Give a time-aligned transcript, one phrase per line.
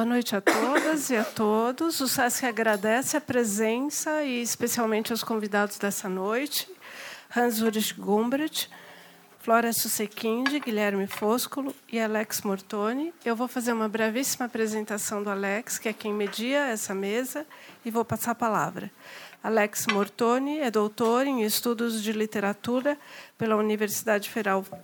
[0.00, 2.00] Boa noite a todas e a todos.
[2.00, 6.66] O SESC agradece a presença e especialmente aos convidados dessa noite.
[7.36, 8.70] Hans Ulrich Gumbrecht,
[9.40, 13.12] Flora Susequinde, Guilherme Foscolo e Alex Mortoni.
[13.22, 17.44] Eu vou fazer uma brevíssima apresentação do Alex, que é quem media essa mesa,
[17.84, 18.90] e vou passar a palavra.
[19.42, 22.98] Alex Mortoni é doutor em estudos de literatura
[23.38, 24.30] pela Universidade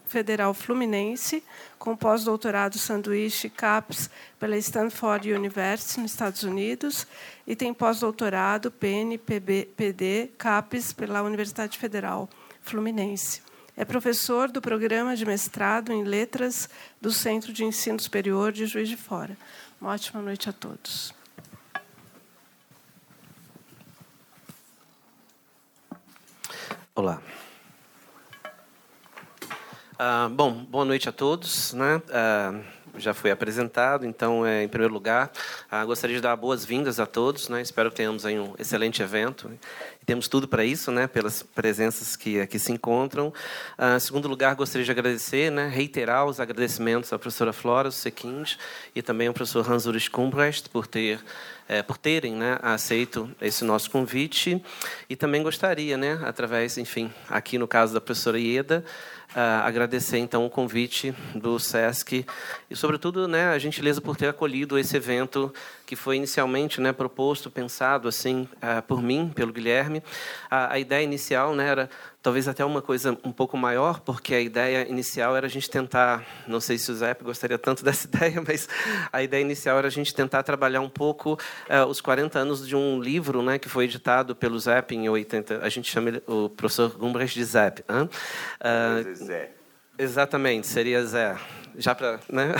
[0.06, 1.44] Federal Fluminense,
[1.78, 4.08] com pós-doutorado sanduíche CAPES
[4.40, 7.06] pela Stanford University, nos Estados Unidos,
[7.46, 12.26] e tem pós-doutorado PNPD CAPES pela Universidade Federal
[12.62, 13.42] Fluminense.
[13.76, 16.66] É professor do programa de mestrado em letras
[16.98, 19.36] do Centro de Ensino Superior de Juiz de Fora.
[19.78, 21.15] Uma ótima noite a todos.
[26.98, 27.20] Olá.
[29.98, 31.74] Ah, bom, boa noite a todos.
[31.74, 32.00] Né?
[32.10, 32.58] Ah,
[32.98, 35.30] já foi apresentado, então, é, em primeiro lugar,
[35.70, 37.48] ah, gostaria de dar boas-vindas a todos.
[37.48, 37.60] Né?
[37.60, 39.50] Espero que tenhamos aí um excelente evento.
[40.04, 41.06] Temos tudo para isso, né?
[41.06, 43.32] pelas presenças que aqui se encontram.
[43.76, 45.68] Ah, em segundo lugar, gostaria de agradecer, né?
[45.68, 48.58] reiterar os agradecimentos à professora Flora Sequinde
[48.94, 51.20] e também ao professor Hans Ulrich Kumbrecht por ter
[51.68, 54.62] é, por terem né, aceito esse nosso convite.
[55.08, 58.84] E também gostaria, né, através, enfim, aqui no caso da professora Ieda,
[59.36, 62.24] uh, agradecer então o convite do SESC
[62.70, 65.52] e, sobretudo, né, a gentileza por ter acolhido esse evento
[65.86, 70.02] que foi inicialmente né, proposto, pensado assim uh, por mim, pelo Guilherme.
[70.50, 71.90] A, a ideia inicial né, era
[72.20, 76.24] talvez até uma coisa um pouco maior, porque a ideia inicial era a gente tentar,
[76.48, 78.68] não sei se o Zé gostaria tanto dessa ideia, mas
[79.12, 82.74] a ideia inicial era a gente tentar trabalhar um pouco uh, os 40 anos de
[82.74, 86.48] um livro né, que foi editado pelo Zep em 80, a gente chama ele, o
[86.48, 87.84] professor Gumbrecht de Zep.
[87.88, 88.10] Hein?
[88.60, 89.52] Uh, Zé.
[89.96, 91.36] Exatamente, seria Zé.
[91.78, 92.54] Já para né?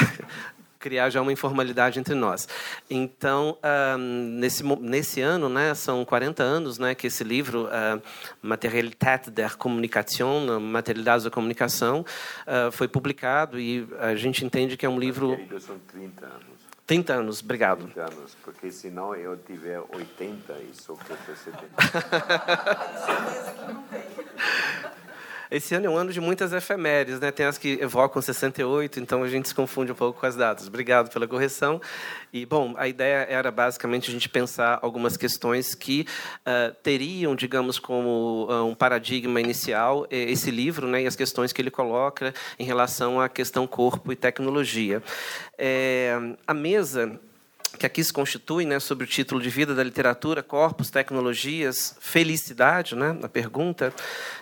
[0.86, 2.48] Criar já uma informalidade entre nós.
[2.88, 8.00] Então, uh, nesse, nesse ano, né, são 40 anos né, que esse livro, uh,
[8.41, 12.04] Materialität der Kommunikation, Materialidades da Comunicação,
[12.46, 15.36] uh, foi publicado e a gente entende que é um livro...
[15.58, 16.46] São 30 anos.
[16.86, 17.86] 30 anos, obrigado.
[17.92, 21.66] 30 anos, porque senão eu tiver 80 e sou professor 70.
[25.50, 27.30] Esse ano é um ano de muitas efemérides, né?
[27.30, 30.66] Tem as que evocam 68, então a gente se confunde um pouco com as datas.
[30.66, 31.80] Obrigado pela correção.
[32.32, 36.06] E, bom, a ideia era basicamente a gente pensar algumas questões que
[36.40, 41.02] uh, teriam, digamos, como uh, um paradigma inicial eh, esse livro, né?
[41.02, 45.02] E as questões que ele coloca em relação à questão corpo e tecnologia.
[45.58, 47.20] É, a mesa
[47.76, 52.97] que aqui se constitui, né, sobre o título de Vida da Literatura, Corpos, Tecnologias, Felicidade,
[52.97, 53.92] né, na pergunta.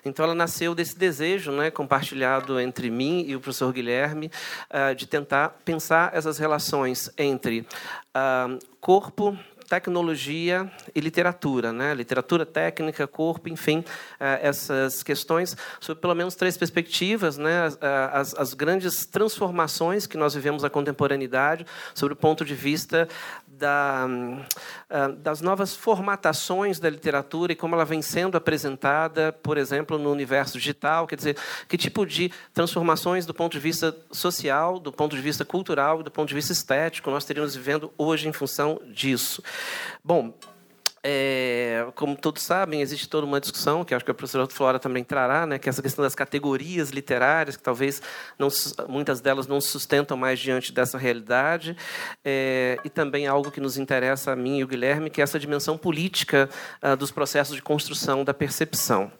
[0.04, 4.30] Então, ela nasceu desse desejo, né, compartilhado entre mim e o professor Guilherme,
[4.70, 9.36] uh, de tentar pensar essas relações entre uh, corpo,
[9.68, 11.94] tecnologia e literatura, né?
[11.94, 13.84] literatura técnica, corpo, enfim,
[14.20, 17.68] eh, essas questões, sob pelo menos três perspectivas, né?
[18.12, 23.08] as, as grandes transformações que nós vivemos na contemporaneidade, sobre o ponto de vista
[23.58, 24.06] da,
[24.90, 30.10] ah, das novas formatações da literatura e como ela vem sendo apresentada, por exemplo, no
[30.10, 31.36] universo digital, quer dizer,
[31.68, 36.10] que tipo de transformações do ponto de vista social, do ponto de vista cultural do
[36.10, 39.42] ponto de vista estético nós teríamos vivendo hoje em função disso.
[40.02, 40.34] Bom,
[41.06, 45.04] é, como todos sabem, existe toda uma discussão, que acho que a professora Flora também
[45.04, 48.00] trará, né, que é essa questão das categorias literárias, que talvez
[48.38, 48.48] não,
[48.88, 51.76] muitas delas não se sustentam mais diante dessa realidade,
[52.24, 55.38] é, e também algo que nos interessa a mim e o Guilherme, que é essa
[55.38, 56.48] dimensão política
[56.80, 59.12] ah, dos processos de construção da percepção.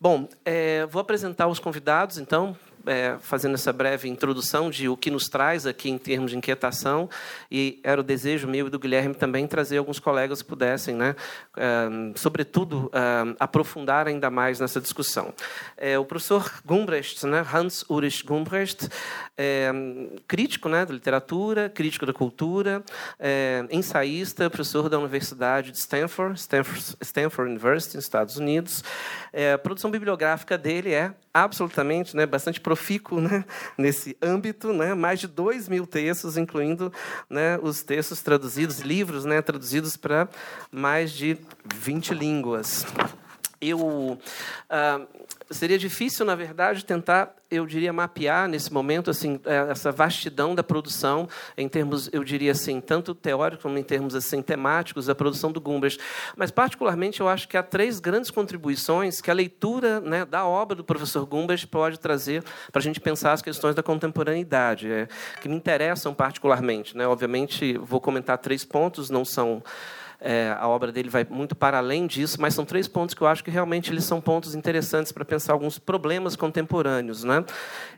[0.00, 2.56] Bom, é, vou apresentar os convidados, então,
[2.90, 7.08] é, fazendo essa breve introdução de o que nos traz aqui em termos de inquietação,
[7.48, 11.14] e era o desejo meu e do Guilherme também trazer alguns colegas que pudessem, né,
[11.56, 15.32] é, sobretudo, é, aprofundar ainda mais nessa discussão.
[15.76, 18.88] É, o professor Gumbrecht, né, Hans Ulrich Gumbrecht,
[19.38, 19.70] é,
[20.26, 22.82] crítico né, da literatura, crítico da cultura,
[23.20, 28.82] é, ensaísta, professor da Universidade de Stanford, Stanford, Stanford University, nos Estados Unidos.
[29.54, 33.44] a produção bibliográfica dele é absolutamente, né, bastante profícuo né,
[33.78, 36.92] nesse âmbito, né, mais de dois mil textos, incluindo
[37.28, 40.28] né, os textos traduzidos, livros né, traduzidos para
[40.70, 41.36] mais de
[41.74, 42.84] 20 línguas.
[43.60, 44.18] Eu
[44.68, 45.00] ah,
[45.50, 50.62] seria difícil, na verdade, tentar, eu diria, mapear nesse momento assim é, essa vastidão da
[50.62, 51.28] produção
[51.58, 55.60] em termos, eu diria assim, tanto teóricos como em termos assim temáticos da produção do
[55.60, 55.98] Gumbers.
[56.36, 60.76] Mas particularmente eu acho que há três grandes contribuições que a leitura né, da obra
[60.76, 65.08] do professor Gumbers pode trazer para a gente pensar as questões da contemporaneidade, é,
[65.40, 66.96] que me interessam particularmente.
[66.96, 67.06] Né?
[67.06, 69.62] Obviamente, vou comentar três pontos, não são
[70.20, 73.26] é, a obra dele vai muito para além disso, mas são três pontos que eu
[73.26, 77.44] acho que realmente eles são pontos interessantes para pensar alguns problemas contemporâneos, né?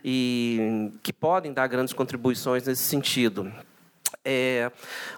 [0.04, 3.52] E que podem dar grandes contribuições nesse sentido.
[4.24, 4.70] É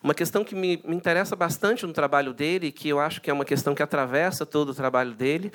[0.02, 3.32] uma questão que me, me, interessa bastante no trabalho dele, que eu acho que é
[3.32, 5.52] uma questão que atravessa todo o trabalho dele,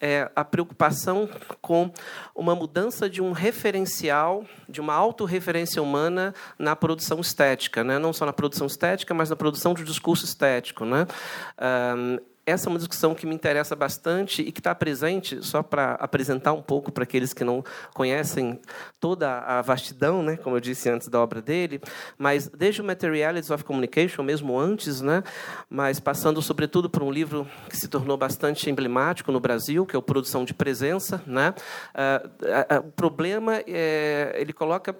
[0.00, 1.28] é a preocupação
[1.60, 1.90] com
[2.34, 7.98] uma mudança de um referencial, de uma autorreferência humana na produção estética, né?
[7.98, 10.84] não só na produção estética, mas na produção de discurso estético.
[10.84, 11.06] Né?
[11.96, 15.92] Um, essa é uma discussão que me interessa bastante e que está presente, só para
[15.94, 18.60] apresentar um pouco para aqueles que não conhecem
[18.98, 21.80] toda a vastidão, né, como eu disse antes da obra dele,
[22.18, 25.22] mas desde o Materialities of Communication, mesmo antes, né,
[25.70, 29.98] mas passando sobretudo por um livro que se tornou bastante emblemático no Brasil, que é
[29.98, 31.22] o Produção de Presença.
[31.26, 31.54] Né,
[31.94, 34.96] uh, uh, uh, o problema, é, ele coloca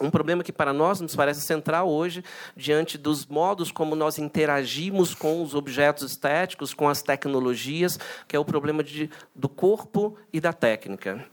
[0.00, 2.24] um problema que para nós nos parece central hoje,
[2.56, 8.38] diante dos modos como nós interagimos com os objetos estéticos, com as tecnologias, que é
[8.38, 11.24] o problema de, do corpo e da técnica.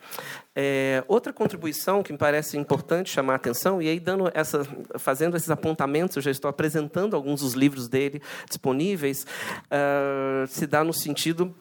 [0.55, 4.67] É, outra contribuição que me parece importante chamar a atenção, e aí dando essa,
[4.97, 9.25] fazendo esses apontamentos, eu já estou apresentando alguns dos livros dele disponíveis,
[9.65, 11.55] uh, se dá no sentido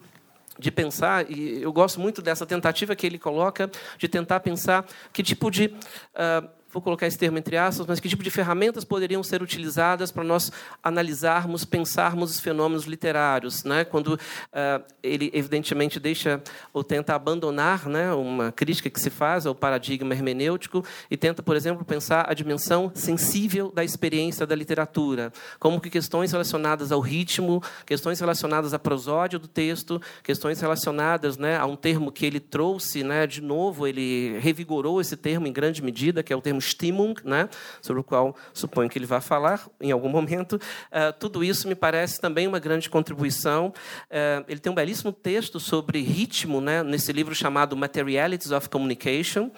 [0.58, 5.22] de pensar, e eu gosto muito dessa tentativa que ele coloca, de tentar pensar que
[5.22, 9.22] tipo de uh, vou colocar esse termo entre aspas, mas que tipo de ferramentas poderiam
[9.22, 10.52] ser utilizadas para nós
[10.82, 13.82] analisarmos, pensarmos os fenômenos literários, né?
[13.82, 16.42] Quando uh, ele evidentemente deixa
[16.74, 21.56] ou tenta abandonar, né, uma crítica que se faz ao paradigma hermenêutico e tenta, por
[21.56, 27.62] exemplo, pensar a dimensão sensível da experiência da literatura, como que questões relacionadas ao ritmo,
[27.86, 33.02] questões relacionadas à prosódia do texto, questões relacionadas, né, a um termo que ele trouxe,
[33.02, 37.14] né, de novo, ele revigorou esse termo em grande medida, que é o termo Stimmung,
[37.24, 37.48] né,
[37.80, 40.54] sobre o qual suponho que ele vai falar em algum momento.
[40.54, 43.72] Uh, tudo isso me parece também uma grande contribuição.
[44.10, 49.50] Uh, ele tem um belíssimo texto sobre ritmo, né, nesse livro chamado Materialities of Communication,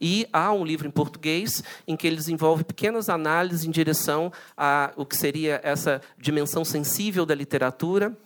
[0.00, 4.92] e há um livro em português em que ele desenvolve pequenas análises em direção a
[4.96, 8.16] o que seria essa dimensão sensível da literatura,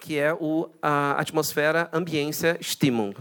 [0.00, 3.14] que é o, a atmosfera ambiência Stimmung.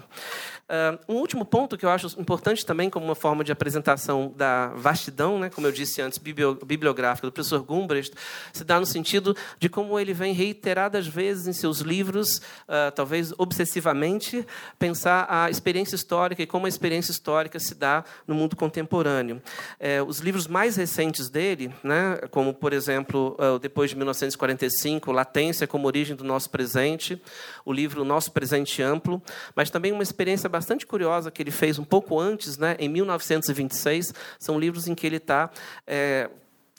[1.08, 5.40] Um último ponto que eu acho importante também, como uma forma de apresentação da vastidão,
[5.40, 8.14] né, como eu disse antes, bibliográfica do professor Gumbrecht,
[8.54, 13.34] se dá no sentido de como ele vem reiteradas vezes em seus livros, uh, talvez
[13.38, 14.46] obsessivamente,
[14.78, 19.42] pensar a experiência histórica e como a experiência histórica se dá no mundo contemporâneo.
[19.80, 25.66] É, os livros mais recentes dele, né, como, por exemplo, uh, depois de 1945, Latência
[25.66, 27.20] como origem do nosso presente,
[27.66, 29.22] o livro Nosso Presente Amplo,
[29.56, 34.14] mas também uma experiência bastante curiosa que ele fez um pouco antes, né, em 1926.
[34.38, 35.50] São livros em que ele está
[35.86, 36.30] é,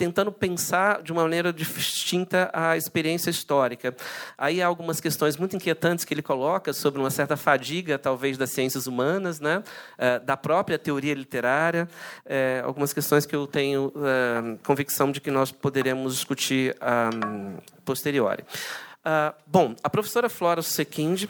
[0.01, 3.95] tentando pensar de uma maneira distinta a experiência histórica.
[4.39, 8.49] Aí há algumas questões muito inquietantes que ele coloca sobre uma certa fadiga, talvez, das
[8.49, 9.63] ciências humanas, né?
[9.99, 11.87] É, da própria teoria literária,
[12.25, 16.75] é, algumas questões que eu tenho é, convicção de que nós poderemos discutir
[17.85, 18.43] posteriori.
[19.01, 21.27] Uh, bom, a professora Flora Sequinde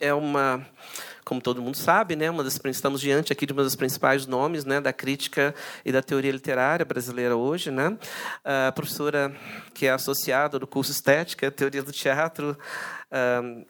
[0.00, 0.66] é uma,
[1.24, 4.64] como todo mundo sabe, né, uma das, estamos diante aqui de uma dos principais nomes
[4.64, 7.70] né, da crítica e da teoria literária brasileira hoje.
[7.70, 7.96] Né?
[8.44, 9.34] A professora
[9.74, 12.56] que é associada do curso Estética, Teoria do Teatro,
[13.10, 13.66] uh,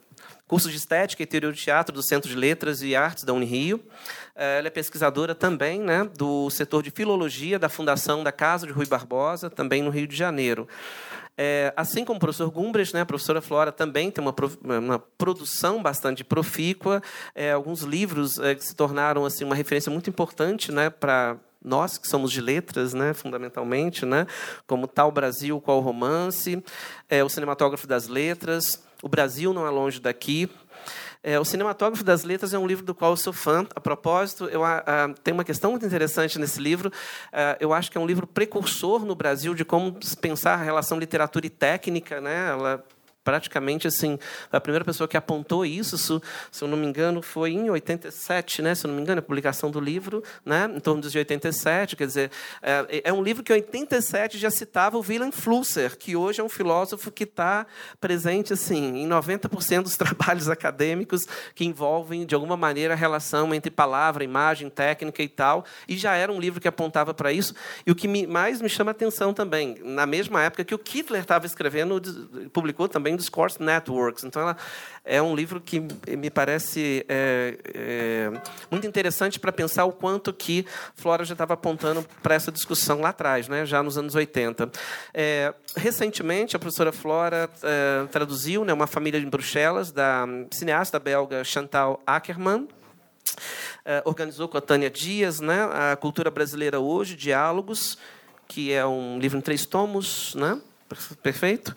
[0.47, 3.81] curso de Estética e Teoria do Teatro do Centro de Letras e Artes da Unirio.
[4.35, 8.87] Ela é pesquisadora também né, do setor de Filologia da Fundação da Casa de Rui
[8.87, 10.67] Barbosa, também no Rio de Janeiro.
[11.42, 15.82] É, assim como o professor Gumbrecht, né, a professora Flora também tem uma, uma produção
[15.82, 17.02] bastante profícua,
[17.35, 21.97] é, alguns livros é, que se tornaram assim uma referência muito importante né, para nós
[21.97, 24.26] que somos de letras, né, fundamentalmente, né,
[24.66, 26.62] como Tal Brasil, Qual Romance,
[27.09, 30.47] é, o Cinematógrafo das Letras, O Brasil Não é Longe Daqui,
[31.23, 33.67] é, o Cinematógrafo das Letras é um livro do qual eu sou fã.
[33.75, 36.91] A propósito, eu, a, a, tem uma questão muito interessante nesse livro.
[37.33, 40.99] A, eu acho que é um livro precursor no Brasil de como pensar a relação
[40.99, 42.21] literatura e técnica.
[42.21, 42.49] Né?
[42.49, 42.85] Ela
[43.23, 44.19] praticamente assim
[44.50, 45.99] a primeira pessoa que apontou isso,
[46.50, 48.75] se eu não me engano, foi em 87, né?
[48.75, 50.71] Se eu não me engano, a publicação do livro, né?
[50.75, 52.31] Em torno de 87, quer dizer,
[52.62, 56.45] é, é um livro que em 87 já citava o Willem Flusser, que hoje é
[56.45, 57.67] um filósofo que está
[58.00, 63.71] presente assim em 90% dos trabalhos acadêmicos que envolvem de alguma maneira a relação entre
[63.71, 67.55] palavra, imagem, técnica e tal, e já era um livro que apontava para isso.
[67.87, 70.79] E o que me, mais me chama a atenção também, na mesma época que o
[70.79, 72.00] Kittler estava escrevendo,
[72.53, 74.25] publicou também Discourse Networks.
[74.25, 74.57] Então, ela
[75.05, 75.81] é um livro que
[76.17, 78.40] me parece é, é,
[78.71, 83.09] muito interessante para pensar o quanto que Flora já estava apontando para essa discussão lá
[83.09, 84.71] atrás, né, já nos anos 80.
[85.14, 91.43] É, recentemente, a professora Flora é, traduziu né, Uma Família em Bruxelas, da cineasta belga
[91.45, 92.69] Chantal Ackermann,
[93.85, 97.97] é, organizou com a Tânia Dias né, a Cultura Brasileira Hoje, Diálogos,
[98.47, 100.61] que é um livro em três tomos, né?
[101.23, 101.75] Perfeito?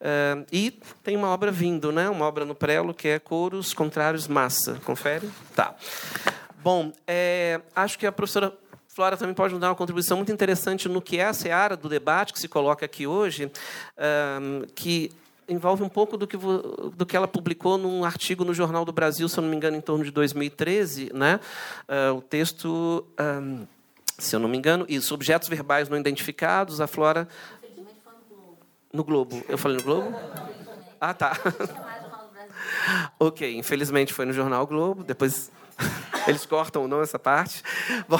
[0.00, 2.08] Uh, e tem uma obra vindo, né?
[2.08, 4.80] uma obra no prelo, que é Coros Contrários Massa.
[4.84, 5.28] Confere?
[5.54, 5.74] Tá.
[6.62, 8.52] Bom, é, acho que a professora
[8.98, 11.88] Flora também pode nos dar uma contribuição muito interessante no que é a seara do
[11.88, 15.12] debate que se coloca aqui hoje, uh, que
[15.48, 19.28] envolve um pouco do que, do que ela publicou num artigo no Jornal do Brasil,
[19.28, 21.12] se eu não me engano, em torno de 2013.
[21.14, 21.38] Né?
[21.88, 23.06] Uh, o texto.
[24.18, 27.28] Se eu não me engano, isso, objetos verbais não identificados, a Flora
[28.92, 29.42] no Globo.
[29.48, 30.14] Eu falei no Globo?
[31.00, 31.36] Ah, tá.
[33.18, 35.50] ok, infelizmente foi no Jornal Globo, depois
[36.26, 37.62] eles cortam ou não essa parte.
[38.08, 38.18] Bom,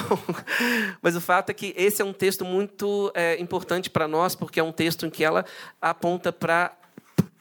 [1.02, 4.60] mas o fato é que esse é um texto muito é, importante para nós, porque
[4.60, 5.44] é um texto em que ela
[5.80, 6.72] aponta para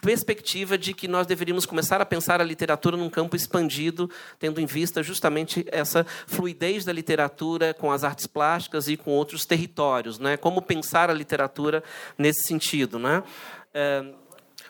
[0.02, 4.66] perspectiva de que nós deveríamos começar a pensar a literatura num campo expandido, tendo em
[4.66, 10.38] vista justamente essa fluidez da literatura com as artes plásticas e com outros territórios, né?
[10.38, 11.84] Como pensar a literatura
[12.18, 13.24] nesse sentido, né?
[13.74, 14.14] É,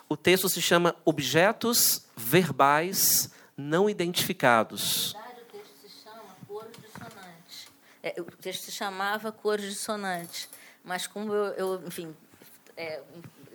[0.09, 5.13] o texto se chama Objetos Verbais Não Identificados.
[5.13, 7.67] O texto se.
[8.01, 10.47] É, o texto se chamava Cores Dissonantes,
[10.83, 12.15] mas como eu, eu enfim,
[12.77, 13.01] é,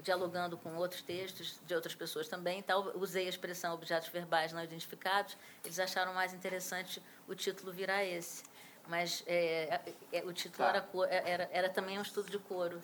[0.03, 4.63] dialogando com outros textos de outras pessoas também, então usei a expressão objetos verbais não
[4.63, 8.43] identificados, eles acharam mais interessante o título virar esse.
[8.89, 9.81] Mas é,
[10.13, 10.69] é, o título tá.
[10.69, 12.83] era, é, era, era também um estudo de coro.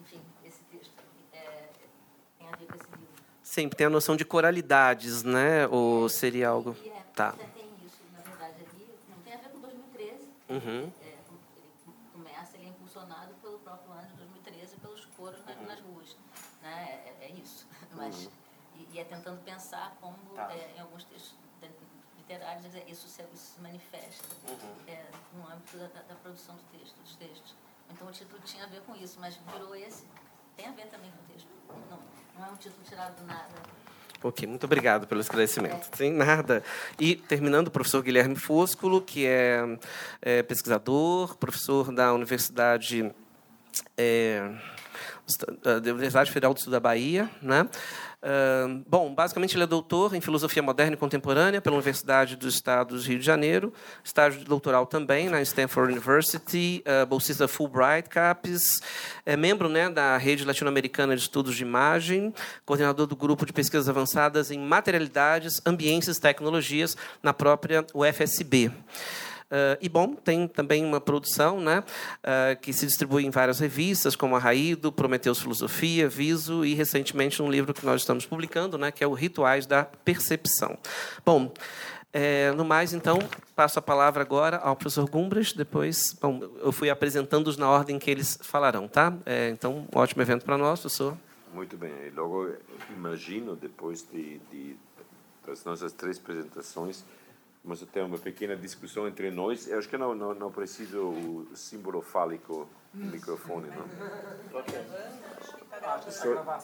[0.00, 0.92] Enfim, esse texto
[1.32, 1.68] é,
[2.38, 3.08] tem a ver com esse livro.
[3.42, 5.66] Sempre tem a noção de coralidades, né?
[5.68, 6.76] Ou seria algo...
[6.84, 7.32] É, tá.
[7.32, 8.86] tem isso, na verdade, ali.
[9.08, 10.28] Não tem a ver com 2013.
[10.50, 10.92] Uhum.
[11.00, 15.80] É, ele começa, ele é impulsionado pelo próprio ano de 2013 pelos coros nas, nas
[15.80, 16.16] ruas
[16.64, 17.00] né?
[17.20, 17.66] É, é isso.
[17.96, 18.30] Mas, uhum.
[18.76, 20.52] e, e, é tentando pensar como, tá.
[20.52, 21.34] é, em alguns textos
[22.18, 24.88] literários, isso se, isso se manifesta uhum.
[24.88, 27.54] é, no âmbito da, da, produção do texto, dos textos.
[27.90, 30.04] Então o título tinha a ver com isso, mas virou esse.
[30.56, 31.48] Tem a ver também com o texto.
[31.90, 31.98] Não,
[32.38, 33.84] não é um título tirado do nada.
[34.22, 35.86] Ok, muito obrigado pelo esclarecimento.
[35.92, 35.96] É.
[35.96, 36.64] Sem nada.
[36.98, 39.60] E terminando, o professor Guilherme Fúsculo, que é,
[40.22, 43.14] é pesquisador, professor da Universidade.
[43.98, 44.50] É,
[45.62, 47.30] da Universidade Federal do Sul da Bahia.
[47.40, 47.68] Né?
[48.86, 53.02] Bom, basicamente ele é doutor em Filosofia Moderna e Contemporânea pela Universidade do Estado do
[53.02, 53.70] Rio de Janeiro,
[54.02, 58.80] estágio de doutoral também na Stanford University, uh, bolsista Fulbright CAPES,
[59.26, 62.32] é membro né, da Rede Latino-Americana de Estudos de Imagem,
[62.64, 68.72] coordenador do Grupo de Pesquisas Avançadas em Materialidades, Ambientes e Tecnologias na própria UFSB.
[69.54, 74.16] Uh, e, bom, tem também uma produção né, uh, que se distribui em várias revistas,
[74.16, 78.90] como a Raído, Prometeus Filosofia, Viso e, recentemente, um livro que nós estamos publicando, né,
[78.90, 80.76] que é o Rituais da Percepção.
[81.24, 81.54] Bom,
[82.12, 83.16] é, no mais, então,
[83.54, 85.52] passo a palavra agora ao professor Gumbras.
[85.52, 89.12] Depois, bom, eu fui apresentando-os na ordem que eles falarão, tá?
[89.24, 91.16] É, então, um ótimo evento para nós, professor.
[91.52, 91.92] Muito bem.
[92.16, 92.50] Logo,
[92.90, 94.76] imagino, depois de, de
[95.46, 97.04] das nossas três apresentações,
[97.64, 99.66] Vamos ter uma pequena discussão entre nós.
[99.66, 103.86] Eu acho que não, não, não preciso o símbolo fálico no microfone, não?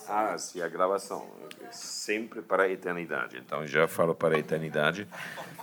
[0.07, 1.26] Ah, sim, a gravação.
[1.73, 3.38] Sempre para a eternidade.
[3.38, 5.09] Então, já falo para a eternidade.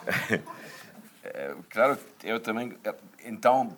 [1.30, 2.78] É, claro, eu também...
[3.26, 3.76] Então,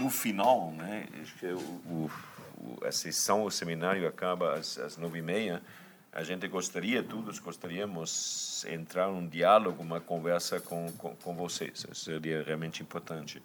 [0.00, 2.10] no final, né, acho que o, o,
[2.82, 5.62] a sessão, o seminário acaba às, às nove e meia
[6.16, 11.72] a gente gostaria, todos gostaríamos entrar num diálogo, uma conversa com, com, com vocês.
[11.74, 13.42] Isso seria realmente importante.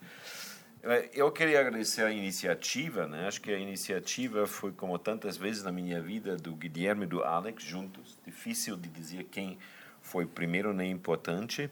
[0.81, 3.27] Eh, eu queria agradecer a iniciativa, né?
[3.27, 7.21] Acho que a iniciativa foi, como tantas vezes na minha vida, do Guilherme e do
[7.21, 8.17] Alex juntos.
[8.25, 9.57] Difícil de dizer quem
[10.01, 11.69] foi primeiro nem importante,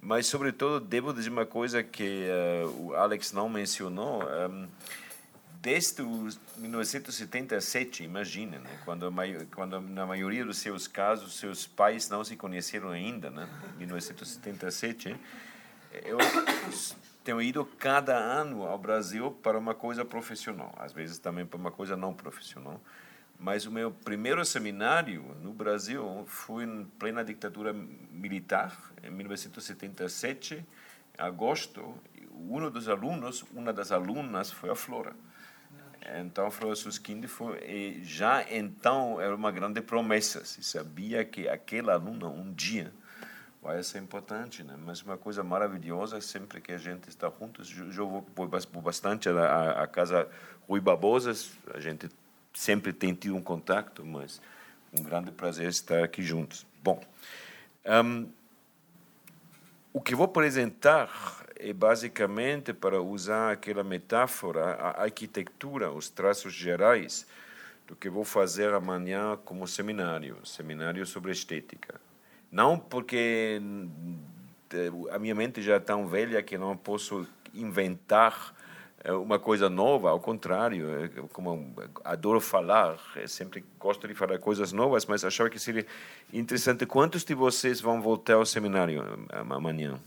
[0.00, 2.24] mas sobretudo devo dizer uma coisa que
[2.64, 4.22] uh, o Alex não mencionou.
[4.24, 4.66] Um,
[5.60, 6.02] desde
[6.56, 8.78] 1977, imagina, né?
[8.84, 9.12] quando,
[9.54, 13.46] quando na maioria dos seus casos seus pais não se conheceram ainda, né?
[13.76, 15.14] 1977,
[16.04, 16.18] eu
[17.22, 21.70] tenho ido cada ano ao Brasil para uma coisa profissional, às vezes também para uma
[21.70, 22.80] coisa não profissional.
[23.38, 31.22] Mas o meu primeiro seminário no Brasil foi em plena ditadura militar, em 1977, em
[31.22, 31.94] agosto.
[32.32, 35.14] Um dos alunos, uma das alunas, foi a Flora.
[36.18, 40.44] Então, Flora Suskind foi, já então era uma grande promessa.
[40.44, 42.92] Se sabia que aquela aluna um dia
[43.62, 44.74] vai ser importante, né?
[44.78, 47.30] Mas uma coisa maravilhosa sempre que a gente está
[47.68, 47.96] juntos.
[47.96, 48.22] Eu vou
[48.80, 50.26] bastante à, casa
[50.66, 52.08] Rui Babosas, a gente
[52.54, 54.40] sempre tem tido um contato, mas
[54.98, 56.66] um grande prazer estar aqui juntos.
[56.82, 57.00] Bom,
[58.04, 58.28] um,
[59.92, 67.26] o que vou apresentar é basicamente para usar aquela metáfora, a arquitetura, os traços gerais
[67.86, 72.00] do que vou fazer amanhã como seminário, seminário sobre estética.
[72.50, 73.60] Não porque
[74.72, 78.54] eh, a minha mente já é tão velha que não posso inventar
[79.04, 81.74] eh, uma coisa nova, ao contrário, eh, como
[82.04, 85.86] adoro falar, sempre gosto de falar coisas novas, mas achava que seria
[86.32, 86.86] interessante.
[86.86, 90.00] Quantos de vocês vão voltar ao seminário amanhã?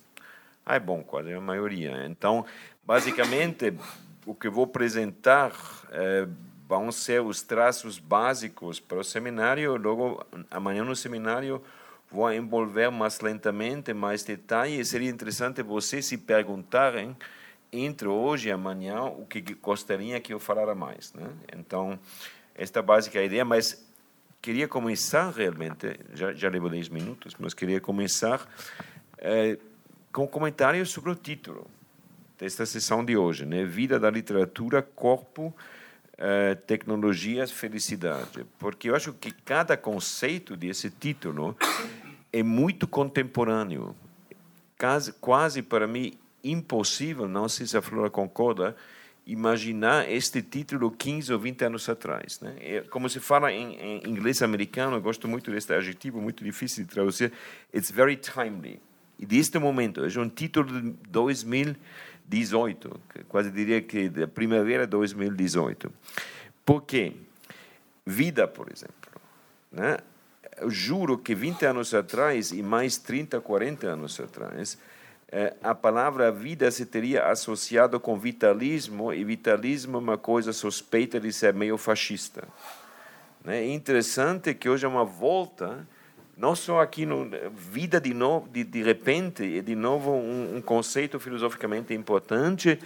[0.66, 2.06] Ah, é bom, quase a maioria.
[2.06, 2.46] Então,
[2.84, 3.74] basicamente,
[4.26, 5.52] o que vou apresentar
[6.68, 9.76] vão ser os traços básicos para o seminário.
[9.76, 11.62] Logo, amanhã no seminário,
[12.10, 14.90] vou envolver mais lentamente, mais detalhes.
[14.90, 17.16] Seria interessante vocês se perguntarem
[17.72, 21.28] entre hoje e amanhã o que gostaria que eu falara mais, né?
[21.58, 22.00] Então,
[22.56, 23.84] esta é básica ideia, mas
[24.42, 28.48] queria começar realmente, já, já levo 10 minutos, mas queria começar
[29.18, 29.58] é,
[30.14, 31.66] com um comentário sobre o título
[32.38, 33.66] desta sessão de hoje, né?
[33.66, 35.54] Vida da literatura, corpo,
[36.18, 38.46] é, tecnologias, felicidade.
[38.60, 41.58] Porque eu acho que cada conceito desse título
[42.32, 43.96] é muito contemporâneo.
[44.78, 48.76] Quase, quase para mim impossível, não sei se a Flora concorda,
[49.26, 52.40] imaginar este título 15 ou 20 anos atrás.
[52.42, 52.56] Né?
[52.60, 56.84] É, como se fala em, em, inglês americano, eu gosto muito deste adjetivo, muito difícil
[56.84, 57.32] de traduzir,
[57.74, 58.80] it's very timely.
[59.20, 65.92] E deste momento, é um título de 2018, quase diria que da primavera de 2018.
[66.66, 67.14] Por quê?
[68.06, 69.12] Vida, por exemplo.
[69.72, 69.98] Né?
[70.58, 74.78] eu juro que 20 anos atrás e mais 30, 40 anos atrás,
[75.32, 81.20] eh, a palavra vida se teria associado com vitalismo, e vitalismo é uma coisa suspeita
[81.20, 82.48] de ser meio fascista.
[83.46, 85.88] É interessante que hoje é uma volta,
[86.38, 90.62] não só aqui no vida de novo, de, de repente, é de novo um, um
[90.62, 92.80] conceito filosoficamente importante,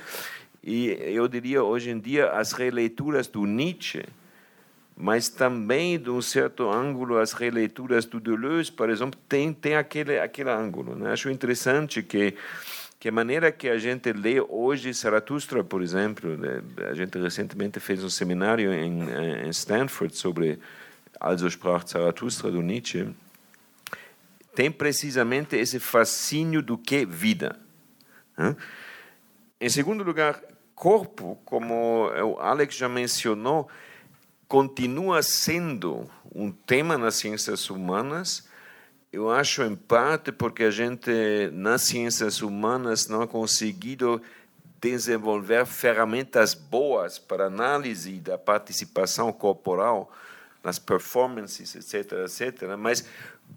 [0.64, 4.04] e eu diria hoje em dia as releituras do Nietzsche,
[5.00, 10.20] mas também, de um certo ângulo, as releituras do Deleuze, por exemplo, tem, tem aquele,
[10.20, 10.96] aquele ângulo.
[10.96, 11.12] Né?
[11.12, 12.34] Acho interessante que,
[13.00, 16.62] que a maneira que a gente lê hoje Zaratustra, por exemplo, né?
[16.90, 19.04] a gente recentemente fez um seminário em,
[19.46, 20.60] em Stanford sobre
[21.20, 23.08] Also sprach Zaratustra, do Nietzsche,
[24.58, 27.60] tem precisamente esse fascínio do que vida.
[29.62, 30.42] Em segundo lugar,
[30.74, 33.70] corpo, como o Alex já mencionou,
[34.48, 38.50] continua sendo um tema nas ciências humanas.
[39.14, 41.12] Eu acho, em parte, porque a gente,
[41.54, 44.20] nas ciências humanas, não ha conseguido
[44.82, 50.12] desenvolver ferramentas boas para análise da participação corporal
[50.64, 52.76] nas performances, etc., etc.
[52.76, 53.06] Mas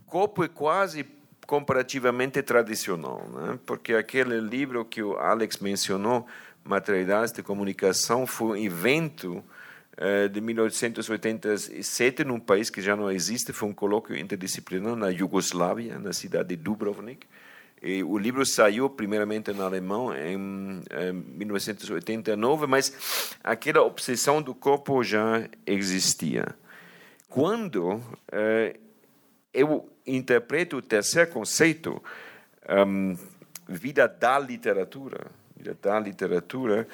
[0.07, 1.07] corpo é quase
[1.47, 3.59] comparativamente tradicional, né?
[3.67, 6.27] porque aquele livro que o Alex mencionou,
[6.63, 9.43] Materialidades de Comunicação, foi um evento
[9.97, 15.99] eh, de 1887, num país que já não existe, foi um colóquio interdisciplinar na Iugoslávia,
[15.99, 17.27] na cidade de Dubrovnik.
[17.83, 25.03] E o livro saiu primeiramente em alemão em, em 1989, mas aquela obsessão do corpo
[25.03, 26.47] já existia.
[27.29, 28.77] Quando eh,
[29.53, 32.03] eu interpreto o terceiro conceito,
[32.87, 33.17] um,
[33.69, 35.31] vida da literatura,
[35.83, 36.89] da literatura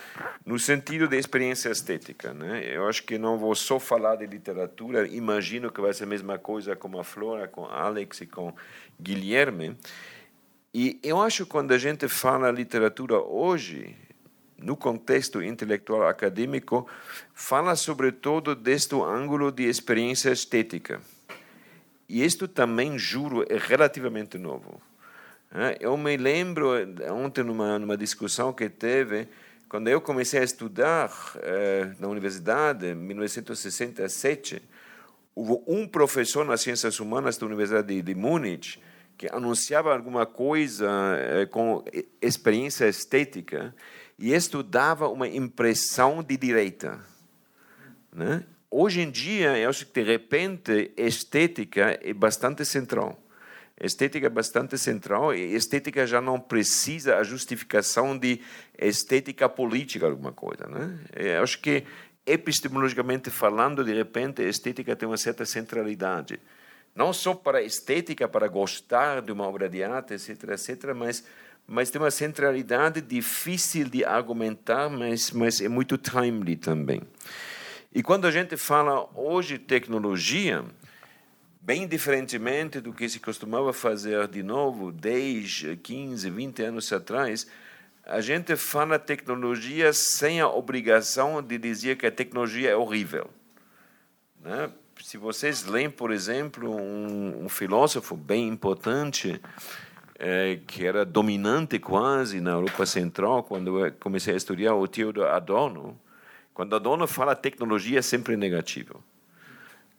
[0.44, 2.32] no sentido de experiência estética.
[2.32, 2.64] Né?
[2.64, 6.38] Eu acho que não vou só falar de literatura, imagino que vai ser a mesma
[6.38, 8.54] coisa com a Flora, com Alex e com
[9.00, 9.76] Guilherme.
[10.74, 13.96] E eu acho que quando a gente fala literatura hoje,
[14.58, 16.86] no contexto intelectual acadêmico,
[17.32, 21.00] fala sobretudo deste ângulo de experiência estética.
[22.08, 24.80] E isto também, juro, é relativamente novo.
[25.80, 26.70] Eu me lembro
[27.12, 29.28] ontem numa, numa discussão que teve
[29.68, 31.10] Quando eu comecei a estudar
[31.42, 34.62] eh, na universidade, em 1967,
[35.34, 38.78] houve um professor nas ciências humanas da Universidade de, de Munique
[39.18, 40.88] que anunciava alguma coisa
[41.18, 41.82] eh, com
[42.20, 43.74] experiência estética
[44.18, 47.00] e estudava uma impressão de direita.
[48.12, 48.44] Né?
[48.70, 53.22] Hoje em dia, eu acho que de repente estética é bastante central.
[53.78, 58.40] Estética é bastante central e estética já não precisa a justificação de
[58.78, 60.66] estética política, alguma coisa.
[60.66, 60.98] Né?
[61.14, 61.84] Eu acho que,
[62.24, 66.40] epistemologicamente falando, de repente, estética tem uma certa centralidade.
[66.94, 71.22] Não só para estética, para gostar de uma obra de arte, etc., etc., mas,
[71.66, 77.02] mas tem uma centralidade difícil de argumentar, mas, mas é muito timely também.
[77.96, 80.62] E quando a gente fala hoje tecnologia,
[81.62, 87.46] bem diferentemente do que se costumava fazer de novo 10, 15, 20 anos atrás,
[88.04, 93.30] a gente fala tecnologia sem a obrigação de dizer que a tecnologia é horrível.
[94.44, 94.70] Né?
[95.02, 99.40] Se vocês leem, por exemplo, um, um filósofo bem importante,
[100.18, 105.28] é, que era dominante quase na Europa Central, quando eu comecei a estudar, o Theodor
[105.28, 105.98] Adorno,
[106.56, 109.04] quando Adorno fala tecnologia é sempre negativo.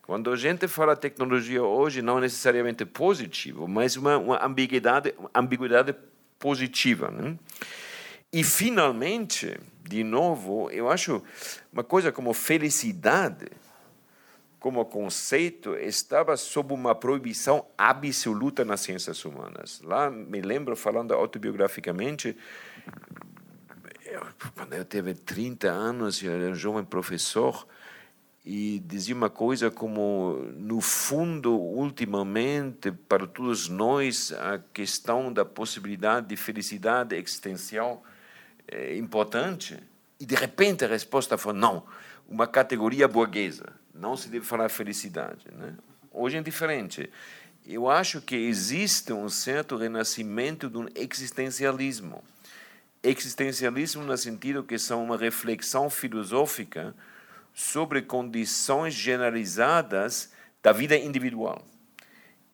[0.02, 5.94] Quando a gente fala tecnologia hoje, não necessariamente positivo, mas uma, uma ambiguidade, ambiguidade
[6.40, 7.12] positiva.
[7.12, 7.38] Né?
[8.34, 9.56] E, finalmente,
[9.88, 11.22] de novo, eu acho
[11.72, 13.52] uma coisa como felicidade,
[14.60, 19.80] como conceito, estava sob uma proibição absoluta nas ciências humanas.
[19.84, 22.36] Lá, me lembro, falando autobiograficamente,
[24.56, 27.68] quando eu tive 30 anos, eu era um jovem professor,
[28.50, 36.28] e dizia uma coisa como, no fundo, ultimamente, para todos nós, a questão da possibilidade
[36.28, 38.02] de felicidade existencial
[38.66, 39.78] é importante.
[40.18, 41.84] E, de repente, a resposta foi não,
[42.26, 45.46] uma categoria burguesa, não se deve falar felicidade.
[45.52, 45.76] Né?
[46.10, 47.10] Hoje é diferente.
[47.66, 52.24] Eu acho que existe um certo renascimento de um existencialismo.
[53.04, 56.96] Existencialismo no sentido que são uma reflexão filosófica
[57.54, 60.32] sobre condições generalizadas
[60.62, 61.66] da vida individual.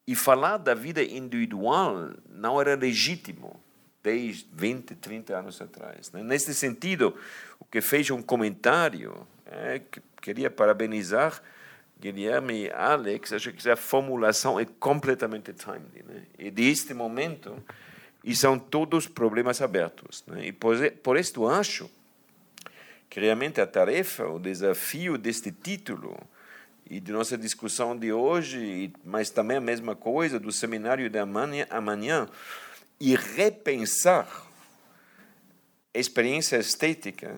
[0.06, 3.60] E falar da vida individual não era legítimo
[4.04, 6.12] 10, 20, 30 anos atrás.
[6.12, 6.38] Né?
[6.38, 7.18] Sentido,
[7.60, 11.42] o que fez um comentário, é, que queria parabenizar
[12.00, 16.04] Guilherme e Alex, acho que a formulação é completamente timely.
[16.06, 16.24] Né?
[16.38, 17.56] E deste momento,
[18.24, 20.24] e são todos problemas abertos.
[20.28, 20.48] Né?
[20.48, 21.90] E por, por isso acho
[23.10, 26.18] que realmente a tarefa, o desafio deste título
[26.90, 31.68] e de nossa discussão de hoje, mas também a mesma coisa do seminário de amanhã,
[31.70, 32.28] amanhã
[33.00, 34.28] e repensar
[35.94, 37.38] a experiência estética,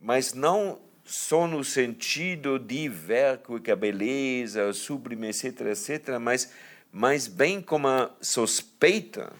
[0.00, 6.52] mas não só no sentido de ver que a beleza, o sublime, etc., etc., mas,
[6.92, 9.32] mas bem como a suspeita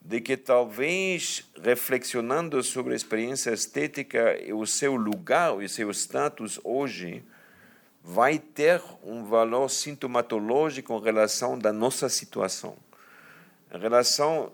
[0.00, 6.58] de que talvez reflexionando sobre a experiência estética e o seu lugar e seu status
[6.64, 7.22] hoje
[8.02, 12.76] vai ter um valor sintomatológico em relação da nossa situação,
[13.72, 14.52] em relação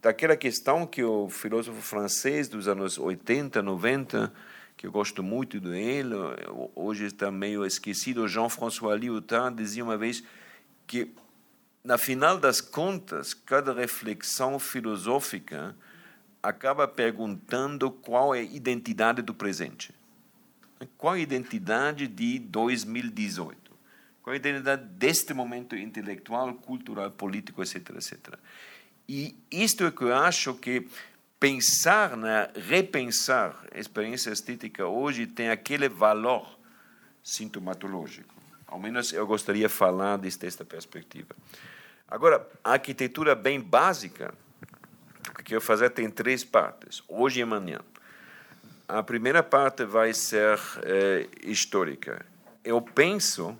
[0.00, 4.32] daquela questão que o filósofo francês dos anos 80, 90,
[4.76, 6.14] que eu gosto muito dele,
[6.74, 10.22] hoje está meio esquecido, Jean-François Lyotard dizia uma vez
[10.86, 11.12] que
[11.82, 15.74] na final das contas, cada reflexão filosófica
[16.42, 19.94] acaba perguntando qual é a identidade do presente.
[20.96, 23.70] Qual a identidade de 2018?
[24.22, 28.34] Qual a identidade deste momento intelectual, cultural, político, etc, etc.
[29.08, 30.86] E isto é que eu acho que
[31.38, 36.58] pensar, na, repensar a experiência estética hoje tem aquele valor
[37.22, 38.39] sintomatológico.
[38.70, 41.34] Ao menos eu gostaria de falar desta perspectiva.
[42.08, 44.32] Agora, a arquitetura bem básica,
[45.28, 47.80] o que eu fazer tem três partes, hoje e amanhã.
[48.86, 52.24] A primeira parte vai ser é, histórica.
[52.64, 53.58] Eu penso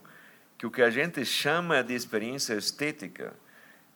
[0.56, 3.34] que o que a gente chama de experiência estética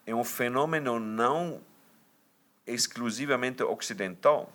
[0.05, 1.61] é um fenômeno não
[2.67, 4.53] exclusivamente ocidental,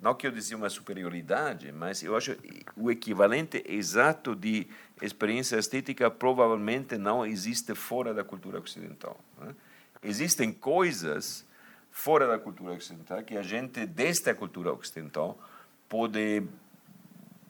[0.00, 2.36] não que eu dizia uma superioridade, mas eu acho
[2.76, 4.66] o equivalente exato de
[5.02, 9.20] experiência estética provavelmente não existe fora da cultura ocidental.
[9.38, 9.54] Né?
[10.02, 11.46] Existem coisas
[11.90, 15.38] fora da cultura ocidental que a gente, desta cultura ocidental,
[15.88, 16.44] pode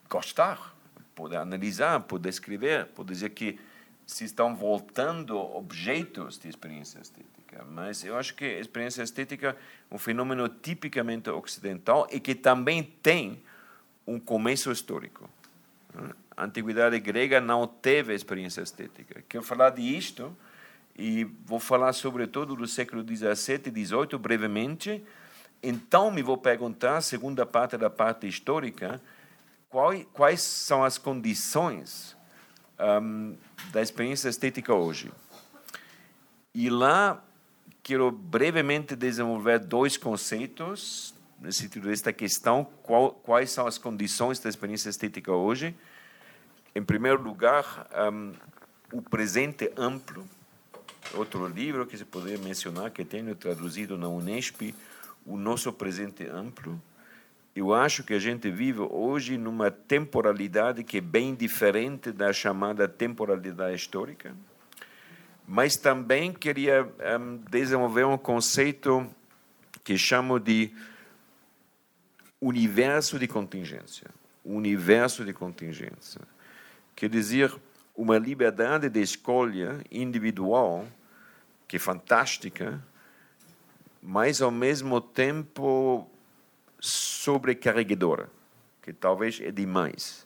[0.08, 0.74] gostar,
[1.14, 3.60] pode analisar, pode escrever, pode dizer que
[4.04, 9.56] se estão voltando objetos de experiência estética, mas eu acho que a experiência estética
[9.90, 13.42] é um fenômeno tipicamente ocidental e que também tem
[14.06, 15.28] um começo histórico.
[16.36, 19.22] A antiguidade grega não teve experiência estética.
[19.28, 20.34] Quero falar de isto
[20.96, 25.04] e vou falar sobretudo do século 17 e 18 brevemente.
[25.62, 29.00] Então me vou perguntar, segunda parte da parte histórica,
[30.12, 32.16] quais são as condições
[33.02, 33.36] um,
[33.70, 35.12] da experiência estética hoje.
[36.54, 37.22] E lá
[37.82, 44.50] quero brevemente desenvolver dois conceitos no sentido desta questão, qual, quais são as condições da
[44.50, 45.74] experiência estética hoje.
[46.74, 48.32] Em primeiro lugar, um,
[48.92, 50.24] o presente amplo,
[51.14, 54.74] outro livro que se poderia mencionar, que tenho traduzido na Unesp,
[55.24, 56.80] o nosso presente amplo.
[57.56, 62.86] Eu acho que a gente vive hoje numa temporalidade que é bem diferente da chamada
[62.86, 64.34] temporalidade histórica,
[65.52, 69.04] mas também queria um, desenvolver um conceito
[69.82, 70.72] que chamo de
[72.40, 74.06] universo de contingência.
[74.44, 76.20] Universo de contingência.
[76.94, 77.52] Quer dizer,
[77.96, 80.86] uma liberdade de escolha individual
[81.66, 82.80] que é fantástica,
[84.00, 86.08] mas ao mesmo tempo
[86.78, 88.30] sobrecarregadora,
[88.80, 90.24] que talvez é demais.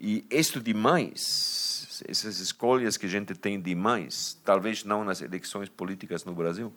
[0.00, 6.24] E isto demais, essas escolhas que a gente tem demais, talvez não nas eleições políticas
[6.24, 6.72] no Brasil,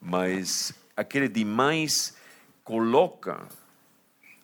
[0.00, 2.16] mas aquele demais
[2.62, 3.46] coloca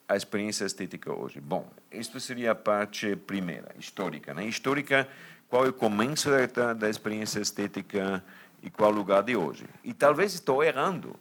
[0.08, 1.40] a experiência estética hoje.
[1.40, 4.34] Bom, isto seria a parte primeira, histórica.
[4.34, 4.44] Né?
[4.46, 5.08] Histórica,
[5.48, 8.22] qual é o começo da, da experiência estética
[8.62, 9.64] e qual o lugar de hoje.
[9.84, 11.14] E talvez estou errando.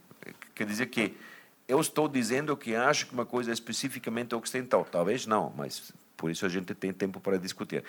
[0.56, 1.16] Quer dizer que
[1.68, 4.84] eu estou dizendo que acho que uma coisa é especificamente ocidental.
[4.84, 7.84] Talvez não, mas por isso a gente tem tempo para discutir.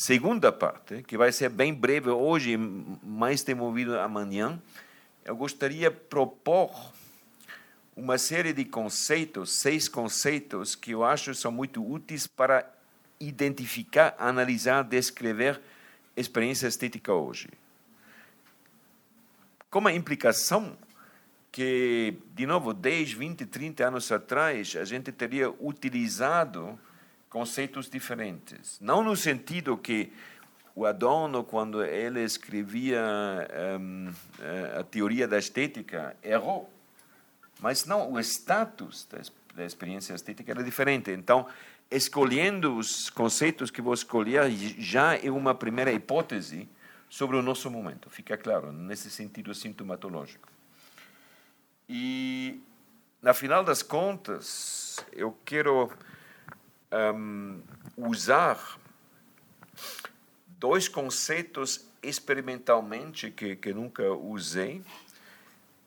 [0.00, 4.62] Segunda parte, que vai ser bem breve hoje, mais desenvolvido amanhã,
[5.24, 6.70] eu gostaria de propor
[7.96, 12.64] uma série de conceitos, seis conceitos, que eu acho são muito úteis para
[13.18, 15.60] identificar, analisar, descrever
[16.16, 17.48] experiência estética hoje.
[19.68, 20.78] Com a implicação
[21.50, 26.78] que, de novo, 10, 20, 30 anos atrás, a gente teria utilizado
[27.28, 28.78] conceitos diferentes.
[28.80, 30.12] Não no sentido que
[30.74, 33.02] o Adorno, quando ele escrevia
[33.80, 34.12] um,
[34.78, 36.72] a teoria da estética, errou.
[37.60, 39.08] Mas não, o status
[39.54, 41.10] da experiência estética era diferente.
[41.10, 41.48] Então,
[41.90, 46.68] escolhendo os conceitos que vou escolher já é uma primeira hipótese
[47.10, 50.48] sobre o nosso momento, fica claro, nesse sentido sintomatológico.
[51.88, 52.60] E,
[53.20, 55.90] na final das contas, eu quero
[56.92, 57.60] um,
[57.96, 58.78] usar
[60.58, 64.82] dois conceitos experimentalmente que, que nunca usei,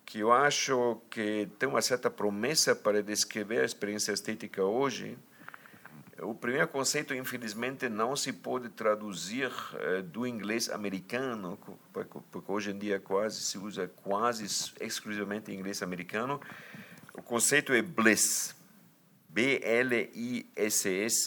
[0.05, 5.17] que eu acho que tem uma certa promessa para descrever a experiência estética hoje.
[6.19, 11.57] O primeiro conceito, infelizmente, não se pode traduzir eh, do inglês americano,
[12.31, 14.45] porque hoje em dia quase se usa quase
[14.79, 16.39] exclusivamente inglês americano.
[17.13, 18.53] O conceito é bliss,
[19.33, 21.25] B-L-I-S-S,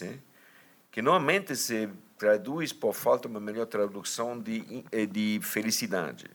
[0.90, 1.88] que normalmente se
[2.18, 6.26] traduz, por falta de uma melhor tradução, de, eh, de felicidade.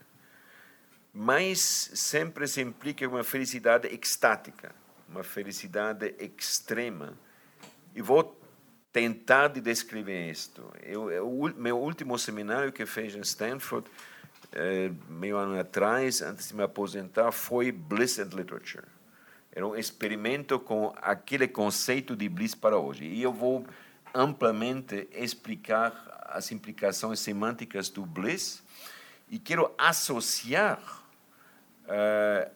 [1.14, 1.60] Mas
[1.94, 4.76] sempre se implica uma felicidade extática,
[5.08, 7.18] uma felicidade extrema.
[7.96, 8.40] E vou
[8.92, 10.72] tentar de descrever isto.
[10.84, 13.90] Eu, eu, meu último seminário que fiz em Stanford,
[14.52, 18.86] eh, meio ano atrás, antes de me aposentar, foi Bliss and Literature.
[19.60, 23.04] Era um experimento com aquele conceito de bliss para hoje.
[23.04, 23.68] E eu vou
[24.14, 28.64] amplamente explicar as implicações semânticas do bliss
[29.30, 30.80] e quero associar
[31.84, 32.50] uh,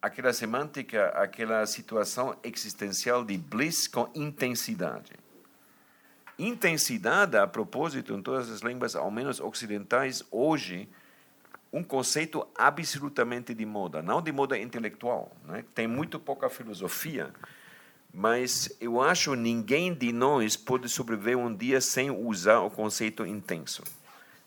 [0.00, 5.12] aquela semântica, aquela situação existencial de bliss com intensidade.
[6.38, 10.88] Intensidade, a propósito, em todas as línguas, ao menos ocidentais, hoje,
[11.72, 15.36] um conceito absolutamente de moda, não de moda intelectual.
[15.44, 15.64] Né?
[15.74, 17.32] Tem muito pouca filosofia,
[18.12, 23.82] mas eu acho ninguém de nós pode sobreviver um dia sem usar o conceito intenso,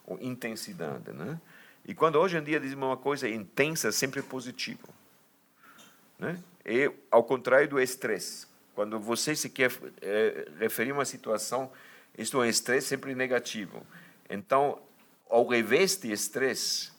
[0.05, 1.11] ou intensidade.
[1.11, 1.39] Né?
[1.85, 4.89] E quando hoje em dia dizem uma coisa intensa, sempre é positivo.
[6.17, 6.39] Né?
[6.65, 8.49] E ao contrário do estresse.
[8.73, 11.71] Quando você se quer é, referir uma situação,
[12.17, 13.85] isto é um estresse sempre negativo.
[14.29, 14.81] Então,
[15.29, 16.91] ao revés de estresse,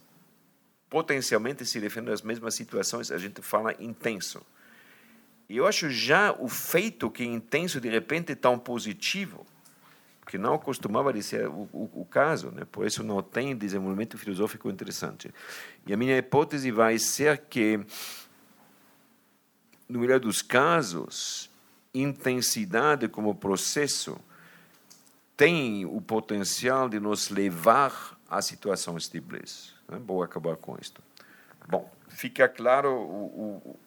[0.93, 4.45] potencialmente se referindo às mesmas situações, a gente fala intenso.
[5.49, 9.47] E eu acho já o feito que é intenso, de repente, tão positivo,
[10.27, 12.67] que não costumava ser o, o, o, caso, né?
[12.71, 15.33] por isso não tem desenvolvimento filosófico interessante.
[15.87, 17.81] E a minha hipótese vai ser que,
[19.89, 21.49] no melhor dos casos,
[21.95, 24.21] intensidade como processo
[25.39, 29.73] tem o potencial de nos levar a situações simples.
[29.93, 30.01] Né?
[30.05, 31.03] Vou acabar com isto.
[31.69, 33.81] Bom, fica claro o, o,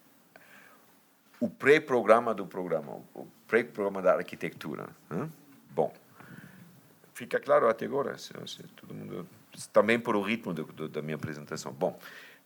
[1.42, 4.88] o pré-programa do programa, o pré-programa da arquitetura.
[5.10, 5.30] Né?
[5.72, 5.94] Bom,
[7.14, 9.28] fica claro até agora, se, se todo mundo
[9.74, 11.72] também por o ritmo do, do, da minha apresentação.
[11.74, 11.98] Bom,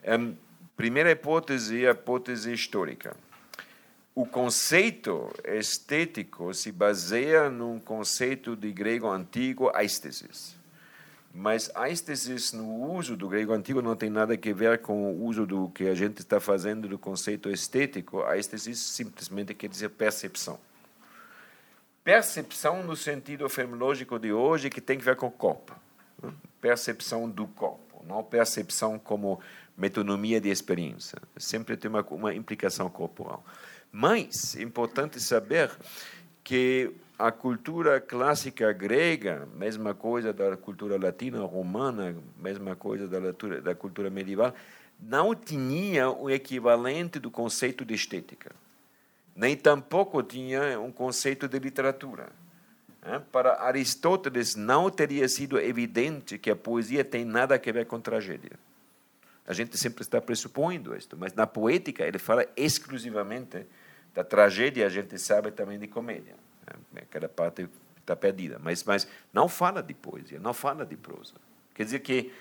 [0.08, 0.36] um,
[0.76, 3.16] primeira hipótese é a hipótese histórica.
[4.16, 10.59] O conceito estético se baseia num conceito de grego antigo, aistesis.
[11.34, 15.46] Mas aistesis no uso do grego antigo não tem nada a ver com o uso
[15.46, 18.24] do que a gente está fazendo do conceito estético.
[18.24, 20.60] Aistesis simplesmente quer dizer percepção.
[22.04, 25.76] Percepção no sentido fenomenológico de hoje que tem a ver com o corpo.
[26.22, 26.34] Né?
[26.60, 29.40] Percepção do corpo, não percepção como
[29.78, 31.20] metonomia de experiência.
[31.38, 33.46] Sempre tem uma, uma implicação corporal.
[33.92, 35.72] Mas é importante saber
[36.44, 43.62] que a cultura clássica grega, mesma coisa da cultura latina romana, mesma coisa da, cultura,
[43.62, 44.54] da cultura medieval,
[44.98, 48.56] não tinha o equivalente do conceito de estética.
[49.36, 52.30] Nem tampouco tinha um conceito de literatura.
[53.34, 58.58] Para Aristóteles, não teria sido evidente que a poesia tem nada a ver com tragédia.
[59.46, 63.66] A gente sempre está pressupondo isto, mas na poética ele fala exclusivamente
[64.14, 66.49] da tragédia, a gente sabe também de comédia.
[66.96, 68.60] Aquela parte está perdida.
[68.62, 71.34] Mas, mas não fala de poesia, não fala de prosa.
[71.74, 72.32] Quer dizer que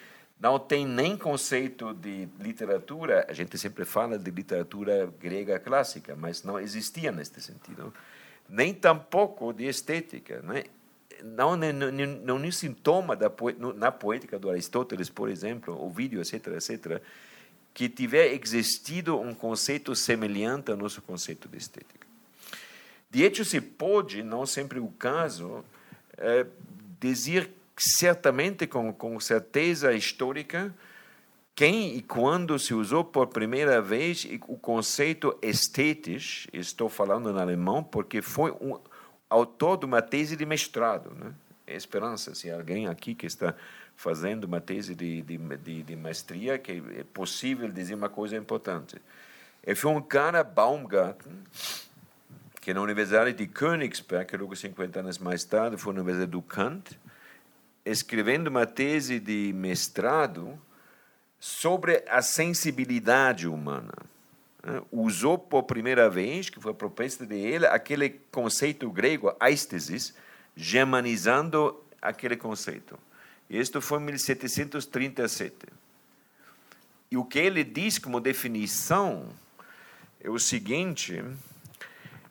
[0.40, 6.44] não tem nem conceito de literatura, a gente sempre fala de literatura grega clássica, mas
[6.44, 7.92] não existia neste sentido.
[8.48, 10.40] Nem tampouco de estética.
[10.42, 10.64] Né?
[11.24, 13.30] Não, não, não, não sintoma da,
[13.74, 17.02] na poética do Aristóteles, por exemplo, o vídeo, etc., etc.,
[17.74, 22.07] que tiver existido um conceito semelhante ao nosso conceito de estética.
[23.10, 25.64] De hecho, se pode, não sempre o caso,
[26.16, 26.46] é,
[27.00, 30.74] dizer certamente com, com certeza histórica
[31.58, 36.16] quem e quando se usou por primeira vez o conceito estético,
[36.52, 38.78] estou falando em alemão, porque foi um
[39.28, 41.12] autor de uma tese de mestrado.
[41.16, 41.34] Né?
[41.66, 43.56] Esperança, se alguém aqui que está
[43.96, 48.94] fazendo uma tese de, de, de, de maestria, que é possível dizer uma coisa importante.
[49.66, 51.42] E foi um cara, Baumgarten,
[52.68, 57.00] que na Universidade de Königsberg, logo 50 anos mais tarde foi na Universidade do Kant,
[57.82, 60.60] escrevendo uma tese de mestrado
[61.40, 63.94] sobre a sensibilidade humana.
[64.62, 64.82] Né?
[64.92, 70.12] Usou por primeira vez, que foi a proposta dele, aquele conceito grego, aistesis,
[70.54, 72.98] germanizando aquele conceito.
[73.48, 75.54] Isto foi em 1737.
[77.10, 79.26] E o que ele diz como definição
[80.20, 81.24] é o seguinte: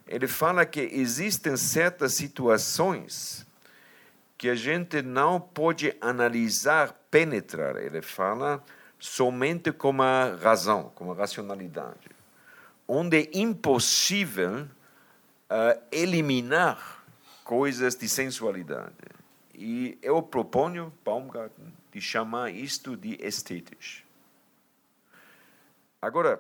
[0.07, 3.45] ele fala que existem certas situações
[4.37, 7.75] que a gente não pode analisar, penetrar.
[7.77, 8.63] Ele fala
[8.99, 12.09] somente com a razão, com a racionalidade,
[12.87, 17.03] onde é impossível uh, eliminar
[17.43, 18.93] coisas de sensualidade.
[19.53, 24.05] E eu proponho, Baumgarten, de chamar isto de estético.
[25.99, 26.39] Agora,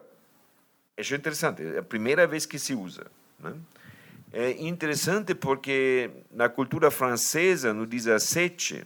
[0.95, 3.07] é interessante, é a primeira vez que se usa.
[3.39, 3.53] Né?
[4.31, 8.85] É interessante porque na cultura francesa, no 17,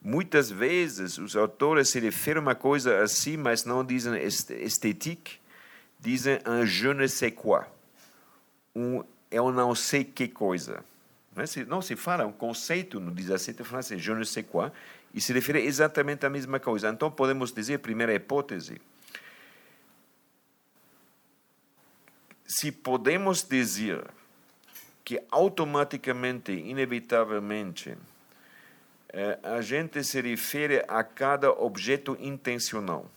[0.00, 5.38] muitas vezes os autores se referem a uma coisa assim, mas não dizem estétique,
[5.98, 7.64] dizem un je ne sais quoi,
[8.76, 10.84] um eu não sei que coisa.
[11.66, 14.70] Não se fala um conceito no 17 francês, je ne sais quoi,
[15.12, 16.88] e se refere exatamente à mesma coisa.
[16.90, 18.80] Então podemos dizer, primeira hipótese,
[22.46, 24.04] se podemos dizer
[25.04, 27.96] que automaticamente, inevitavelmente,
[29.08, 33.10] eh, a gente se refere a cada objeto intencional,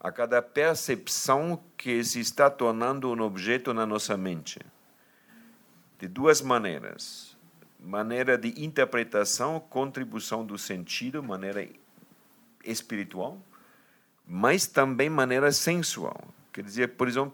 [0.00, 4.60] a cada percepção que se está tornando um objeto na nossa mente.
[5.98, 7.36] De duas maneiras.
[7.78, 11.68] Maneira de interpretação, contribuição do sentido, maneira
[12.64, 13.40] espiritual,
[14.26, 17.32] mas também maneira sensual Quer dizer, por exemplo,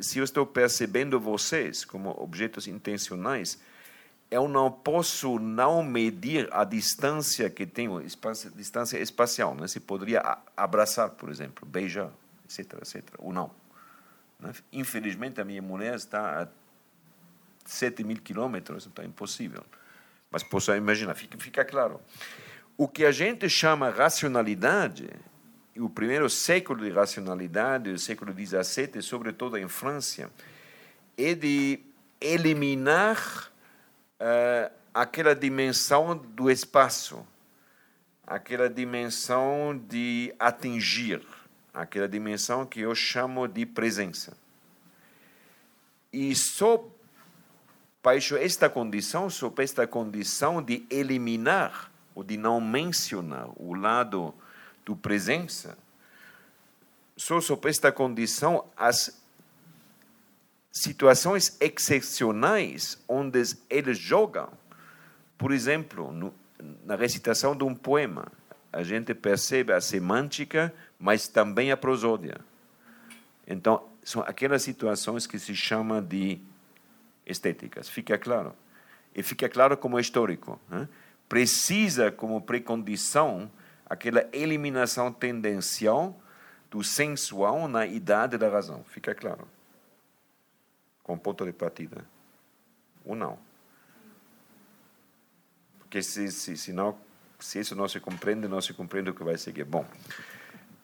[0.00, 3.60] se eu estou percebendo vocês como objetos intencionais,
[4.30, 8.00] eu não posso não medir a distância que tenho,
[8.54, 9.56] distância espacial.
[9.56, 9.66] Né?
[9.66, 12.10] Se poderia abraçar, por exemplo, beijar,
[12.44, 13.50] etc, etc, ou não.
[14.38, 14.52] Né?
[14.72, 16.48] Infelizmente, a minha mulher está a
[17.64, 19.64] 7 mil quilômetros, então é impossível.
[20.30, 22.00] Mas posso imaginar, fica, fica claro.
[22.76, 25.10] O que a gente chama racionalidade,
[25.76, 30.30] o primeiro século de racionalidade, o século XVII, sobretudo em França,
[31.16, 31.80] é de
[32.20, 33.50] eliminar
[34.20, 37.26] uh, aquela dimensão do espaço,
[38.26, 41.24] aquela dimensão de atingir,
[41.72, 44.36] aquela dimensão que eu chamo de presença.
[46.12, 46.84] E só
[48.02, 54.34] baixo esta condição, sob esta condição de eliminar ou de não mencionar o lado
[54.90, 55.78] do presença,
[57.16, 59.22] só sob esta condição as
[60.72, 64.50] situações excepcionais onde eles jogam,
[65.38, 66.34] por exemplo, no,
[66.84, 68.26] na recitação de um poema,
[68.72, 72.40] a gente percebe a semântica, mas também a prosódia.
[73.46, 76.40] Então, são aquelas situações que se chama de
[77.24, 77.88] estéticas.
[77.88, 78.54] Fica claro?
[79.14, 80.60] E fica claro como histórico.
[80.68, 80.88] Né?
[81.28, 83.50] Precisa como precondição
[83.90, 86.16] aquela eliminação tendencial
[86.70, 88.84] do sensual na idade da razão.
[88.84, 89.48] Fica claro?
[91.02, 92.04] Com ponto de partida.
[93.04, 93.36] Ou não?
[95.80, 96.96] Porque se, se, se, não,
[97.40, 99.64] se isso não se compreende, não se compreende o que vai seguir.
[99.64, 99.84] Bom,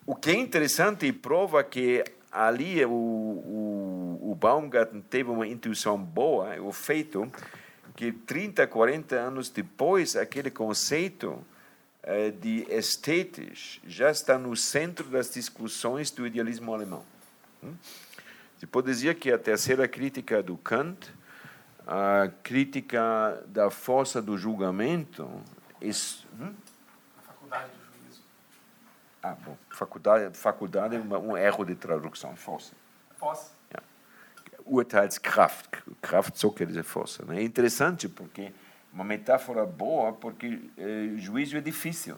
[0.04, 2.02] o que é interessante e prova que
[2.32, 7.30] ali o, o, o Baumgarten teve uma intuição boa, é o feito
[7.94, 11.40] que 30, 40 anos depois, aquele conceito
[12.40, 17.04] de estéticos já está no centro das discussões do idealismo alemão.
[17.62, 17.74] Hum?
[18.58, 21.12] Se pode dizer que a terceira crítica do Kant,
[21.86, 25.28] a crítica da força do julgamento,
[25.80, 26.54] isso, hum?
[29.22, 29.56] Ah, bom.
[29.70, 32.36] Faculdade, faculdade é um erro de tradução.
[32.36, 32.72] Força.
[33.16, 33.50] Força.
[33.72, 33.82] Ja.
[34.64, 35.82] Urteilskraft.
[36.00, 37.24] Kraft só quer dizer força.
[37.24, 37.40] Né?
[37.40, 38.52] É interessante porque
[38.96, 42.16] uma metáfora boa, porque eh, juízo é difícil.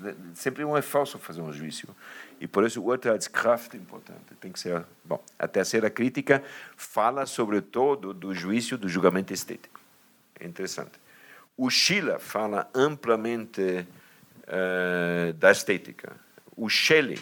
[0.00, 0.16] Né?
[0.34, 1.86] Sempre um esforço fazer um juízo.
[2.40, 4.34] E por isso o Urteilskraft é importante.
[4.40, 4.84] Tem que ser.
[5.04, 6.42] Bom, a terceira crítica
[6.76, 9.80] fala sobretudo do juízo do julgamento estético.
[10.40, 11.00] É interessante.
[11.56, 16.16] O Schiller fala amplamente uh, da estética.
[16.56, 17.20] O Schelling,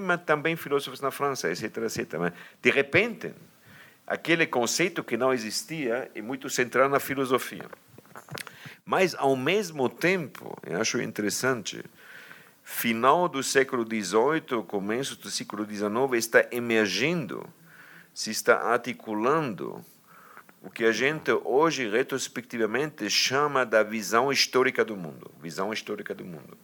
[0.00, 2.14] mas também filósofos na França, etc, etc.
[2.20, 3.34] Mas, de repente,
[4.06, 7.68] aquele conceito que não existia é muito central na filosofia.
[8.84, 11.84] Mas, ao mesmo tempo, eu acho interessante,
[12.64, 17.46] final do século XVIII, começo do século XIX, está emergindo,
[18.12, 19.84] se está articulando
[20.62, 25.30] o que a gente hoje, retrospectivamente, chama da visão histórica do mundo.
[25.40, 26.56] Visão histórica do mundo.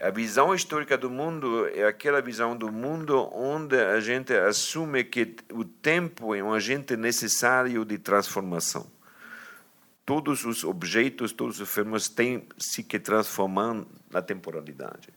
[0.00, 5.36] A visão histórica do mundo é aquela visão do mundo onde a gente assume que
[5.52, 8.86] o tempo é um agente necessário de transformação.
[10.06, 15.08] Todos os objetos, todos os fenômenos têm se que transformar na temporalidade.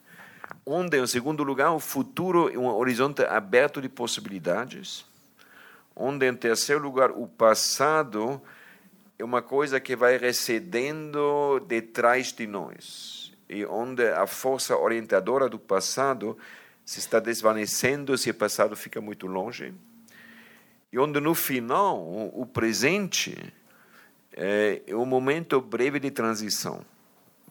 [0.65, 5.05] Onde, em segundo lugar, o futuro é um horizonte aberto de possibilidades.
[5.95, 8.41] Onde, em terceiro lugar, o passado
[9.19, 15.59] é uma coisa que vai recedendo detrás de nós, e onde a força orientadora do
[15.59, 16.35] passado
[16.83, 19.71] se está desvanecendo se o passado fica muito longe,
[20.91, 22.01] e onde, no final,
[22.33, 23.37] o presente
[24.41, 26.85] é um momento breve de transição.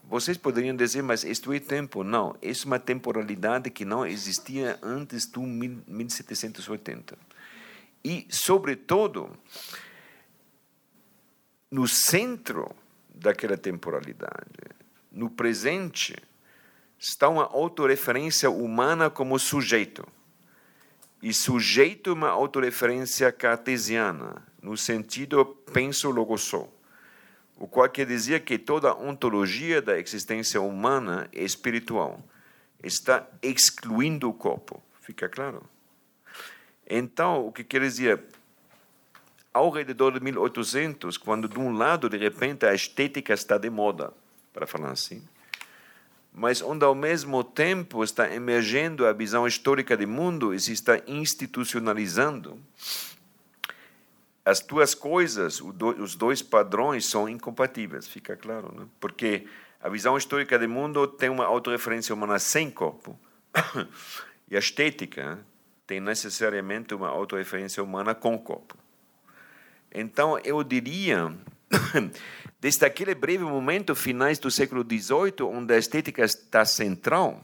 [0.09, 2.03] Vocês poderiam dizer, mas isto é tempo.
[2.03, 7.15] Não, isso é uma temporalidade que não existia antes do 1780
[8.03, 9.29] e, sobretudo,
[11.69, 12.71] no centro
[13.13, 14.75] daquela temporalidade,
[15.11, 16.15] no presente,
[16.97, 20.07] está uma autorreferência humana como sujeito.
[21.21, 26.78] E sujeito é uma autorreferência cartesiana, no sentido penso logo sou.
[27.59, 32.23] O qual quer dizer que toda ontologia da existência humana é espiritual.
[32.81, 34.81] Está excluindo o corpo.
[35.01, 35.61] Fica claro?
[36.89, 38.23] Então, o que quer dizer?
[39.53, 44.13] Ao redor de 1800, quando de um lado, de repente, a estética está de moda,
[44.53, 45.21] para falar assim,
[46.31, 51.01] mas onde ao mesmo tempo está emergendo a visão histórica do mundo e se está
[51.05, 52.57] institucionalizando,
[54.49, 58.87] as duas coisas, os dois padrões são incompatíveis, fica claro, né?
[58.99, 59.45] porque
[59.79, 63.17] a visão histórica do mundo tem uma autorreferência humana sem corpo,
[64.49, 65.39] e a estética
[65.85, 68.75] tem necessariamente uma autorreferência humana com corpo.
[69.93, 71.31] Então, eu diria,
[72.59, 77.43] desde aquele breve momento, finais do século XVIII, onde a estética está central,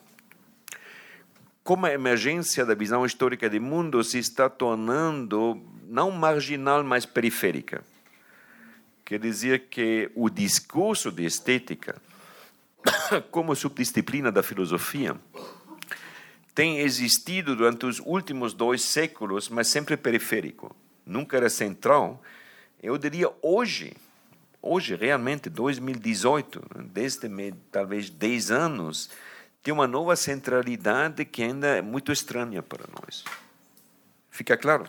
[1.64, 7.84] como a emergência da visão histórica do mundo se está tornando não marginal, mas periférica.
[9.04, 12.02] que dizia que o discurso de estética,
[13.30, 15.16] como subdisciplina da filosofia,
[16.56, 20.76] tem existido durante os últimos dois séculos, mas sempre periférico.
[21.06, 22.24] Nunca era central.
[22.82, 23.94] Eu diria hoje,
[24.62, 27.30] hoje, realmente, 2018, desde
[27.72, 29.12] talvez 10 anos,
[29.62, 33.24] tem uma nova centralidade que ainda é muito estranha para nós.
[34.32, 34.88] Fica claro?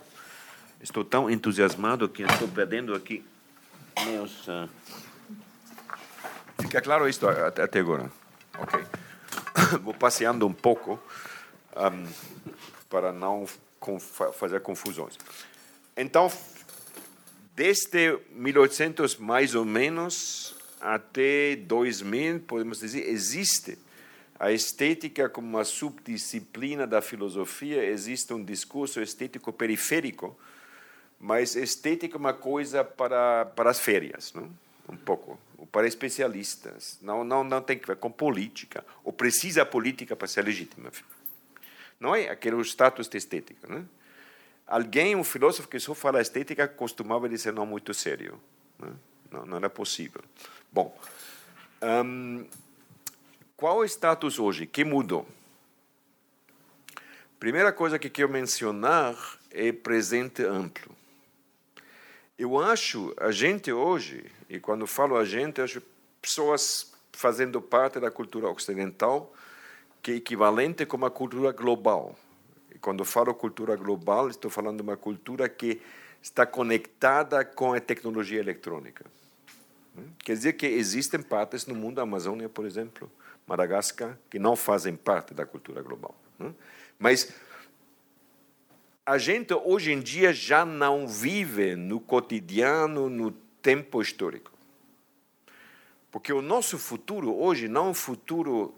[0.81, 3.25] Estou tão entusiasmado que estou perdendo aqui
[4.05, 4.47] meus.
[4.47, 4.69] Uh...
[6.61, 8.11] Fica claro isto até agora?
[8.57, 8.79] Ok.
[9.81, 10.99] Vou passeando um pouco
[11.75, 12.07] um,
[12.89, 13.45] para não
[14.33, 15.17] fazer confusões.
[15.95, 16.31] Então,
[17.55, 23.77] desde 1800 mais ou menos até 2000, podemos dizer, existe
[24.39, 30.37] a estética como uma subdisciplina da filosofia, existe um discurso estético periférico,
[31.19, 34.49] mas estética é uma coisa para, para as férias, não?
[34.89, 35.39] um pouco,
[35.71, 36.97] para especialistas.
[37.01, 40.91] Não, não, não tem que ver com política, ou precisa política para ser legítima.
[41.99, 43.67] Não é aquele status de estética.
[43.67, 43.87] Não?
[44.65, 48.39] Alguém, um filósofo que só fala estética, costumava dizer não muito sério.
[48.77, 48.99] Não,
[49.31, 50.21] não, não era possível.
[50.71, 50.95] Bom,
[51.81, 52.45] um,
[53.55, 54.65] qual é o status hoje?
[54.67, 55.27] Que mudou?
[57.39, 59.15] Primeira coisa que quero mencionar
[59.51, 60.96] é presente amplo.
[62.37, 65.81] Eu acho a gente hoje, e quando falo a gente, acho
[66.21, 69.33] pessoas fazendo parte da cultura ocidental,
[70.03, 72.15] que é equivalente com uma cultura global.
[72.73, 75.81] E quando falo cultura global, estou falando de uma cultura que
[76.21, 79.05] está conectada com a tecnologia eletrônica.
[80.19, 83.11] Quer dizer que existem partes no mundo, a Amazônia, por exemplo,
[83.47, 86.15] Madagascar, que não fazem parte da cultura global.
[86.37, 86.53] Né?
[86.99, 87.33] Mas
[89.07, 93.31] a gente hoje em dia já não vive no cotidiano, no
[93.61, 94.51] tempo histórico.
[96.11, 98.75] Porque o nosso futuro hoje não é um futuro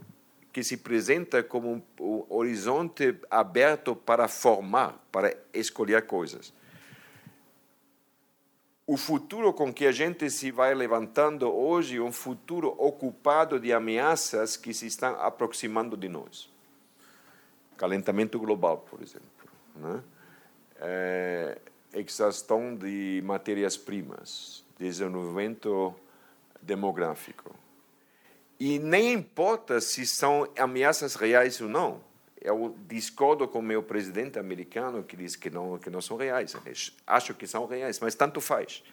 [0.53, 6.53] que se apresenta como um horizonte aberto para formar, para escolher coisas
[8.89, 13.71] o futuro com que a gente se vai levantando hoje é um futuro ocupado de
[13.71, 16.49] ameaças que se estão aproximando de nós.
[17.77, 19.29] Calentamento global, por exemplo.
[19.75, 20.01] Né?
[20.79, 21.57] É,
[21.93, 25.93] exaustão de matérias-primas, desenvolvimento
[26.61, 27.53] demográfico.
[28.59, 32.09] E nem importa se são ameaças reais ou não
[32.41, 36.55] eu discordo com o meu presidente americano que diz que não que não são reais.
[37.05, 38.83] Acho que são reais, mas tanto faz.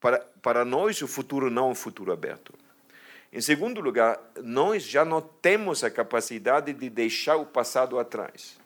[0.00, 2.54] Para para nós o futuro não é um futuro aberto.
[3.32, 8.58] Em segundo lugar, nós já não temos a capacidade de deixar o passado atrás.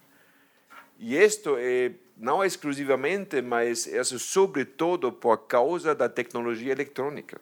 [0.98, 7.40] E isto é não exclusivamente, mas é sobretudo por causa da tecnologia eletrônica.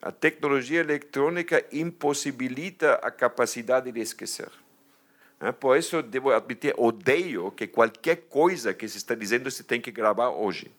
[0.00, 4.50] A tecnologia eletrônica impossibilita a capacidade de esquecer.
[5.40, 9.80] É, por isso, devo admitir, odeio que qualquer coisa que se está dizendo se tem
[9.80, 10.70] que gravar hoje.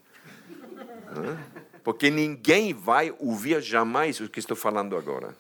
[1.84, 5.36] Porque ninguém vai ouvir jamais o que estou falando agora.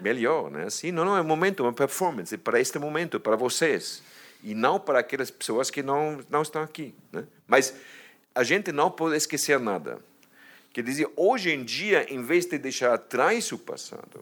[0.00, 0.64] Melhor, né?
[0.64, 4.02] Assim, não, não é um momento, é uma performance para este momento, para vocês.
[4.44, 6.94] E não para aquelas pessoas que não, não estão aqui.
[7.10, 7.24] Né?
[7.48, 7.74] Mas
[8.34, 9.98] a gente não pode esquecer nada.
[10.70, 14.18] Quer dizer, hoje em dia, em vez de deixar atrás o passado,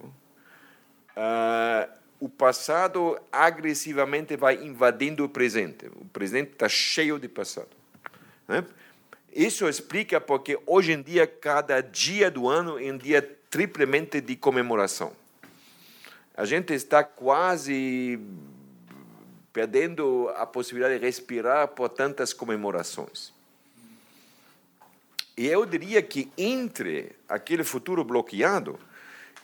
[1.17, 5.87] uh, o passado agressivamente vai invadindo o presente.
[5.97, 7.71] O presente está cheio de passado.
[8.47, 8.65] Né?
[9.35, 14.37] Isso explica porque hoje em dia, cada dia do ano é um dia triplamente de
[14.37, 15.13] comemoração.
[16.37, 18.21] A gente está quase
[19.53, 23.33] perdendo a possibilidade de respirar por tantas comemorações.
[25.37, 28.79] E eu diria que entre aquele futuro bloqueado,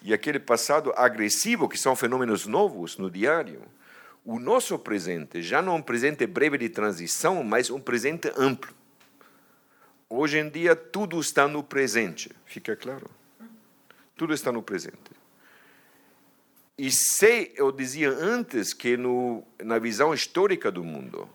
[0.02, 3.62] e aquele passado agressivo, que são fenômenos novos no diário,
[4.24, 8.72] o nosso presente já não é um presente breve de transição, mas um presente amplo.
[10.08, 13.10] Hoje em dia, tudo está no presente, fica claro?
[14.16, 15.17] Tudo está no presente.
[16.78, 21.28] E se eu dizia antes que no, na visão histórica do mundo,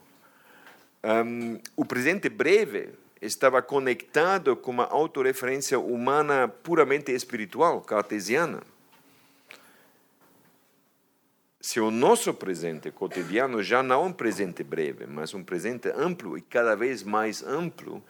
[1.04, 8.62] um, o presente breve estava conectado com uma autorreferência humana puramente espiritual, cartesiana.
[11.60, 16.38] Se o nosso presente cotidiano já não é um presente breve, mas um presente amplo
[16.38, 18.02] e cada vez mais amplo,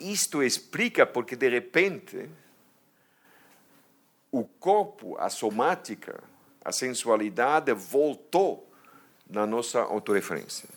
[0.00, 2.26] isto explica porque, de repente,
[4.30, 6.22] o corpo, a somática,
[6.64, 8.68] a sensualidade voltou
[9.28, 10.68] na nossa autorreferência.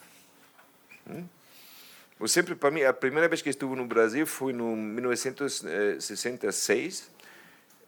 [1.10, 1.26] Hum?
[2.20, 7.12] Eu sempre, para mim, a primeira vez que estive no Brasil foi em 1966.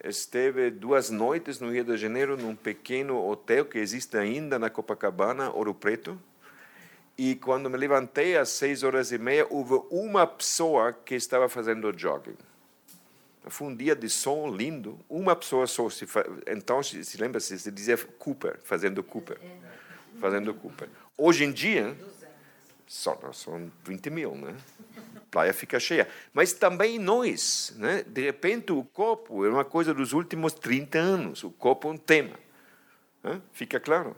[0.03, 5.49] Esteve duas noites no Rio de Janeiro, num pequeno hotel que existe ainda na Copacabana,
[5.49, 6.21] Ouro Preto.
[7.17, 11.91] E quando me levantei às seis horas e meia, houve uma pessoa que estava fazendo
[11.97, 12.37] jogging.
[13.47, 15.89] Foi um dia de sol lindo, uma pessoa só.
[15.89, 16.25] Se fa...
[16.47, 19.39] Então, se, se lembra, se, se dizia Cooper, fazendo Cooper.
[20.19, 20.89] Fazendo Cooper.
[21.17, 21.95] Hoje em dia,
[22.85, 24.55] só, são 20 mil, né?
[25.15, 26.07] A praia fica cheia.
[26.33, 28.03] Mas também nós, né?
[28.05, 31.43] De repente, o copo é uma coisa dos últimos 30 anos.
[31.43, 32.37] O copo é um tema.
[33.23, 33.41] Né?
[33.53, 34.15] Fica claro?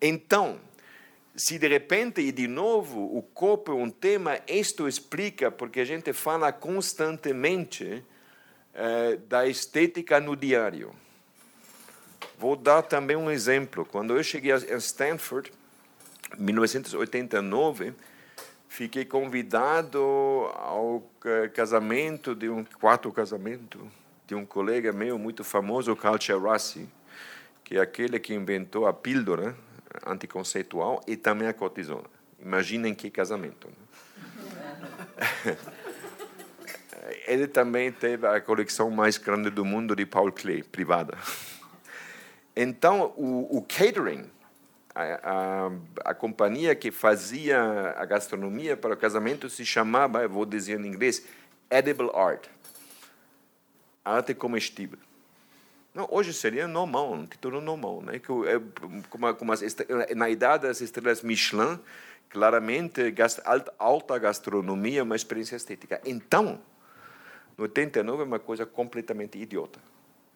[0.00, 0.60] Então,
[1.36, 5.84] se de repente e de novo o corpo é um tema, isto explica porque a
[5.84, 8.04] gente fala constantemente
[8.74, 10.92] eh, da estética no diário.
[12.36, 13.84] Vou dar também um exemplo.
[13.84, 15.52] Quando eu cheguei a Stanford,
[16.36, 17.94] em 1989,
[18.68, 20.00] fiquei convidado
[20.56, 21.08] ao
[21.52, 23.88] casamento de um quarto casamento
[24.26, 26.88] de um colega meu muito famoso, Carl Cherassi,
[27.62, 29.56] que é aquele que inventou a pílula
[30.04, 32.08] anticonceitual e também a cortisona.
[32.40, 33.68] Imaginem que casamento.
[33.68, 35.56] Né?
[37.26, 41.16] Ele também teve a coleção mais grande do mundo de Paul Klee, privada.
[42.56, 44.30] Então, o, o catering,
[44.94, 50.80] a, a, a, companhia que fazia a gastronomia para o casamento se chamava, vou dizer
[50.80, 51.26] em inglês,
[51.70, 52.46] Edible Art.
[54.04, 54.98] Arte comestível.
[55.92, 58.18] Não, hoje seria normal, um título normal, né?
[58.18, 58.60] Que é
[59.08, 59.62] como, como as,
[60.14, 61.78] na idade das estrelas Michelin,
[62.28, 63.14] claramente
[63.78, 66.00] alta gastronomia, uma experiência estética.
[66.04, 66.60] Então,
[67.56, 69.78] no 89 é uma coisa completamente idiota,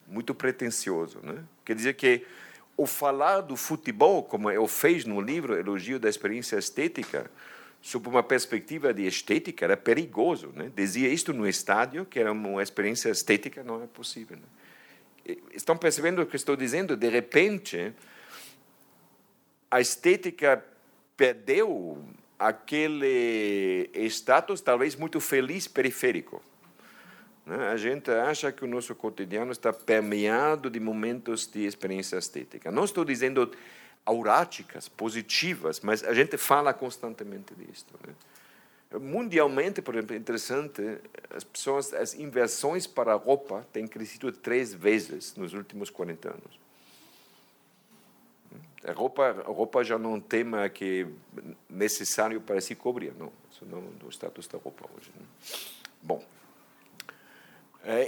[0.07, 1.45] muito pretensioso, né?
[1.65, 2.25] Quer dizer que
[2.77, 7.31] o falar do futebol, como eu fiz no livro Elogio da Experiência Estética,
[7.83, 10.71] sob uma perspectiva de estética, era perigoso, né?
[10.75, 14.37] Dizia isto no estádio, que era uma experiência estética, não é possível.
[14.37, 14.43] Né?
[15.53, 16.97] estão percebendo o que estou dizendo?
[16.97, 17.93] De repente,
[19.71, 20.65] a estética
[21.17, 22.03] perdeu
[22.39, 26.43] aquele status talvez muito feliz periférico.
[27.49, 27.69] Né?
[27.69, 32.71] A gente acha que o nosso cotidiano está permeado de momentos de experiência estética.
[32.71, 33.51] Não estou dizendo
[34.05, 37.87] auráticas, positivas, mas a gente fala constantemente disso.
[38.07, 38.15] Né?
[39.01, 40.99] Mundialmente, por exemplo, é interessante,
[41.31, 46.61] as pessoas, as inversões para a roupa têm crescido três vezes nos últimos 40 anos.
[48.85, 53.13] A roupa, a roupa já não é um tema que é necessário para se cobrir,
[53.19, 53.33] não.
[53.51, 55.11] Isso não é o status da roupa hoje.
[55.15, 55.27] Né?
[56.01, 56.25] Bom,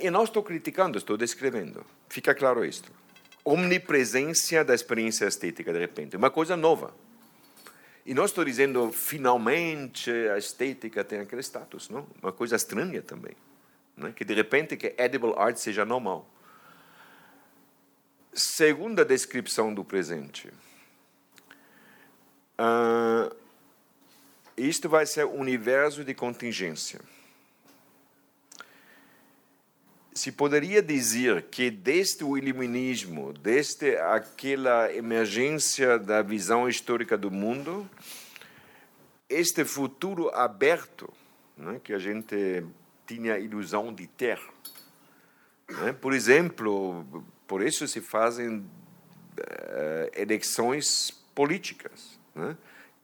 [0.03, 1.87] e não estou criticando, estou descrevendo.
[2.07, 2.93] Fica claro isto.
[3.43, 6.95] Omnipresença da experiência estética, de repente, uma coisa nova.
[8.05, 12.07] E não estou dizendo finalmente a estética tem aquele status, não?
[12.23, 13.35] Uma coisa estranha também,
[13.97, 14.13] né?
[14.15, 16.29] que de repente que edible art seja normal.
[18.35, 20.49] Segunda descrição do presente.
[22.59, 23.35] Uh,
[24.59, 27.01] isto vai ser universo de contingência
[30.21, 37.89] se poderia dizer que desde o iluminismo, desde aquela emergência da visão histórica do mundo,
[39.31, 41.11] este futuro aberto,
[41.57, 42.63] né, que a gente
[43.07, 44.39] tinha a ilusão de ter.
[45.67, 45.95] Né?
[45.95, 48.65] Por exemplo, por isso se fazem uh,
[50.15, 52.21] eleições políticas.
[52.35, 52.59] Né?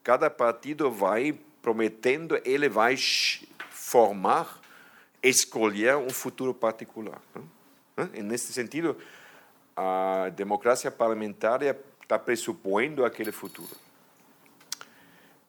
[0.04, 2.94] Cada partido vai prometendo, ele vai
[3.70, 4.65] formar
[5.28, 7.20] escolher um futuro particular.
[7.96, 8.10] Né?
[8.14, 8.96] E nesse sentido,
[9.76, 13.70] a democracia parlamentar está pressupondo aquele futuro.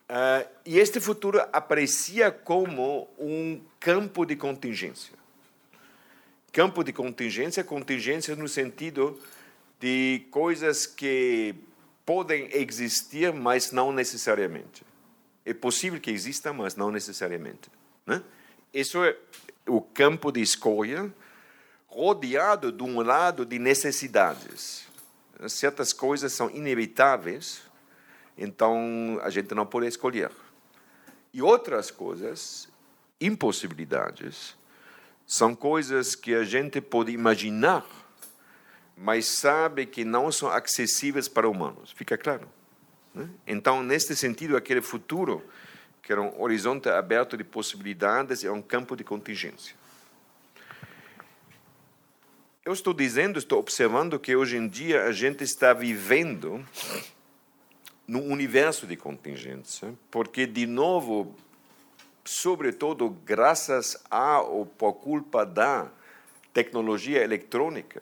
[0.09, 5.13] Uh, e este futuro aparecia como um campo de contingência.
[6.53, 9.19] Campo de contingência, contingência no sentido
[9.79, 11.53] de coisas que
[12.05, 14.83] podem existir, mas não necessariamente.
[15.45, 17.69] É possível que existam, mas não necessariamente.
[18.05, 18.23] Né?
[18.73, 19.15] Isso é
[19.67, 21.13] o campo de escolha,
[21.87, 24.87] rodeado de um lado de necessidades.
[25.47, 27.61] Certas coisas são inevitáveis,
[28.37, 30.31] então a gente não pode escolher.
[31.33, 32.67] E outras coisas,
[33.19, 34.55] impossibilidades,
[35.25, 37.85] são coisas que a gente pode imaginar,
[38.95, 41.91] mas sabe que não são acessíveis para humanos.
[41.91, 42.47] Fica claro?
[43.13, 43.29] Né?
[43.45, 45.43] Então, neste sentido, aquele futuro
[46.07, 49.75] que era um horizonte aberto de possibilidades e um campo de contingência.
[52.63, 56.65] Eu estou dizendo, estou observando que hoje em dia a gente está vivendo
[58.07, 61.35] num universo de contingência, porque, de novo,
[62.23, 65.91] sobretudo graças a ou por culpa da
[66.53, 68.01] tecnologia eletrônica,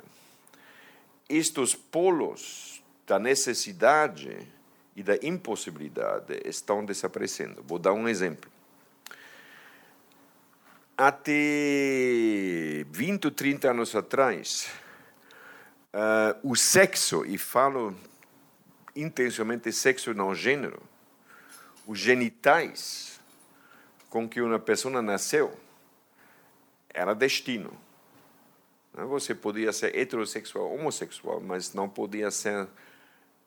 [1.27, 4.47] estes polos da necessidade
[4.95, 7.63] e da impossibilidade estão desaparecendo.
[7.63, 8.49] Vou dar um exemplo.
[10.97, 11.33] Até
[12.89, 14.69] 20 ou 30 anos atrás,
[15.93, 17.93] uh, o sexo, e falo
[18.95, 20.81] intencionalmente sexo não gênero,
[21.85, 23.19] os genitais
[24.09, 25.53] com que uma pessoa nasceu
[26.93, 27.73] era destino.
[28.93, 32.65] Você podia ser heterossexual, homossexual, mas não podia ser.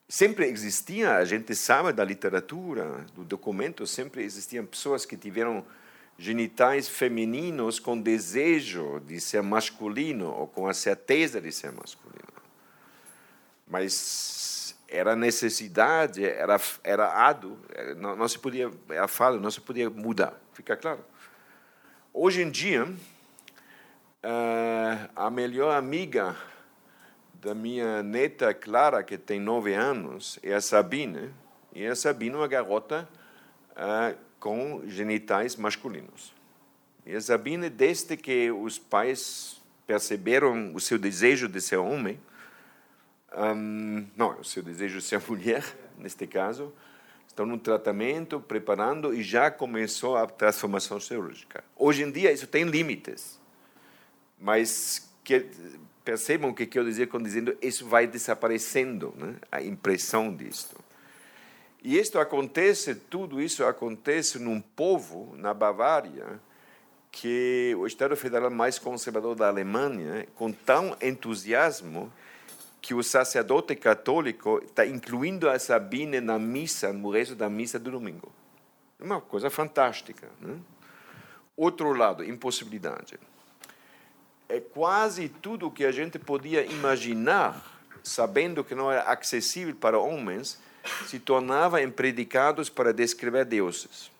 [0.09, 5.63] Sempre existia, a gente sabe da literatura, do documento, sempre existiam pessoas que tiveram
[6.17, 12.17] genitais femininos com desejo de ser masculino ou com a certeza de ser masculino.
[13.67, 17.59] Mas era necessidade, era era ado,
[17.99, 19.07] não, não se podia, era
[19.39, 21.05] não se podia mudar, fica claro.
[22.15, 22.97] Hoje em dia, uh,
[25.15, 26.35] a melhor amiga
[27.41, 31.31] da minha neta Clara, que tem nove anos, é a Sabine.
[31.73, 33.09] E a Sabine é uma garota
[33.73, 36.35] uh, com genitais masculinos.
[37.07, 42.21] E a Sabine, desde que os pais perceberam o seu desejo de ser homem,
[43.37, 45.65] um, não, o seu desejo de ser mulher,
[45.97, 46.73] neste caso,
[47.27, 51.63] estão no tratamento, preparando e já começou a transformação cirúrgica.
[51.77, 53.41] Hoje em dia isso tem limites,
[54.41, 55.47] mas que,
[56.09, 59.35] percebam o que quero dizer quando dizendo isso vai desaparecendo, né?
[59.53, 60.75] a impressão disto.
[61.85, 66.41] E isto acontece, tudo isso acontece num povo, na Bavária,
[67.13, 72.11] que o Estado Federal mais conservador da Alemanha, com tão entusiasmo,
[72.81, 77.91] que o sacerdote católico está incluindo a Sabine na missa, no resto da missa do
[77.91, 78.33] domingo.
[78.99, 80.27] É uma coisa fantástica.
[80.41, 80.59] Né?
[81.55, 83.19] Outro lado, impossibilidade.
[84.49, 90.59] É quase tudo que a gente podia imaginar, sabendo que não era acessível para homens,
[91.07, 94.11] se tornava em predicados para descrever deuses.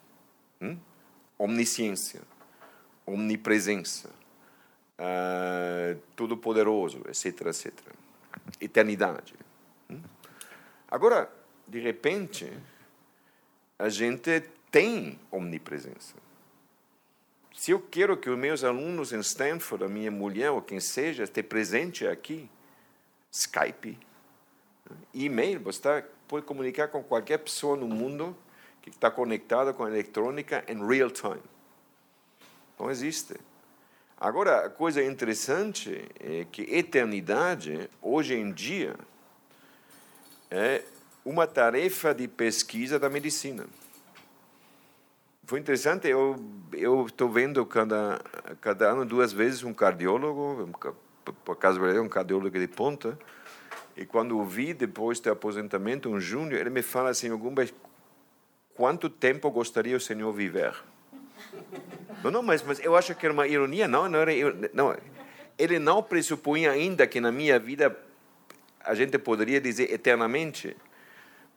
[0.61, 0.77] Hum?
[1.37, 2.21] Omnisciência,
[3.05, 4.09] omnipresença,
[4.99, 7.73] uh, todo-poderoso, etc, etc.
[8.61, 9.33] Eternidade.
[9.89, 10.01] Hum?
[10.91, 11.31] Agora,
[11.67, 12.51] de repente,
[13.79, 16.15] a gente tem omnipresença.
[17.59, 21.25] Se eu quero que os meus alunos em Stanford, a minha mulher ou quem seja,
[21.25, 22.49] esteja presente aqui,
[23.29, 23.99] Skype,
[25.13, 28.33] e-mail, você está pode comunicar com qualquer pessoa no mundo
[28.81, 31.41] que está conectada com a eletrônica em real time.
[32.79, 33.35] Não existe.
[34.17, 38.95] Agora, a coisa interessante é que eternidade, hoje em dia,
[40.49, 40.81] é
[41.25, 43.67] uma tarefa de pesquisa da medicina.
[45.49, 46.35] Foi interessante, eu
[46.73, 48.21] eu estou vendo cada
[48.61, 50.69] cada ano duas vezes um cardiólogo,
[51.43, 53.17] por acaso é um cardiólogo de ponta,
[53.97, 57.73] e quando o vi depois do aposentamento, um júnior, ele me fala assim, Gumbas,
[58.75, 60.75] quanto tempo gostaria o senhor viver?
[62.23, 64.31] Não, não, mas, mas eu acho que era uma ironia, não, não era,
[64.73, 64.95] não.
[65.57, 67.97] Ele não pressupunha ainda que na minha vida
[68.81, 70.75] a gente poderia dizer eternamente,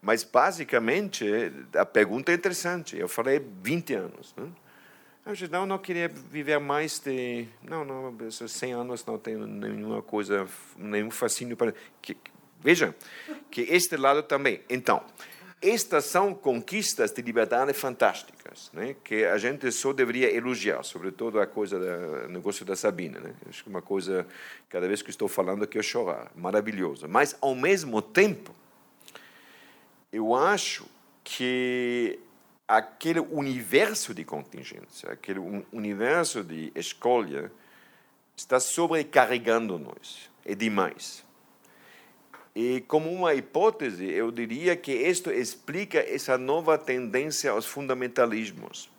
[0.03, 1.25] mas basicamente
[1.75, 2.97] a pergunta é interessante.
[2.97, 4.47] Eu falei 20 anos, né?
[5.25, 7.47] Eu não, não queria viver mais de...
[7.63, 10.45] Não, não, 100 anos não tenho nenhuma coisa,
[10.77, 11.73] nenhum fascínio para...
[12.01, 12.17] Que,
[12.63, 12.95] Veja
[13.51, 14.61] que este lado também.
[14.69, 15.03] Então,
[15.61, 18.95] estas são conquistas de liberdade fantásticas, né?
[19.03, 23.19] que a gente só deveria elogiar, sobretudo a coisa do negócio da Sabina.
[23.19, 23.33] Né?
[23.47, 24.25] Acho que uma coisa,
[24.69, 26.31] cada vez que estou falando aqui, eu chorar.
[26.35, 27.07] Maravilhoso.
[27.07, 28.55] Mas, ao mesmo tempo,
[30.13, 30.85] eu acho
[31.23, 32.19] que
[32.67, 35.39] aquele universo de contingência, aquele
[35.71, 37.51] universo de escolha,
[38.37, 40.29] está sobrecarregando nós.
[40.45, 41.23] É demais.
[42.55, 48.91] E como uma hipótese, eu diria que isto explica essa nova tendência aos fundamentalismos.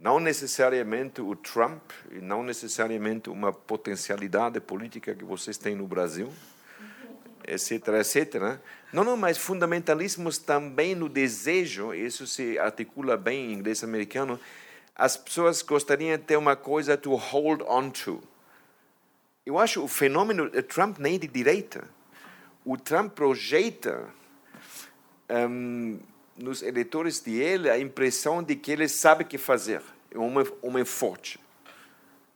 [0.00, 6.32] Não necessariamente o Trump, e não necessariamente uma potencialidade política que vocês têm no Brasil,
[7.46, 8.58] etc, etc.
[8.92, 14.38] Não, não, mas fundamentalismos também no desejo, isso se articula bem em inglês americano,
[14.94, 18.22] as pessoas gostariam de ter uma coisa to hold on to.
[19.44, 21.84] Eu acho o fenômeno de Trump nem de direita
[22.64, 24.08] o Trump projeta
[25.28, 25.98] um,
[26.36, 30.46] nos eleitores dele a impressão de que ele sabe o que fazer, é um homem,
[30.62, 31.38] homem forte.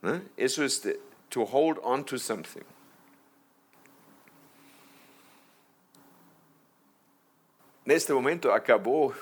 [0.01, 0.21] Né?
[0.37, 0.97] Isso é
[1.29, 2.61] to hold on to something.
[7.89, 9.15] Neste momento acabou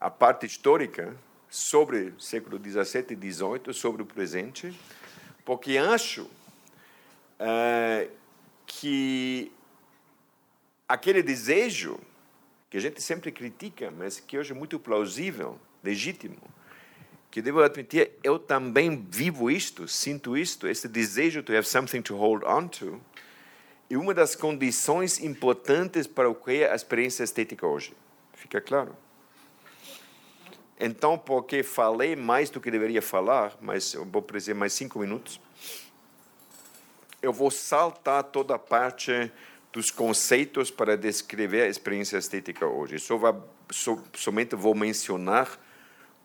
[0.00, 1.16] a parte histórica,
[1.48, 4.76] sobre o século 17 e 18, sobre o presente,
[5.44, 8.10] porque acho uh,
[8.66, 9.52] que
[10.88, 11.96] aquele desejo
[12.68, 16.42] que a gente sempre critica, mas que hoje é muito plausível, legítimo,
[17.30, 22.16] que devo admitir, eu também vivo isto, sinto isto, esse desejo to have something to
[22.16, 23.00] hold on to,
[23.92, 27.92] e uma das condições importantes para o que é a experiência estética hoje.
[28.32, 28.96] Fica claro?
[30.80, 35.38] Então, porque falei mais do que deveria falar, mas eu vou dizer mais cinco minutos,
[37.20, 39.30] eu vou saltar toda a parte
[39.70, 42.98] dos conceitos para descrever a experiência estética hoje.
[42.98, 43.34] Só vai,
[44.14, 45.50] somente vou mencionar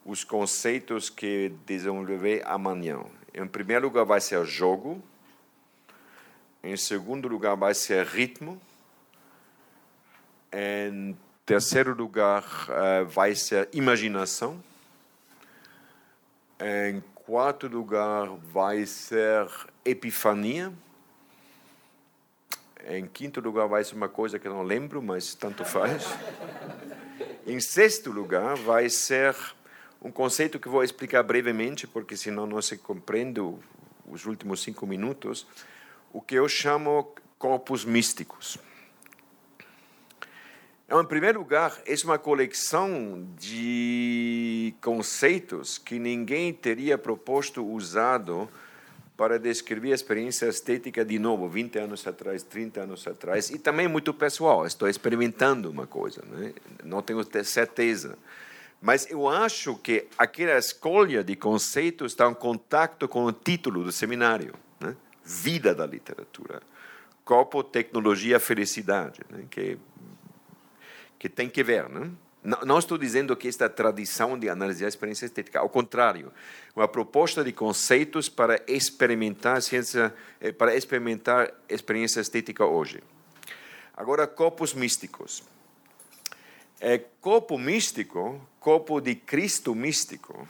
[0.05, 3.03] os conceitos que desenvolver amanhã.
[3.33, 5.03] Em primeiro lugar, vai ser jogo.
[6.63, 8.59] Em segundo lugar, vai ser ritmo.
[10.51, 14.61] Em terceiro lugar, eh, vai ser imaginação.
[16.59, 19.47] Em quarto lugar, vai ser
[19.85, 20.73] epifania.
[22.89, 26.05] Em quinto lugar, vai ser uma coisa que não lembro, mas tanto faz.
[27.45, 29.35] em sexto lugar, vai ser
[30.01, 33.41] um conceito que vou explicar brevemente, porque senão não se compreende
[34.09, 35.45] os últimos cinco minutos,
[36.11, 38.57] o que eu chamo corpos místicos.
[40.85, 48.49] Então, em primeiro lugar, é uma coleção de conceitos que ninguém teria proposto usado
[49.17, 53.87] para descrever a experiência estética de novo, 20 anos atrás, 30 anos atrás, e também
[53.87, 54.65] muito pessoal.
[54.65, 56.53] Estou experimentando uma coisa, né?
[56.83, 58.17] não tenho certeza.
[58.81, 63.91] Mas eu acho que aquela escolha de conceitos está em contato com o título do
[63.91, 64.53] seminário?
[65.27, 66.61] Vida da Literatura.
[67.25, 69.43] Corpo, Tecnologia, Felicidade, né?
[69.49, 69.77] que,
[71.19, 72.09] que tem que ver, né?
[72.65, 76.31] Não estou dizendo que esta tradição de analisar a experiência estética, ao contrário,
[76.73, 83.03] uma proposta de conceitos para experimentar ciência, eh, para experimentar experiência estética hoje.
[83.93, 85.43] Agora, corpos místicos.
[86.79, 90.47] É, corpo místico, corpo de Cristo místico,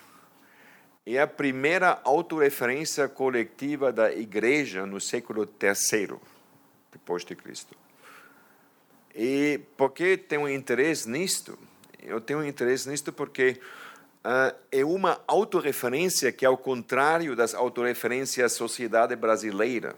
[1.15, 6.17] é a primeira autorreferência coletiva da Igreja no século III
[6.91, 7.75] depois de Cristo.
[9.15, 11.57] E por que tenho interesse nisto?
[12.07, 13.59] eu tenho interesse nisto porque
[14.23, 19.93] uh, é uma autorreferência que, ao contrário das autorreferências à sociedade brasileira,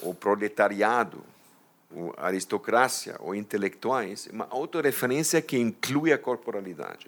[0.00, 1.22] o proletariado,
[2.16, 7.06] a aristocracia ou intelectuais, é uma autorreferência que inclui a corporalidade.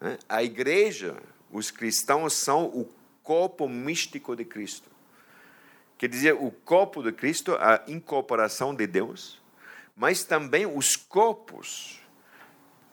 [0.00, 0.18] Né?
[0.28, 1.16] A igreja,
[1.52, 2.88] os cristãos são o
[3.22, 4.90] corpo místico de Cristo.
[5.98, 9.40] Quer dizer, o corpo de Cristo, a incorporação de Deus,
[9.94, 12.00] mas também os corpos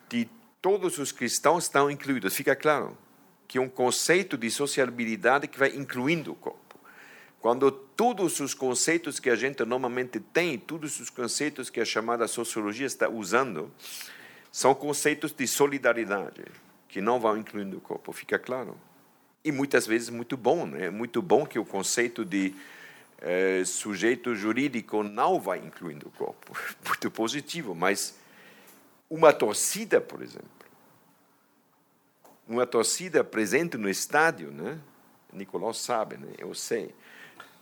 [0.09, 0.29] de
[0.61, 2.35] todos os cristãos estão incluídos.
[2.35, 2.95] Fica claro
[3.47, 6.77] que é um conceito de sociabilidade que vai incluindo o corpo.
[7.39, 12.27] Quando todos os conceitos que a gente normalmente tem, todos os conceitos que a chamada
[12.27, 13.71] sociologia está usando,
[14.51, 16.43] são conceitos de solidariedade,
[16.89, 18.75] que não vão incluindo o corpo, fica claro.
[19.43, 20.89] E muitas vezes muito bom, né?
[20.89, 22.53] Muito bom que o conceito de
[23.21, 26.51] eh, sujeito jurídico não vai incluindo o corpo.
[26.85, 28.17] Muito positivo, mas
[29.09, 30.49] uma torcida, por exemplo,
[32.47, 34.79] uma torcida presente no estádio, né?
[35.31, 36.33] Nicolau sabe, né?
[36.39, 36.93] eu sei,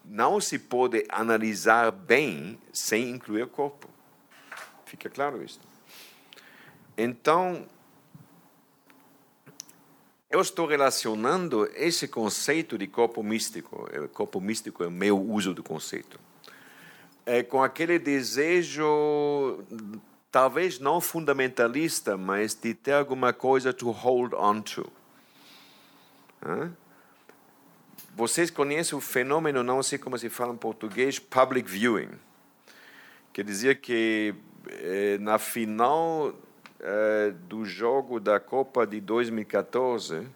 [0.05, 3.89] não se pode analisar bem sem incluir o corpo.
[4.86, 5.59] Fica claro isso?
[6.97, 7.67] Então,
[10.30, 15.63] eu estou relacionando esse conceito de corpo místico, corpo místico é o meu uso do
[15.63, 16.19] conceito,
[17.25, 19.63] é com aquele desejo
[20.32, 24.91] talvez não fundamentalista, mas de ter alguma coisa to hold on to.
[28.15, 32.09] Vocês conhecem o fenômeno, não sei como se fala em português, public viewing.
[33.32, 34.34] Quer dizer que
[34.67, 36.34] eh, na final
[36.80, 40.28] eh, do jogo da Copa de 2014,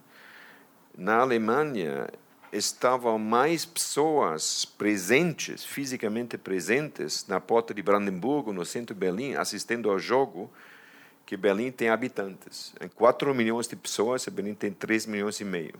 [0.98, 2.08] na Alemanha,
[2.52, 9.89] estavam mais pessoas presentes, fisicamente presentes, na porta de Brandemburgo, no centro de Berlim, assistindo
[9.89, 10.52] ao jogo,
[11.26, 12.74] que Berlim tem habitantes.
[12.82, 15.76] Em 4 milhões de pessoas, Berlim tem 3 milhões e meio.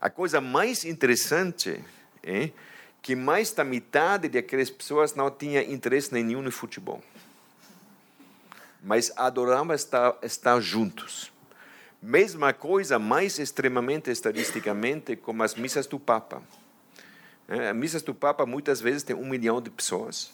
[0.00, 1.84] A coisa mais interessante
[2.22, 2.50] é
[3.02, 7.02] que mais da metade daquelas pessoas não tinha interesse nenhum no futebol.
[8.84, 11.32] Mas adoravam estar, estar juntos.
[12.00, 16.42] Mesma coisa, mais extremamente estatisticamente, como as missas do Papa.
[17.48, 20.32] É, as missas do Papa muitas vezes têm um milhão de pessoas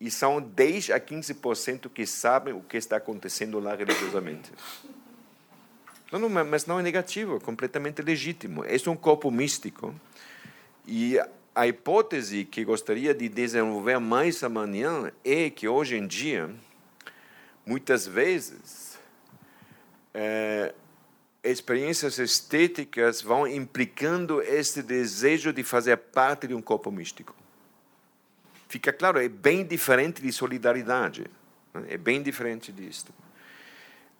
[0.00, 4.52] e são 10 a 15% que sabem o que está acontecendo lá religiosamente.
[6.12, 8.64] Não, não, mas não é negativo, é completamente legítimo.
[8.64, 9.94] É um corpo místico.
[10.86, 11.18] E
[11.54, 16.54] a hipótese que gostaria de desenvolver mais amanhã é que hoje em dia,
[17.66, 18.96] muitas vezes,
[20.14, 20.72] é,
[21.42, 27.34] experiências estéticas vão implicando esse desejo de fazer parte de um corpo místico.
[28.68, 31.26] Fica claro, é bem diferente de solidariedade.
[31.74, 31.86] Né?
[31.90, 33.12] É bem diferente disto.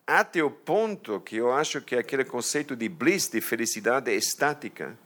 [0.07, 4.97] Até o ponto que eu acho que aquele conceito de bliss, de felicidade estática,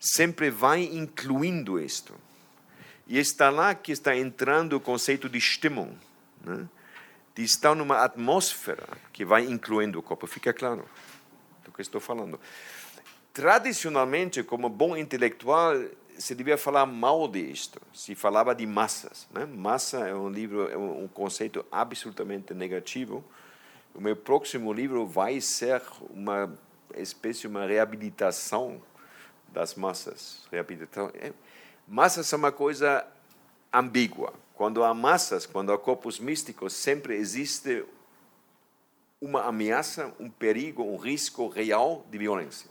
[0.00, 2.14] sempre vai incluindo isto.
[3.06, 5.96] E está lá que está entrando o conceito de estímulo,
[6.44, 6.66] né?
[7.34, 10.26] De estar numa atmosfera que vai incluindo o corpo.
[10.26, 10.88] Fica claro
[11.64, 12.38] do que estou falando.
[13.32, 15.74] Tradicionalmente, como bom intelectual,
[16.18, 17.80] se devia falar mal disto.
[17.92, 19.26] Se falava de massas.
[19.32, 19.46] Né?
[19.46, 23.24] Massa é um livro, é um conceito absolutamente negativo.
[23.94, 26.52] O meu próximo livro vai ser uma
[26.96, 28.82] espécie uma reabilitação
[29.48, 30.46] das massas.
[30.50, 31.10] Reabilitação.
[31.14, 31.32] É,
[31.88, 33.06] massas são uma coisa
[33.72, 34.32] ambígua.
[34.54, 37.84] Quando há massas, quando há corpos místicos, sempre existe
[39.20, 42.70] uma ameaça, um perigo, um risco real de violência.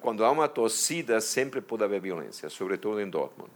[0.00, 3.50] Quando há uma torcida, sempre pode haver violência, sobretudo em Dortmund,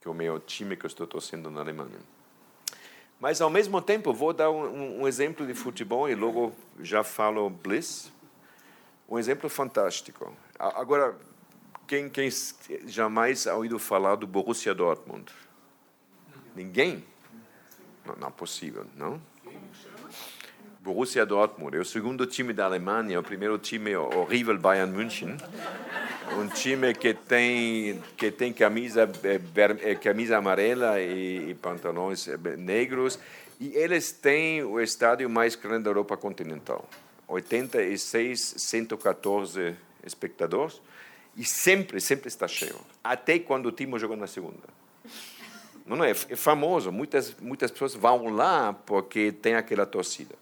[0.00, 1.98] que é o meu time que eu estou torcendo na Alemanha.
[3.18, 7.48] Mas, ao mesmo tempo, vou dar um, um exemplo de futebol e logo já falo
[7.48, 8.12] Bliss.
[9.08, 10.36] Um exemplo fantástico.
[10.58, 11.16] Agora,
[11.86, 12.28] quem, quem
[12.86, 15.30] jamais ha ouvido falar do Borussia Dortmund?
[16.54, 17.04] Ninguém?
[18.04, 19.20] Não, não é possível, não?
[20.80, 24.92] Borussia Dortmund é o segundo time da Alemanha, o primeiro time é o rival Bayern
[24.92, 25.36] München.
[26.38, 29.08] Um time que tem que tem camisa
[29.82, 32.26] é, camisa amarela e, e pantalões
[32.58, 33.18] negros
[33.60, 36.88] e eles têm o estádio mais grande da Europa continental.
[37.28, 39.74] 86, 114
[40.04, 40.80] espectadores
[41.36, 42.80] e sempre, sempre está cheio.
[43.04, 44.68] Até quando o time joga na segunda.
[45.84, 50.34] Não é, é famoso, muitas, muitas pessoas vão lá porque tem aquela torcida.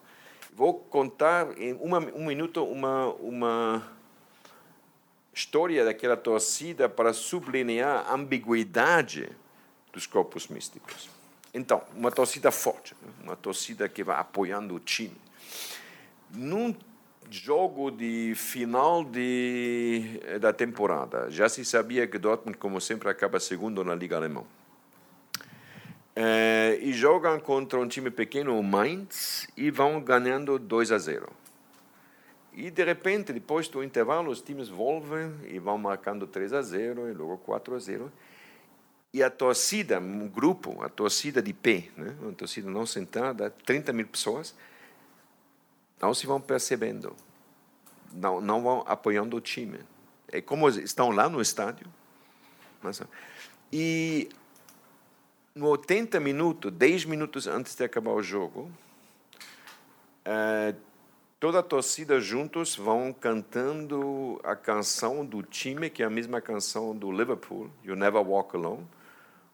[0.54, 3.92] Vou contar em uma, um minuto uma, uma
[5.34, 9.28] história daquela torcida para sublinhar a ambiguidade
[9.92, 11.10] dos corpos místicos.
[11.52, 15.16] Então, uma torcida forte, uma torcida que vai apoiando o time
[16.30, 16.74] num
[17.30, 23.82] jogo de final de, da temporada, já se sabia que Dortmund, como sempre, acaba segundo
[23.84, 24.44] na Liga Alemã.
[26.16, 31.28] É, e jogam contra um time pequeno, o Mainz, e vão ganhando 2 a 0.
[32.52, 37.10] E de repente, depois do intervalo, os times voltam e vão marcando 3 a 0
[37.10, 38.12] e logo 4 a 0.
[39.12, 42.14] E a torcida, um grupo, a torcida de pé, né?
[42.20, 44.54] uma torcida não sentada, 30 mil pessoas,
[46.00, 47.14] não se vão percebendo,
[48.12, 49.80] não, não vão apoiando o time.
[50.28, 51.86] É como estão lá no estádio.
[53.72, 54.28] E
[55.54, 58.70] no 80 minutos, 10 minutos antes de acabar o jogo,
[60.24, 60.74] é,
[61.38, 66.96] toda a torcida juntos vão cantando a canção do time, que é a mesma canção
[66.96, 68.86] do Liverpool, You Never Walk Alone.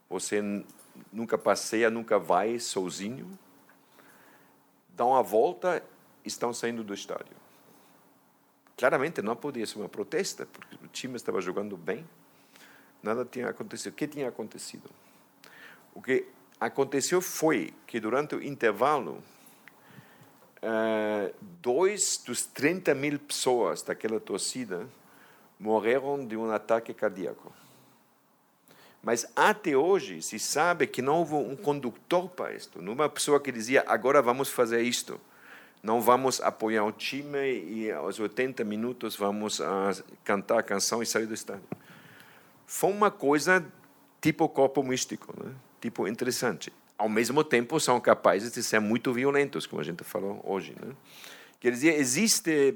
[0.09, 0.65] Você
[1.13, 3.39] nunca passeia, nunca vai sozinho.
[4.91, 5.83] Dão a volta
[6.25, 7.37] estão saindo do estádio.
[8.77, 12.07] Claramente não podia ser uma protesta, porque o time estava jogando bem,
[13.03, 13.93] nada tinha acontecido.
[13.93, 14.91] O que tinha acontecido?
[15.95, 16.27] O que
[16.59, 19.23] aconteceu foi que durante o intervalo,
[20.63, 24.89] eh, dois dos 30 mil pessoas daquela torcida
[25.59, 27.53] morreram de um ataque cardíaco.
[29.03, 33.41] Mas até hoje se sabe que não houve um condutor para isto, não uma pessoa
[33.41, 35.21] que dizia agora vamos fazer isto
[35.83, 39.93] não vamos apoiar o time e aos 80 minutos vamos a
[40.25, 41.65] cantar a canção e sair do estádio.
[42.67, 43.65] Foi uma coisa
[44.21, 45.53] tipo corpo místico, né?
[45.81, 46.73] tipo interessante.
[46.99, 50.77] Ao mesmo tempo, são capazes de ser muito violentos, como a gente falou hoje.
[50.79, 50.95] Né?
[51.59, 52.75] Quer dizer, existe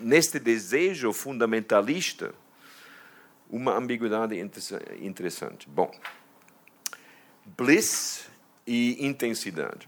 [0.00, 2.34] neste desejo fundamentalista
[3.50, 4.34] uma ambiguidade
[5.00, 5.68] interessante.
[5.68, 5.90] Bom,
[7.44, 8.26] bliss
[8.66, 9.86] e intensidade.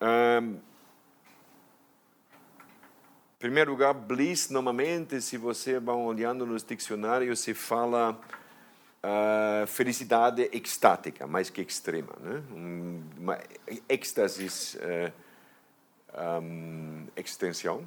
[0.00, 0.58] Um,
[3.34, 8.18] em primeiro lugar, bliss, normalmente, se você vai olhando nos dicionários, se fala
[9.04, 12.14] uh, felicidade extática, mais que extrema.
[12.20, 12.42] Né?
[13.18, 13.38] Uma
[13.88, 15.12] êxtase uh,
[16.42, 17.86] um, extensão.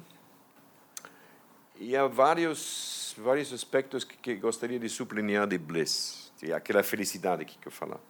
[1.80, 7.66] E há vários, vários aspectos que, que gostaria de sublinhar de bliss, aquela felicidade que
[7.66, 8.00] eu falar.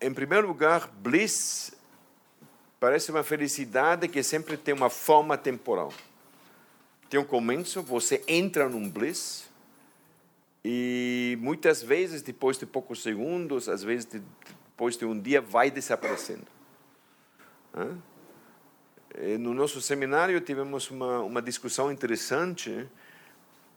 [0.00, 1.72] Em primeiro lugar, bliss
[2.84, 5.90] parece uma felicidade que sempre tem uma forma temporal.
[7.08, 9.48] Tem um começo, você entra num bliss,
[10.62, 16.44] e muitas vezes, depois de poucos segundos, às vezes depois de um dia, vai desaparecendo.
[19.40, 22.86] No nosso seminário tivemos uma, uma discussão interessante,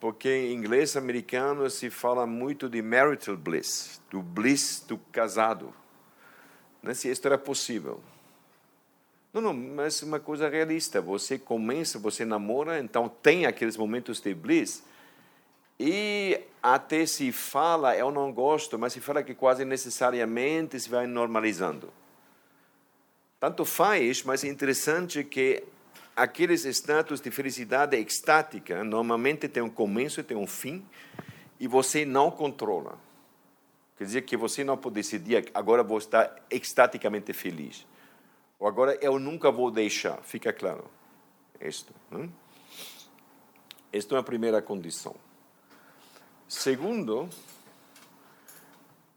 [0.02, 5.74] porque em inglês americano se fala muito de marital bliss, do bliss do casado.
[6.84, 6.94] Né?
[6.94, 8.04] Se isso era possível.
[9.38, 11.00] Não, não, mas uma coisa realista.
[11.00, 14.84] Você começa, você namora, então tem aqueles momentos de bliss.
[15.80, 21.06] E até se fala, eu não gosto, mas se fala que quase necessariamente se vai
[21.06, 21.94] normalizando.
[23.40, 25.64] Tanto faz, mas é interessante que
[26.16, 30.84] aqueles estados de felicidade extática normalmente tem um começo e tem um fim,
[31.60, 32.98] e você não controla.
[34.00, 37.86] Quer dizer que você não pode decidir, agora vou estar extaticamente feliz.
[38.60, 40.90] Ou agora eu nunca vou deixar, fica claro.
[41.60, 41.94] Isto.
[42.12, 42.34] Hein?
[43.92, 45.16] Esta é a primeira condição.
[46.48, 47.30] Segundo,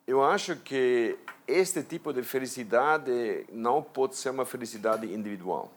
[0.07, 5.70] eu acho que este tipo de felicidade não pode ser uma felicidade individual.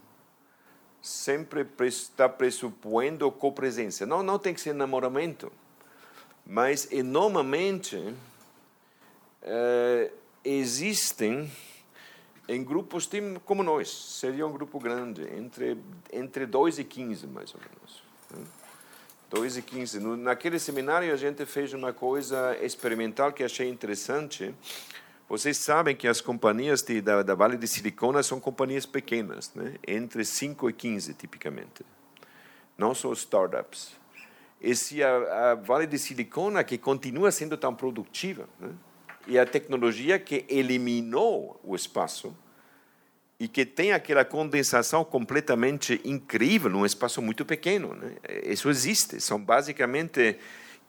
[1.01, 4.05] Sempre está pressupondo copresença.
[4.05, 5.51] Não, não tem que ser namoramento,
[6.45, 8.15] mas enormemente
[9.41, 10.11] é,
[10.43, 11.51] existem
[12.47, 13.09] em grupos
[13.45, 15.77] como nós, seria um grupo grande, entre,
[16.11, 18.53] entre 2 e 15 mais ou menos.
[19.29, 19.59] 2 né?
[19.59, 19.99] e 15.
[20.17, 24.53] naquele seminário a gente fez uma coisa experimental que achei interessante.
[25.29, 29.75] Vocês sabem que as companhias de, da, da Vale de Silicona são companhias pequenas, né?
[29.87, 31.85] entre 5 e 15 tipicamente.
[32.77, 33.95] Não são startups.
[34.59, 38.69] E se a, a Vale de Silicona, que continua sendo tão produtiva, né?
[39.27, 42.35] E a tecnologia que eliminou o espaço
[43.39, 47.93] e que tem aquela condensação completamente incrível num espaço muito pequeno.
[47.93, 48.15] Né?
[48.45, 50.37] Isso existe, são basicamente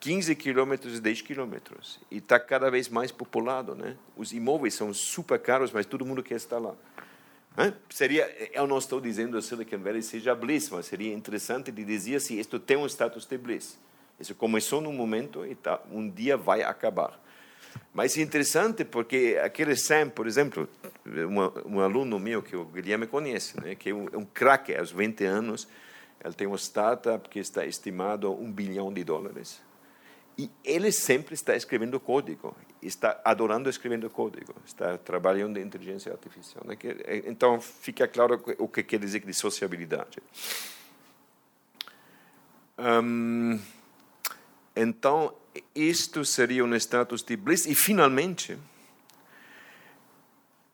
[0.01, 1.99] 15 quilômetros e 10 quilômetros.
[2.11, 3.75] E está cada vez mais populado.
[3.75, 3.97] Né?
[4.17, 6.75] Os imóveis são super caros, mas todo mundo quer estar lá.
[7.89, 12.21] Seria, eu não estou dizendo que Silicon Valley seja bliss, mas seria interessante de dizer
[12.21, 13.79] se isto tem um status de bliss.
[14.19, 17.21] Isso começou num momento e tá, um dia vai acabar.
[17.93, 20.69] Mas é interessante porque aquele Sam, por exemplo,
[21.07, 24.91] um, um aluno meu que o Guilherme conhece, né, que é um, um craque aos
[24.91, 25.69] 20 anos,
[26.25, 29.61] ele tem uma startup que está estimado a um bilhão de dólares.
[30.37, 36.65] E ele sempre está escrevendo código, está adorando escrevendo código, está trabalhando em inteligência artificial.
[36.67, 36.77] Né?
[37.05, 40.19] É, então, fica claro o que quer dizer de sociabilidade.
[42.77, 43.61] Um,
[44.75, 45.33] então,
[45.75, 47.67] isto seria um status de bliss.
[47.67, 48.59] E, finalmente,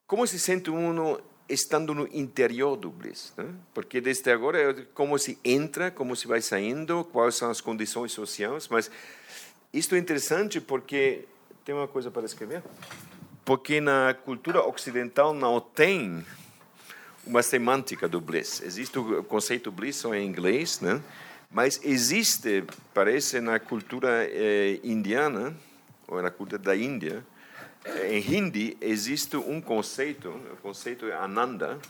[0.07, 1.19] como se sente um
[1.49, 3.33] estando no interior do bliss?
[3.37, 3.47] Né?
[3.75, 8.13] Porque desde agora é como se entra, como se vai saindo, quais são as condições
[8.13, 8.69] sociais.
[8.69, 8.91] Mas
[9.73, 11.27] isto é interessante porque.
[11.65, 12.63] Tem uma coisa para escrever?
[13.45, 16.25] Porque na cultura ocidental não tem
[17.27, 18.63] uma semântica do bliss.
[18.63, 21.03] Existe o conceito bliss só em inglês, né?
[21.53, 25.53] Mas existe, parece, na cultura eh, indiana,
[26.07, 27.27] ou na cultura da Índia,
[27.85, 31.81] eh, em Hindi, existe um conceito, o conceito é Ananda,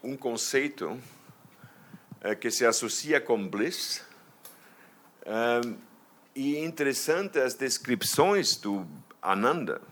[0.00, 1.00] um conceito
[2.20, 4.00] eh, que se associa com bliss.
[5.26, 5.76] Um,
[6.36, 8.86] e interessante as descrições do
[9.20, 9.82] Ananda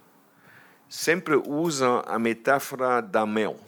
[0.94, 3.58] sempre usam a metáfora da mel,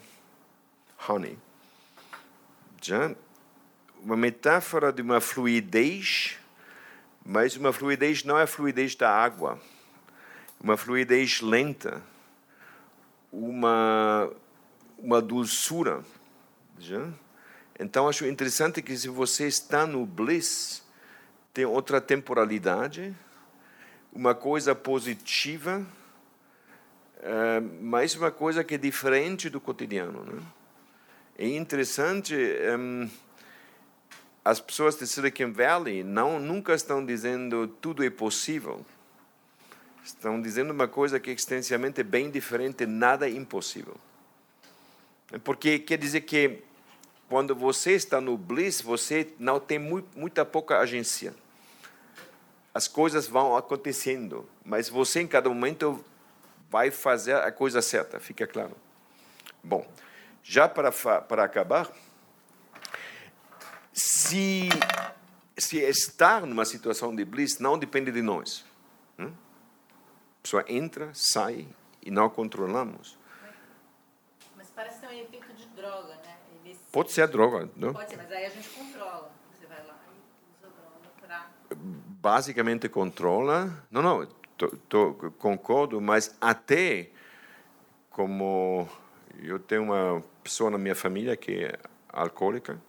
[1.09, 1.37] honey.
[2.81, 3.16] Já?
[4.01, 6.39] Uma metáfora de uma fluidez,
[7.24, 9.61] mas uma fluidez não é a fluidez da água,
[10.61, 12.01] uma fluidez lenta,
[13.33, 14.31] uma,
[14.97, 16.05] uma dulçura.
[16.79, 17.09] Já?
[17.77, 20.81] Então, acho interessante que se você está no bliss,
[21.53, 23.12] tem outra temporalidade,
[24.12, 25.85] uma coisa positiva,
[27.22, 30.22] é, mais uma coisa que é diferente do cotidiano.
[30.25, 30.43] Né?
[31.38, 32.34] É interessante,
[32.79, 33.09] um,
[34.45, 38.84] as pessoas de Silicon Valley não, nunca estão dizendo tudo é possível.
[40.05, 43.97] Estão dizendo uma coisa que é extensivamente bem diferente, nada é impossível.
[45.43, 46.63] Porque quer dizer que
[47.29, 51.34] quando você está no bliss, você não tem muito, muita pouca agência.
[52.72, 56.05] As coisas vão acontecendo, mas você em cada momento
[56.76, 58.76] vai fazer a coisa certa, fica claro.
[59.64, 59.90] Bom,
[60.42, 61.90] já para, para acabar,
[63.94, 64.68] se,
[65.57, 68.62] se estar numa situação de bliss não depende de nós.
[69.18, 69.28] Hum?
[69.28, 71.66] A pessoa entra, sai
[72.03, 73.18] e não controlamos.
[74.54, 76.36] Mas parece também efeito de droga, né?
[76.62, 77.94] Nesse Pode ser a droga, não?
[77.94, 79.32] Pode ser, mas aí a gente controla.
[79.58, 81.50] Você vai lá e usa droga para.
[81.74, 83.82] Basicamente controla.
[83.90, 87.08] Não, não, tô, tô, concordo, mas até
[88.11, 88.88] como
[89.42, 91.78] eu tenho uma pessoa na minha família que é
[92.08, 92.80] alcoólica,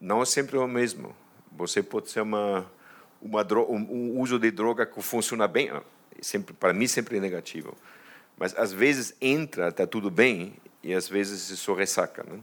[0.00, 1.14] não é sempre o mesmo.
[1.52, 2.70] Você pode ser uma,
[3.20, 5.70] uma um, um uso de droga que funciona bem,
[6.20, 7.76] sempre para mim sempre é negativo.
[8.36, 12.22] Mas às vezes entra, está tudo bem, e às vezes se ressaca.
[12.22, 12.40] Né?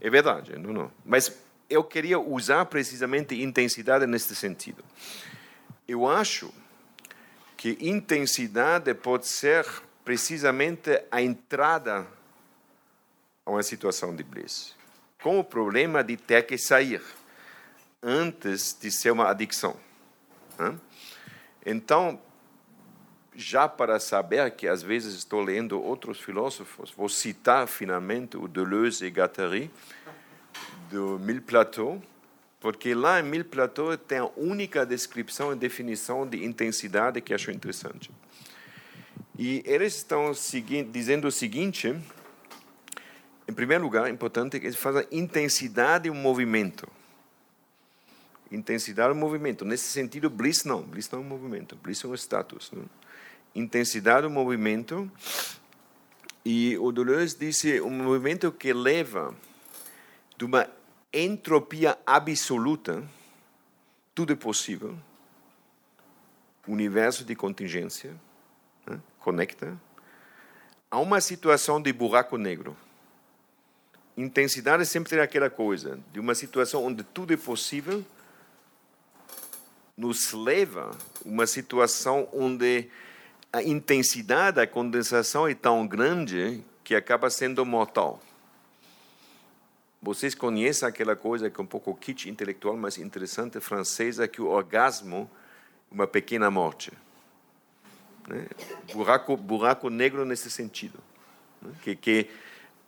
[0.00, 0.90] É verdade, não, não.
[1.04, 1.36] Mas
[1.68, 4.82] eu queria usar precisamente intensidade nesse sentido.
[5.86, 6.52] Eu acho
[7.56, 9.66] que intensidade pode ser
[10.04, 12.06] precisamente a entrada
[13.44, 14.74] a uma situação de bliss,
[15.22, 17.02] com o problema de ter que sair
[18.02, 19.76] antes de ser uma adicção.
[20.58, 20.78] Né?
[21.64, 22.20] Então,
[23.34, 29.04] já para saber que às vezes estou lendo outros filósofos, vou citar finalmente o Deleuze
[29.04, 29.70] e Guattari,
[30.90, 32.02] do Mille Plateaux,
[32.64, 37.50] porque lá em Mille Plateaux tem a única descrição e definição de intensidade que acho
[37.50, 38.10] interessante.
[39.38, 40.32] E eles estão
[40.90, 41.94] dizendo o seguinte:
[43.46, 46.88] em primeiro lugar, é importante que eles façam intensidade e um movimento.
[48.50, 49.66] Intensidade e movimento.
[49.66, 50.80] Nesse sentido, bliss não.
[50.80, 51.76] Bliss não é um movimento.
[51.76, 52.72] Bliss é um status.
[52.72, 52.86] Não?
[53.54, 55.12] Intensidade e movimento.
[56.42, 59.34] E o Deleuze disse um movimento que leva
[60.38, 60.66] de uma
[61.14, 63.04] entropia absoluta,
[64.14, 64.98] tudo é possível,
[66.66, 68.14] universo de contingência,
[68.84, 69.00] né?
[69.20, 69.78] conecta,
[70.90, 72.76] a uma situação de buraco negro.
[74.16, 78.04] Intensidade sempre é aquela coisa, de uma situação onde tudo é possível,
[79.96, 82.88] nos leva a uma situação onde
[83.52, 88.20] a intensidade da condensação é tão grande que acaba sendo mortal.
[90.04, 94.48] Vocês conhecem aquela coisa que é um pouco kit intelectual, mas interessante, francesa, que o
[94.48, 95.30] orgasmo
[95.90, 96.92] é uma pequena morte.
[98.28, 98.46] Né?
[98.92, 100.98] Buraco, buraco negro nesse sentido.
[101.62, 101.72] Né?
[101.82, 102.28] Que, que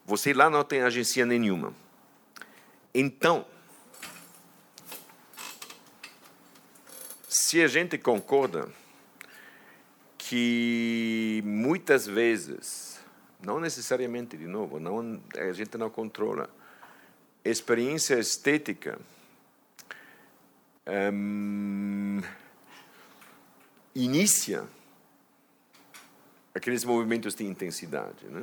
[0.05, 1.73] você lá não tem agência nenhuma.
[2.95, 3.47] Então,
[7.27, 8.69] se a gente concorda
[10.19, 13.01] que muitas vezes,
[13.41, 16.51] não necessariamente de novo, não, a gente não controla,
[17.51, 18.99] experiência estética
[20.87, 22.21] um,
[23.95, 24.65] inicia
[26.55, 28.43] aqueles movimentos de intensidade, né?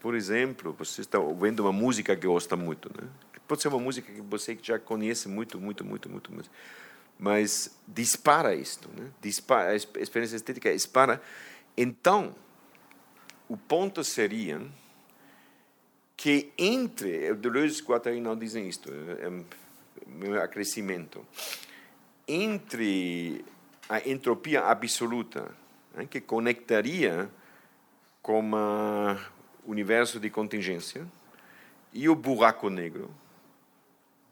[0.00, 3.08] Por exemplo, você está ouvindo uma música que gosta muito, né?
[3.48, 6.50] Pode ser uma música que você já conhece muito, muito, muito, muito, muito.
[7.18, 9.10] mas dispara isto, né?
[9.20, 11.20] Dispara, a experiência estética dispara.
[11.76, 12.34] Então,
[13.48, 14.60] o ponto seria
[16.18, 19.30] que entre, o Deleuze e Guattari não dizem isto, é
[20.04, 21.24] meu acrescimento,
[22.26, 23.44] entre
[23.88, 25.54] a entropia absoluta,
[25.94, 27.30] né, que conectaria
[28.20, 31.06] com o universo de contingência,
[31.92, 33.08] e o buraco negro,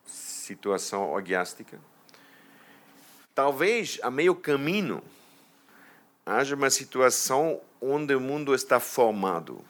[0.05, 1.79] situação orgiástica,
[3.33, 5.01] talvez a meio caminho
[6.27, 9.65] haja uma situação onde o mundo está formado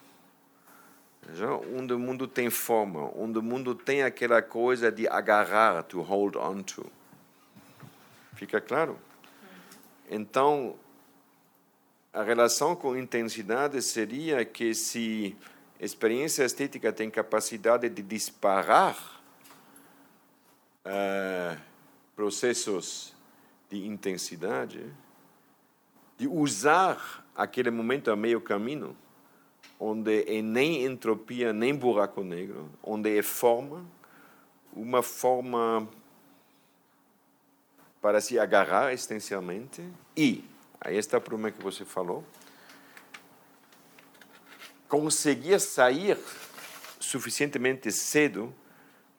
[1.76, 6.36] onde o mundo tem forma, onde o mundo tem aquela coisa de agarrar, to hold
[6.36, 6.86] on to.
[8.34, 8.98] Fica claro?
[10.10, 10.76] Então,
[12.12, 15.36] a relação com intensidade seria que se
[15.78, 18.96] experiência estética tem capacidade de disparar
[20.86, 21.60] uh,
[22.14, 23.14] processos
[23.68, 24.84] de intensidade,
[26.16, 28.96] de usar aquele momento a meio caminho,
[29.78, 33.84] onde é nem entropia nem buraco negro, onde é forma,
[34.72, 35.88] uma forma
[38.00, 39.82] para se agarrar essencialmente
[40.16, 40.44] e,
[40.80, 42.24] aí está o problema que você falou,
[44.88, 46.18] conseguir sair
[47.00, 48.54] suficientemente cedo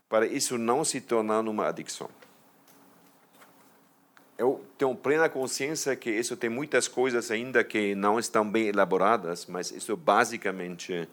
[0.08, 2.10] para isso não se tornar uma adicção
[4.38, 9.46] eu tenho plena consciência que isso tem muitas coisas ainda que não estão bem elaboradas,
[9.48, 11.08] mas isso basicamente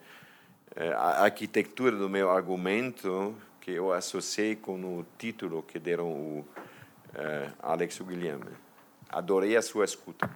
[0.76, 6.44] é a arquitetura do meu argumento que eu associei com o título que deram o
[7.14, 8.50] é, Alex Guilherme.
[9.08, 10.28] Adorei a sua escuta.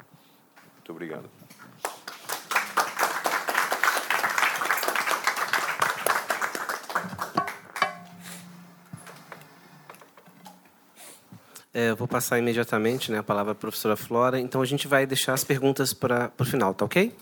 [0.76, 1.37] Muito obrigado.
[11.80, 14.40] É, vou passar imediatamente né, a palavra a professora Flora.
[14.40, 17.16] Então, a gente vai deixar as perguntas para o final, tá ok?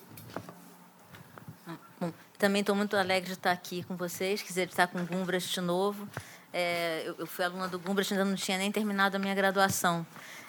[2.00, 5.42] Bom, também estou muito alegre de estar aqui com vocês, quiser estar com o Gumbras
[5.42, 6.08] de novo.
[6.54, 10.06] É, eu, eu, fui aluna do Gumbras, ainda não tinha nem terminado a minha graduação.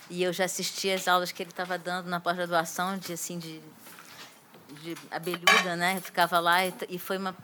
[0.10, 3.60] E eu já assisti as aulas que ele estava dando na pós-graduação, de, assim, de,
[4.84, 5.98] de abelhuda, né?
[5.98, 7.36] Eu ficava lá e, e foi uma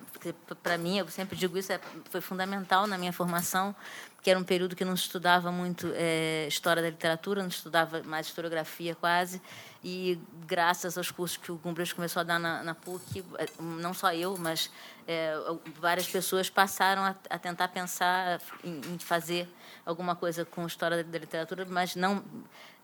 [0.64, 1.80] para mim, eu sempre digo isso, é,
[2.10, 3.76] foi fundamental na minha formação,
[4.24, 8.28] que era um período que não estudava muito é, história da literatura, não estudava mais
[8.28, 9.42] historiografia quase,
[9.84, 10.18] e
[10.48, 14.14] graças aos cursos que o Gumbras começou a dar na, na PUC, é, não só
[14.14, 14.72] eu, mas
[15.06, 15.36] é,
[15.78, 19.46] várias pessoas passaram a, a tentar pensar em, em, fazer
[19.86, 22.24] alguma coisa com história da, literatura, mas não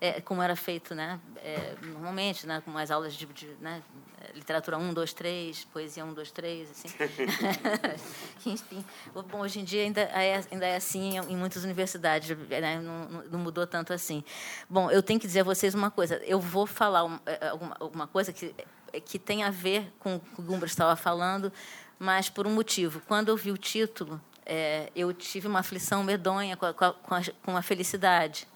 [0.01, 3.81] é, como era feito né, é, normalmente, né, com as aulas de, de né,
[4.35, 6.89] literatura 1, 2, 3, poesia 1, 2, 3, assim.
[8.45, 13.23] Enfim, bom, hoje em dia ainda é, ainda é assim em muitas universidades, né, não,
[13.23, 14.23] não, mudou tanto assim.
[14.69, 17.75] Bom, eu tenho que dizer a vocês uma coisa, eu vou falar uma, é, alguma,
[17.79, 18.53] alguma coisa que,
[19.05, 21.51] que tem a ver com o que o Gumbra estava falando,
[21.97, 23.01] mas por um motivo.
[23.07, 24.21] Quando eu vi o título,
[24.51, 28.47] é, eu tive uma aflição medonha com a, com a, com a felicidade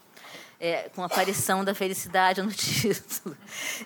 [0.58, 3.36] é, com a aparição da felicidade no título.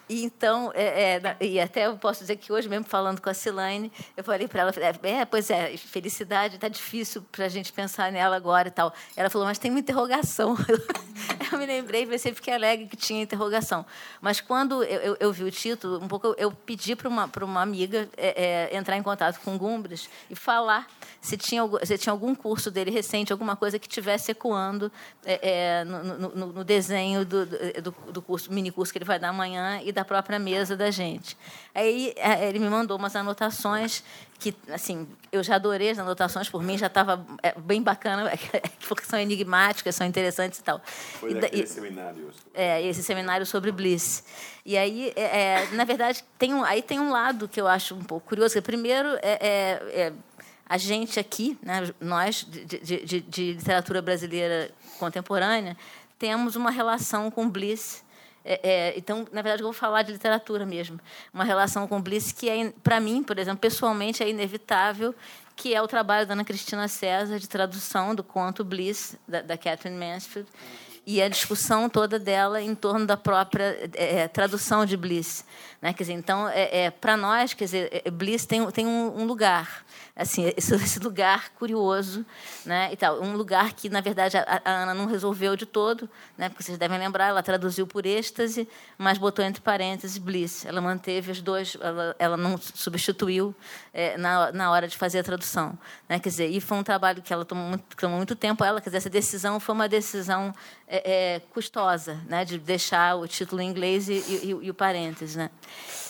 [0.09, 3.35] E então, é, é, e até eu posso dizer que hoje mesmo falando com a
[3.35, 4.73] Silane, eu falei para ela,
[5.03, 8.93] é, pois é, felicidade está difícil para a gente pensar nela agora e tal.
[9.17, 10.57] Ela falou, mas tem uma interrogação.
[11.51, 13.85] Eu me lembrei, pensei, fiquei alegre que tinha interrogação.
[14.21, 17.31] Mas quando eu, eu, eu vi o título, um pouco eu, eu pedi para uma,
[17.41, 20.87] uma amiga é, é, entrar em contato com o Gumbras e falar
[21.21, 24.93] se tinha, se tinha algum curso dele recente, alguma coisa que tivesse ecoando
[25.25, 29.29] é, no, no, no, desenho do, do, do curso, mini curso que ele vai dar
[29.29, 31.37] amanhã e da própria mesa da gente.
[31.75, 34.03] Aí é, ele me mandou umas anotações
[34.39, 38.31] que, assim, eu já adorei as anotações, por mim já estava é, bem bacana,
[38.87, 40.81] porque são enigmáticas, são interessantes e tal.
[40.85, 42.31] Foi daquele e, seminário.
[42.55, 44.25] É, esse seminário sobre Bliss.
[44.65, 48.05] E aí, é, na verdade, tem um, aí tem um lado que eu acho um
[48.05, 50.13] pouco curioso, que primeiro é, é, é
[50.69, 55.77] a gente aqui, né, nós, de, de, de literatura brasileira contemporânea,
[56.19, 58.05] temos uma relação com Bliss.
[58.45, 60.99] É, é, então, na verdade, eu vou falar de literatura mesmo.
[61.33, 65.15] Uma relação com Bliss que, é, para mim, por exemplo, pessoalmente, é inevitável,
[65.55, 69.59] que é o trabalho da Ana Cristina César de tradução do conto Bliss, da, da
[69.59, 70.49] Catherine Mansfield,
[71.07, 75.45] e a discussão toda dela em torno da própria é, é tradução de Bliss.
[75.81, 75.93] Né?
[75.93, 79.25] Quer dizer, então, é, é para nós, quer dizer, é, Bliss tem, tem um, um
[79.25, 79.85] lugar
[80.19, 82.27] assim esse, esse, lugar curioso
[82.67, 83.23] né e tal.
[83.23, 86.77] Um lugar que na verdade a, a, Ana não resolveu de todo né porque vocês
[86.77, 88.69] devem lembrar ela traduziu por êxtase
[88.99, 90.67] mas botou entre parênteses bliss.
[90.67, 93.55] Ela manteve os dois ela, ela não substituiu
[93.95, 95.79] é, na, na hora de fazer a tradução
[96.09, 96.19] né.
[96.19, 98.65] Quer dizer e foi um trabalho que ela tomou muito, tomou muito tempo.
[98.65, 100.53] Ela quer dizer essa decisão foi uma decisão
[100.89, 105.37] é, é, custosa né de deixar o título em inglês e, e, e o parênteses
[105.37, 105.51] né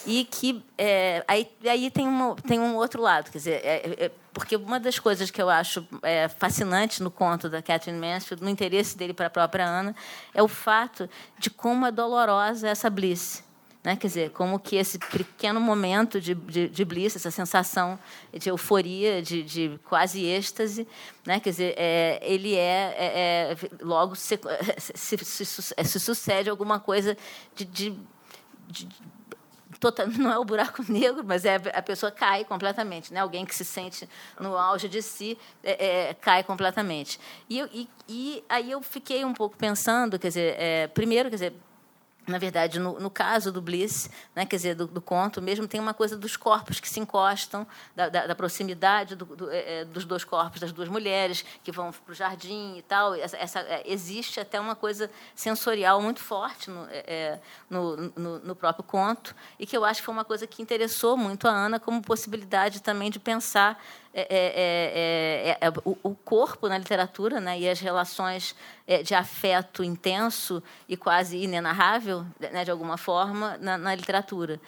[0.06, 4.10] e que é, aí, aí tem, uma, tem um outro lado, quer dizer, é, é,
[4.32, 8.48] porque uma das coisas que eu acho é, fascinante no conto da Catherine Mansfield, no
[8.48, 9.94] interesse dele para a própria Ana,
[10.32, 13.44] é o fato de como é dolorosa essa Bliss.
[13.82, 13.96] Né?
[13.96, 17.98] Quer dizer, como que esse pequeno momento de, de, de bliss, essa sensação
[18.32, 20.86] de euforia, de, de quase êxtase,
[21.24, 21.38] né?
[21.38, 24.38] quer dizer, é, ele é, é, é logo se,
[24.94, 27.16] se, se, se, sucede alguma coisa
[27.54, 27.98] de, de,
[28.66, 28.88] de
[29.78, 33.20] total, não é o buraco negro, mas é a pessoa cai completamente, né?
[33.20, 34.08] Alguém que se sente
[34.40, 37.20] no auge de si é, é, cai completamente.
[37.48, 41.54] E, e, e, aí eu fiquei um pouco pensando, quer dizer, é, primeiro, quer dizer,
[42.28, 45.80] na verdade, no, no, caso do Bliss, né, quer dizer, do, do, conto mesmo, tem
[45.80, 49.84] uma coisa dos corpos que se encostam, da, da, da proximidade do, do, é, é
[49.84, 53.14] dos dois corpos das duas mulheres que vão para o jardim e tal.
[53.14, 57.40] Essa, essa é, existe até uma coisa sensorial muito forte no, é, é,
[57.70, 61.16] no, no, no, próprio conto e que eu acho que foi uma coisa que interessou
[61.16, 63.82] muito a Ana como possibilidade também de pensar
[64.14, 68.54] é é, é, é, é, o, o, corpo na literatura né, e as relações
[69.04, 74.58] de afeto intenso e quase inenarrável, né, de alguma forma, na, na literatura.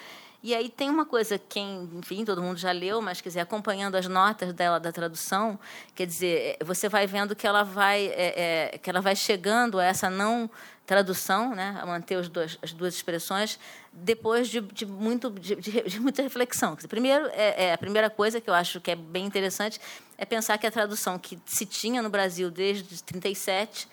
[0.43, 3.97] E aí tem uma coisa, quem, enfim, todo mundo já leu, mas quer dizer, acompanhando
[3.97, 5.59] as notas dela da tradução,
[5.95, 9.85] quer dizer, você vai vendo que ela vai, é, é, que ela vai chegando a
[9.85, 10.51] essa não
[10.87, 13.61] tradução, né, a manter os dois, as duas expressões,
[13.93, 16.75] depois de, de muito, de, de, muita reflexão.
[16.89, 19.79] Primeiro, é, é, a primeira coisa que eu acho que é bem interessante
[20.17, 23.87] é pensar que a tradução que se tinha no Brasil desde 37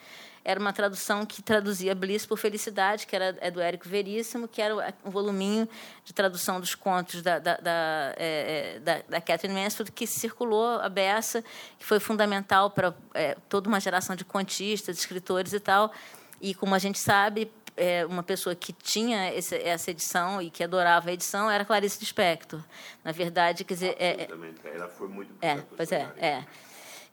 [0.48, 4.62] era uma tradução que traduzia Bliss por Felicidade, que era é do Érico Veríssimo, que
[4.62, 5.68] era um voluminho
[6.06, 10.80] de tradução dos contos da, da, da, é, é, da, da Catherine Mansfield, que circulou
[10.80, 11.44] a beça,
[11.78, 15.92] que foi fundamental para é, toda uma geração de contistas, de escritores e tal,
[16.40, 20.64] E como a gente sabe, é, uma pessoa que tinha esse, essa edição e que
[20.64, 22.62] adorava a edição era Clarice Lispector.
[23.04, 24.30] Na verdade, quer dizer, é,
[24.64, 26.46] ela foi muito é, pois é, é.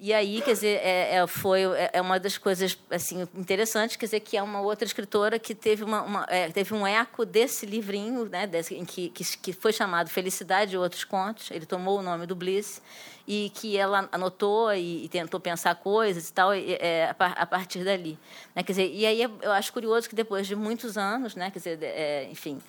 [0.06, 4.04] E aí, quer dizer, é, é, foi é, é uma das coisas assim interessantes, quer
[4.04, 7.64] dizer, que é uma outra escritora que teve, uma, uma é, teve um eco desse
[7.64, 11.50] livrinho, né, desse, em que, que, que foi chamado Felicidade e Outros Contos.
[11.50, 12.82] Ele tomou o nome do Bliss
[13.26, 17.82] e que ela anotou e, e tentou pensar coisas e tal e, é, a, partir
[17.84, 18.18] dali.
[18.54, 18.62] Né?
[18.62, 21.50] Quer dizer, e aí eu acho curioso que depois de muitos anos, né?
[21.50, 22.60] quer dizer, é, enfim,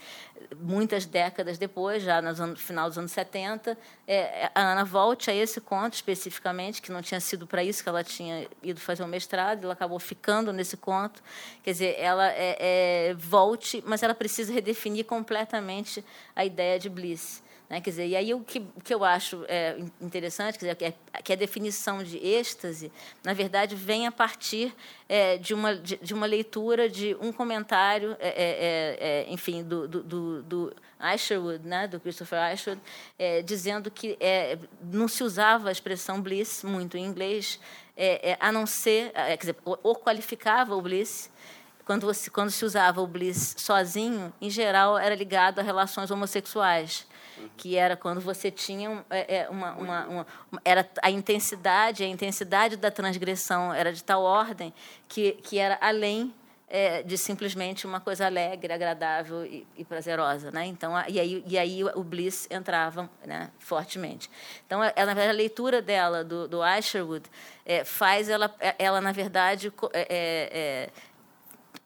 [0.58, 3.78] muitas décadas depois, já no final dos anos 70,
[4.08, 7.90] é, a Ana volte a esse conto especificamente, que não tinha sido para isso que
[7.90, 11.22] ela tinha ido fazer o um mestrado, ela acabou ficando nesse conto.
[11.64, 16.04] Quer dizer, ela é, é, volte, mas ela precisa redefinir completamente
[16.36, 17.44] a ideia de Bliss.
[17.70, 17.82] Né?
[17.82, 20.86] Quer dizer, e aí o que, o que eu acho é, interessante, quer dizer, que,
[20.86, 20.94] é,
[21.24, 22.92] que a definição de êxtase,
[23.24, 24.74] na verdade, vem a partir
[25.10, 29.64] é, de, uma, de, de, uma leitura de um comentário, é, é, é, é enfim,
[29.64, 30.76] do, do, do, do
[31.14, 32.82] Isherwood, né, do Christopher Isherwood,
[33.44, 34.18] dizendo que
[34.82, 37.60] não se usava a expressão bliss muito em inglês,
[38.40, 41.30] a não ser, quer dizer, ou qualificava o bliss,
[41.86, 47.06] quando, você, quando se usava o bliss sozinho, em geral era ligado a relações homossexuais
[47.58, 50.26] que era quando você tinha é, é, uma, uma, uma,
[50.64, 54.74] era a intensidade a intensidade da transgressão era de tal ordem
[55.08, 56.34] que que era além
[56.68, 60.66] é, de simplesmente uma coisa alegre, agradável e, e prazerosa, né?
[60.66, 64.30] Então, e aí, e aí o bliss entrava, né, fortemente.
[64.66, 67.30] Então, ela, a leitura dela do, do Isherwood
[67.66, 70.90] é, faz ela, ela na verdade, é, é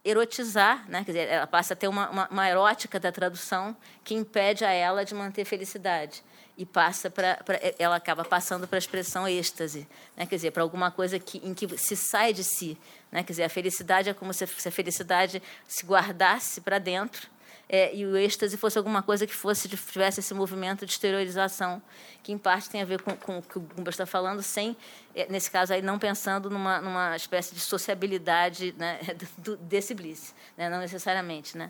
[0.03, 1.03] erotizar, né?
[1.03, 4.71] Quer dizer, ela passa a ter uma, uma, uma erótica da tradução que impede a
[4.71, 6.23] ela de manter felicidade
[6.57, 7.39] e passa para
[7.77, 10.25] ela acaba passando para a expressão êxtase, né?
[10.25, 12.77] Quer dizer, para alguma coisa que em que se sai de si,
[13.11, 13.23] né?
[13.23, 17.29] Quer dizer, a felicidade é como se, se a felicidade se guardasse para dentro
[17.71, 21.79] é, e o êxtase fosse alguma coisa que fosse tivesse esse movimento de exteriorização,
[22.23, 24.75] que em parte tem a ver com, com o que o Gumba está falando, sem,
[25.15, 28.99] é, nesse caso aí, não pensando numa, numa espécie de sociabilidade né,
[29.37, 31.55] do, desse bliss, né, não necessariamente.
[31.55, 31.69] Né?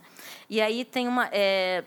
[0.50, 1.30] E aí tem uma...
[1.34, 1.84] É,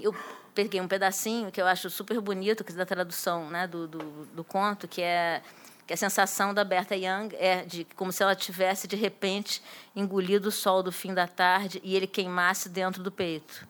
[0.00, 0.14] eu
[0.54, 3.98] peguei um pedacinho que eu acho super bonito, que é da tradução né, do, do,
[4.26, 5.42] do conto, que é
[5.86, 9.62] que a sensação da Berta Young é de como se ela tivesse de repente
[9.94, 13.66] engolido o sol do fim da tarde e ele queimasse dentro do peito.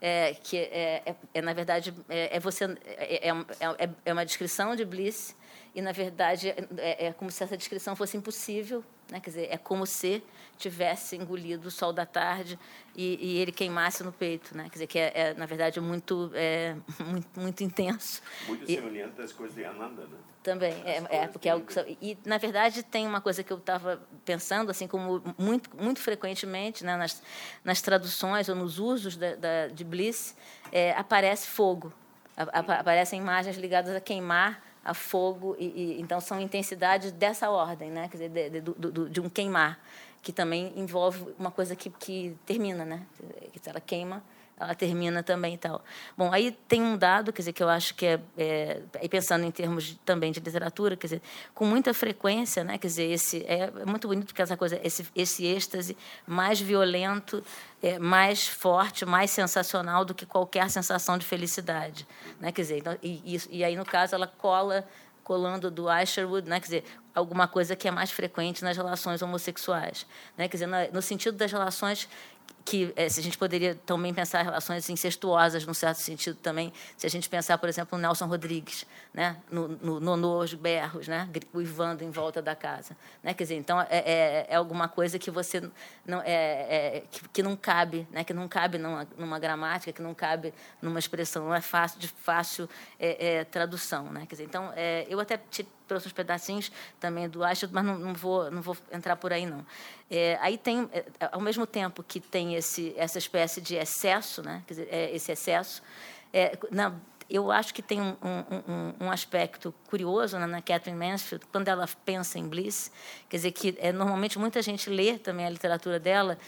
[0.00, 4.74] É, que é, é, é na verdade é, é você é, é, é, uma descrição
[4.74, 5.36] de Bliss
[5.74, 9.20] e na verdade é, é como se essa descrição fosse impossível né?
[9.20, 10.22] Quer dizer, é como se
[10.56, 12.58] tivesse engolido o sol da tarde
[12.96, 14.64] e, e ele queimasse no peito, né?
[14.64, 16.74] Quer dizer, que é, é na verdade muito, é,
[17.04, 18.22] muito, muito intenso.
[18.46, 20.16] Muito semelhante às coisas de Ananda, né?
[20.42, 23.58] Também, é, é porque é algo que, e na verdade tem uma coisa que eu
[23.58, 27.22] estava pensando, assim como muito, muito frequentemente, né, nas,
[27.62, 30.34] nas traduções ou nos usos da, da de Bliss,
[30.72, 31.92] é, aparece fogo,
[32.36, 38.08] aparecem imagens ligadas a queimar a fogo e, e, então são intensidades dessa ordem, né?
[38.08, 39.80] Quer dizer, de, de, de, um queimar
[40.20, 43.06] que também envolve uma coisa que, que termina, né?
[43.52, 44.22] Que ela queima,
[44.58, 45.82] ela termina também e tal.
[46.16, 49.44] Bom, aí tem um dado, quer dizer, que eu acho que é, é, é pensando
[49.44, 51.22] em termos de, também de literatura, quer dizer,
[51.54, 52.78] com muita frequência, né?
[52.78, 55.96] Quer dizer, esse é, é muito bonito porque essa coisa, esse esse êxtase
[56.26, 57.42] mais violento,
[57.82, 62.06] é, mais forte, mais sensacional do que qualquer sensação de felicidade,
[62.40, 62.52] né?
[62.52, 64.86] Quer dizer, então, e, e, aí no caso ela cola
[65.24, 66.58] colando do Isherwood, né?
[66.58, 66.84] quer dizer,
[67.14, 70.04] alguma coisa que é mais frequente nas relações homossexuais,
[70.36, 70.48] né?
[70.48, 72.08] quer dizer, no sentido das relações
[72.64, 77.06] que é, se a gente poderia também pensar relações incestuosas, num certo sentido também, se
[77.06, 79.36] a gente pensar, por exemplo, no Nelson Rodrigues, né?
[79.50, 81.28] no, no Nonô, os berros, né?
[81.52, 82.96] uivando em volta da casa.
[83.22, 83.34] Né?
[83.34, 85.60] Quer dizer, então, é, é, é alguma coisa que você
[86.06, 88.24] não, é, é, que, que, não cabe, né?
[88.24, 92.08] que não cabe numa, numa, gramática, que não cabe numa expressão, não é fácil, de
[92.08, 92.68] fácil
[92.98, 94.04] é, é, tradução.
[94.12, 94.20] Né?
[94.20, 94.72] Quer dizer, então,
[95.08, 98.76] eu até te trouxe uns pedacinhos também do Ashton, mas não, não, vou, não vou
[98.90, 99.66] entrar por aí, não.
[100.40, 100.88] Aí tem,
[101.30, 104.62] ao mesmo tempo que tem esse, essa espécie de excesso, né?
[104.66, 105.82] Dizer, é, esse excesso,
[106.32, 106.94] é, na,
[107.28, 111.88] eu acho que tem um, um, um, aspecto curioso né, na Catherine Mansfield, quando ela
[112.04, 112.92] pensa em Bliss,
[113.28, 116.38] quer dizer que é, normalmente muita gente lê também a literatura dela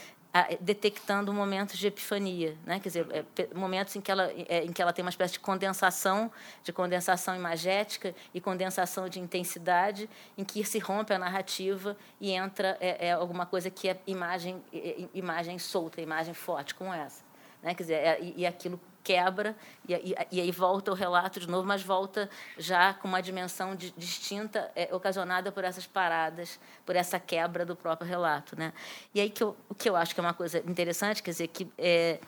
[0.60, 2.80] detectando momentos de epifania, né?
[2.80, 5.40] quer dizer, é, momentos em que, ela, é, em que ela tem uma espécie de
[5.40, 6.30] condensação,
[6.64, 12.76] de condensação imagética e condensação de intensidade, em que se rompe a narrativa e entra
[12.80, 17.22] é, é alguma coisa que é imagem, é, imagem solta, imagem forte, como essa.
[17.62, 17.72] né?
[17.72, 19.54] Quer dizer, é, e aquilo quebra
[19.86, 23.76] e, e, e, aí volta o relato de novo, mas volta já com uma dimensão
[23.76, 28.72] de, distinta, é, ocasionada por essas paradas, por essa quebra do próprio relato, né?
[29.14, 31.48] E aí que eu, o que eu acho que é uma coisa interessante, quer dizer
[31.48, 32.18] que é,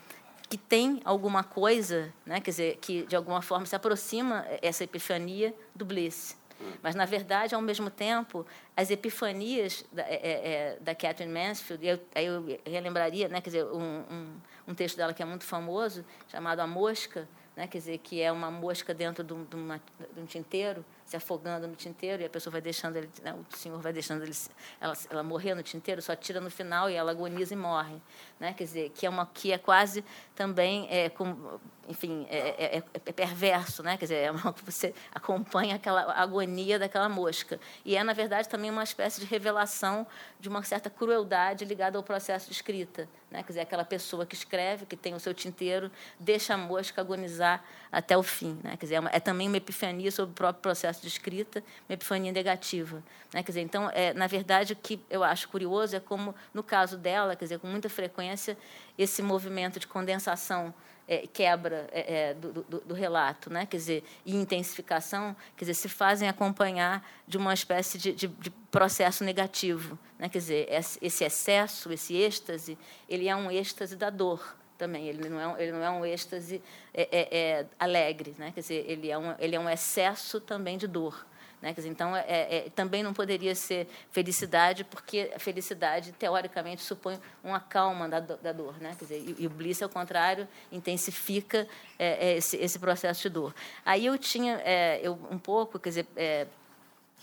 [0.48, 2.40] que tem alguma coisa, né?
[2.40, 6.36] Quer dizer que de alguma forma se aproxima essa epifania do Bliss.
[6.82, 8.46] Mas, na verdade, ao mesmo tempo,
[8.76, 13.50] as epifanias da, é, é, é da Catherine Mansfield, eu, aí eu relembraria, né, quer
[13.50, 17.78] dizer, um, um, um, texto dela que é muito famoso, chamado A Mosca, né, quer
[17.78, 19.80] dizer, que é uma mosca dentro de, de, uma,
[20.14, 23.56] de um tinteiro, se afogando no tinteiro, e a pessoa vai deixando ele, né, o
[23.56, 24.34] senhor vai deixando ele,
[24.80, 27.96] ela, ela morrer no tinteiro, só tira no final e ela agoniza e morre.
[28.40, 30.04] Né, quer dizer, que é, uma, que é quase
[30.34, 31.58] também, é, com,
[31.88, 33.96] enfim, é, é, é, é, perverso, né?
[33.96, 37.60] quer dizer, é uma, você acompanha aquela agonia daquela mosca.
[37.84, 40.06] E é, na verdade, também uma espécie de revelação
[40.40, 43.08] de uma certa crueldade ligada ao processo de escrita.
[43.30, 43.42] Né?
[43.42, 47.62] Quer dizer, aquela pessoa que escreve, que tem o seu tinteiro, deixa a mosca agonizar
[47.90, 48.58] até o fim.
[48.62, 48.76] Né?
[48.76, 51.94] Quer dizer, é, uma, é também uma epifania sobre o próprio processo de escrita, uma
[51.94, 53.02] epifania negativa.
[53.32, 53.42] Né?
[53.42, 56.96] Quer dizer, então, é, na verdade, o que eu acho curioso é como, no caso
[56.96, 58.56] dela, quer dizer, com muita frequência,
[58.98, 60.74] esse movimento de condensação
[61.08, 63.64] é, quebra é, é, do, do, do, relato, né?
[63.64, 68.50] quer dizer, e intensificação, quer dizer, se fazem acompanhar de uma espécie de, de, de
[68.70, 70.28] processo negativo, né?
[70.28, 72.76] quer dizer, esse excesso, esse êxtase,
[73.08, 76.62] ele é um êxtase da dor também, ele não é, ele não é um êxtase
[76.92, 78.52] é, é, é, alegre, né?
[78.54, 81.26] quer dizer, ele é, um, ele é um excesso também de dor.
[81.60, 81.72] Né?
[81.72, 87.58] Dizer, então, é, é, também não poderia ser felicidade, porque a felicidade, teoricamente, supõe uma
[87.58, 88.78] calma da, da dor.
[88.80, 88.94] Né?
[88.98, 91.66] Quer dizer, e, e, o bliss, ao contrário, intensifica
[91.98, 93.54] é, é esse, esse, processo de dor.
[93.84, 96.46] Aí eu tinha é, eu, um pouco, quer dizer, é,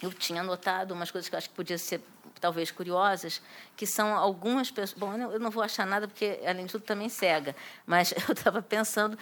[0.01, 2.01] eu tinha anotado umas coisas que eu acho que podia ser
[2.43, 3.41] talvez curiosas,
[3.73, 4.99] que são algumas pessoas.
[4.99, 7.55] Bom, eu não vou achar nada porque, além de tudo, também cega.
[7.85, 9.17] Mas eu estava pensando,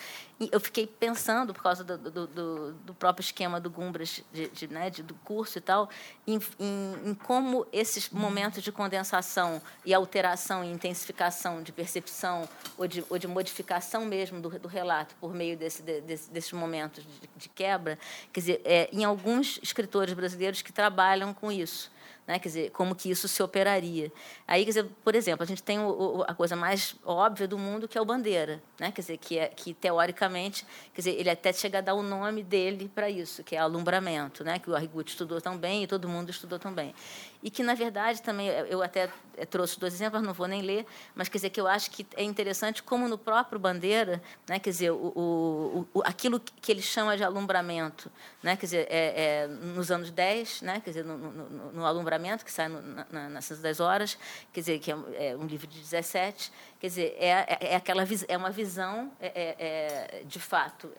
[0.51, 4.67] eu fiquei pensando, por causa do, do, do, do próprio esquema do Gumbras, de, de,
[4.67, 5.87] né, de, do curso e tal,
[6.25, 12.87] em, em, em, como esses momentos de condensação e alteração e intensificação de percepção ou
[12.87, 17.29] de, ou de modificação mesmo do, do relato por meio desse, desse, desses momentos de,
[17.37, 17.99] de, quebra,
[18.33, 21.91] quer dizer, é, em alguns escritores brasileiros que trabalham com isso.
[22.31, 22.39] Né?
[22.39, 24.09] Quer dizer, como que isso se operaria.
[24.47, 27.57] Aí, quer dizer, por exemplo, a gente tem o, o, a coisa mais óbvia do
[27.57, 28.89] mundo, que é o Bandeira, né?
[28.89, 32.41] quer dizer, que, é, que teoricamente, quer dizer, ele até chega a dar o nome
[32.41, 34.59] dele para isso, que é alumbramento, né?
[34.59, 36.95] que o Arrigucci estudou também e todo mundo estudou também
[37.43, 39.09] e que, na verdade, também, eu até
[39.49, 40.85] trouxe dois exemplos, não vou nem ler,
[41.15, 44.69] mas quer dizer que eu acho que é interessante como no próprio Bandeira, né, quer
[44.69, 48.11] dizer, o, o, aquilo que ele chama de alumbramento,
[48.43, 52.20] né, quer dizer, é, é nos anos 10, né, quer dizer, no, no, no alumbramento,
[52.43, 52.81] que sai no,
[53.11, 54.17] na, nas 10 horas,
[54.53, 58.03] quer dizer, que é, é, um livro de 17, quer dizer, é, é, é aquela,
[58.27, 60.91] é uma visão, é, é de fato,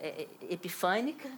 [0.48, 1.28] epifânica,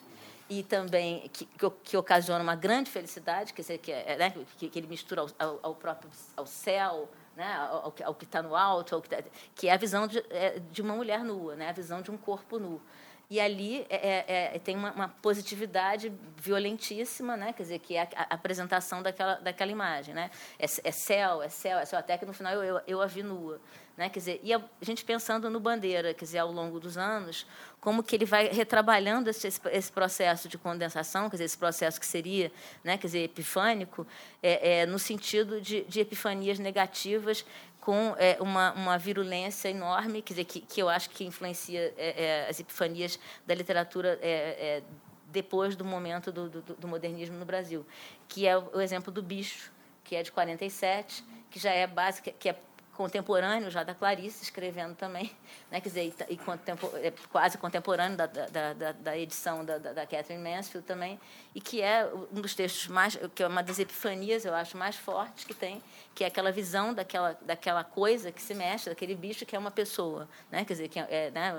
[0.48, 4.68] e também que, que, que, ocasiona uma grande felicidade, quer dizer, que, é, né, que,
[4.68, 9.00] que ele mistura ao, ao, próprio ao céu, né, ao, ao que está no alto,
[9.00, 9.22] que, tá,
[9.54, 12.16] que, é a visão de, é, de, uma mulher nua, né, a visão de um
[12.16, 12.80] corpo nu.
[13.30, 17.52] E ali é, é, é tem uma, uma, positividade violentíssima, né?
[17.52, 20.14] quer dizer, que é a, a apresentação daquela, daquela imagem.
[20.14, 20.30] Né?
[20.58, 23.06] É, é, céu, é céu, é céu, até que no final eu, eu, eu a
[23.06, 23.60] vi nua.
[23.96, 24.08] Né?
[24.08, 27.46] Quer dizer, e a gente pensando no Bandeira, quer dizer, ao longo dos anos,
[27.80, 32.06] como que ele vai retrabalhando esse, esse processo de condensação, quer dizer, esse processo que
[32.06, 32.50] seria,
[32.82, 34.06] né, quer dizer, epifânico,
[34.42, 37.44] é, é no sentido de, de, epifanias negativas
[37.84, 42.24] com é, uma, uma virulência enorme, quer dizer, que, que eu acho que influencia é,
[42.24, 44.82] é, as epifanias da literatura é,
[45.26, 47.84] depois do momento do, do, do modernismo no Brasil,
[48.26, 49.70] que é o exemplo do bicho,
[50.02, 52.56] que é de 47, que já é básica, que é
[52.96, 55.30] contemporâneo já da Clarice, escrevendo também,
[55.70, 60.06] né, quer dizer, e, contempo, é quase contemporâneo da, da, da, da edição da, da,
[60.06, 61.20] Catherine Mansfield também,
[61.54, 64.96] e que é um dos textos mais, que é uma das epifanias, eu acho, mais
[64.96, 65.82] fortes que tem,
[66.14, 69.70] que é aquela visão daquela, daquela coisa que se mexe, daquele bicho que é uma
[69.70, 71.52] pessoa, né, quer dizer, que é, né,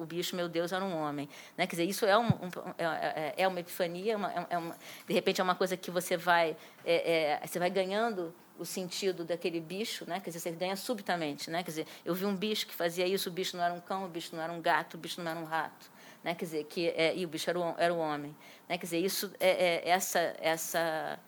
[0.00, 2.84] o bicho, meu Deus, era um homem, né, quer dizer, isso é, um, um é,
[2.84, 6.56] é, é uma epifania, uma, é uma, de repente é uma coisa que você vai,
[6.84, 10.20] é, é, você vai ganhando o sentido daquele bicho, né?
[10.20, 11.62] Quer dizer, você ganha subitamente, né?
[11.62, 14.04] Quer dizer, eu vi um bicho que fazia isso, o bicho não era um cão,
[14.04, 15.90] o bicho não era um gato, o bicho não era um rato,
[16.22, 16.34] né?
[16.34, 18.34] Quer dizer, que é, e o bicho era o, era o homem,
[18.68, 18.76] né?
[18.76, 21.18] Quer dizer, isso é, é essa essa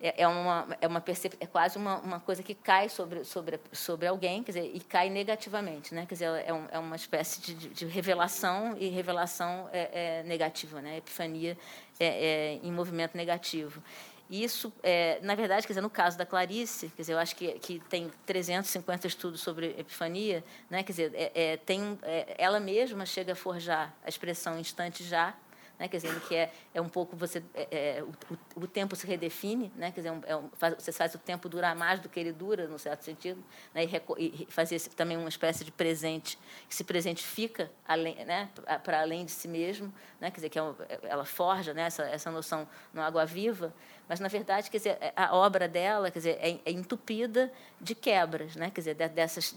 [0.00, 1.34] é, é uma é uma percep...
[1.40, 5.08] é quase uma, uma coisa que cai sobre sobre sobre alguém, quer dizer, e cai
[5.08, 6.04] negativamente, né?
[6.06, 10.82] Quer dizer, é, um, é uma espécie de, de, revelação e revelação é, é negativa,
[10.82, 10.98] né?
[10.98, 11.56] Epifania
[11.98, 13.82] é, é em movimento negativo.
[14.28, 17.36] E isso, é, na verdade, quer dizer, no caso da Clarice, quer dizer, eu acho
[17.36, 20.82] que, que tem 350 estudos sobre epifania, né?
[20.82, 25.34] quer dizer, é, é, tem, é, ela mesma chega a forjar a expressão instante já,
[25.78, 25.88] né?
[25.88, 29.70] quer dizer, que é, é um pouco você é, é o, o, tempo se redefine,
[29.76, 29.90] né?
[29.92, 32.66] quer dizer, é um, faz, você faz o tempo durar mais do que ele dura,
[32.66, 33.44] no certo sentido,
[33.74, 33.84] né?
[33.84, 38.48] e, e fazer também uma espécie de presente que se presentifica além, né?
[38.82, 40.30] para além de si mesmo, né?
[40.30, 41.82] quer dizer, que é um, ela forja né?
[41.82, 43.74] essa, essa noção no água viva
[44.08, 48.56] mas na verdade quer dizer a obra dela quer dizer é, é entupida de quebras
[48.56, 48.70] né?
[48.70, 49.52] Quer dizer dessas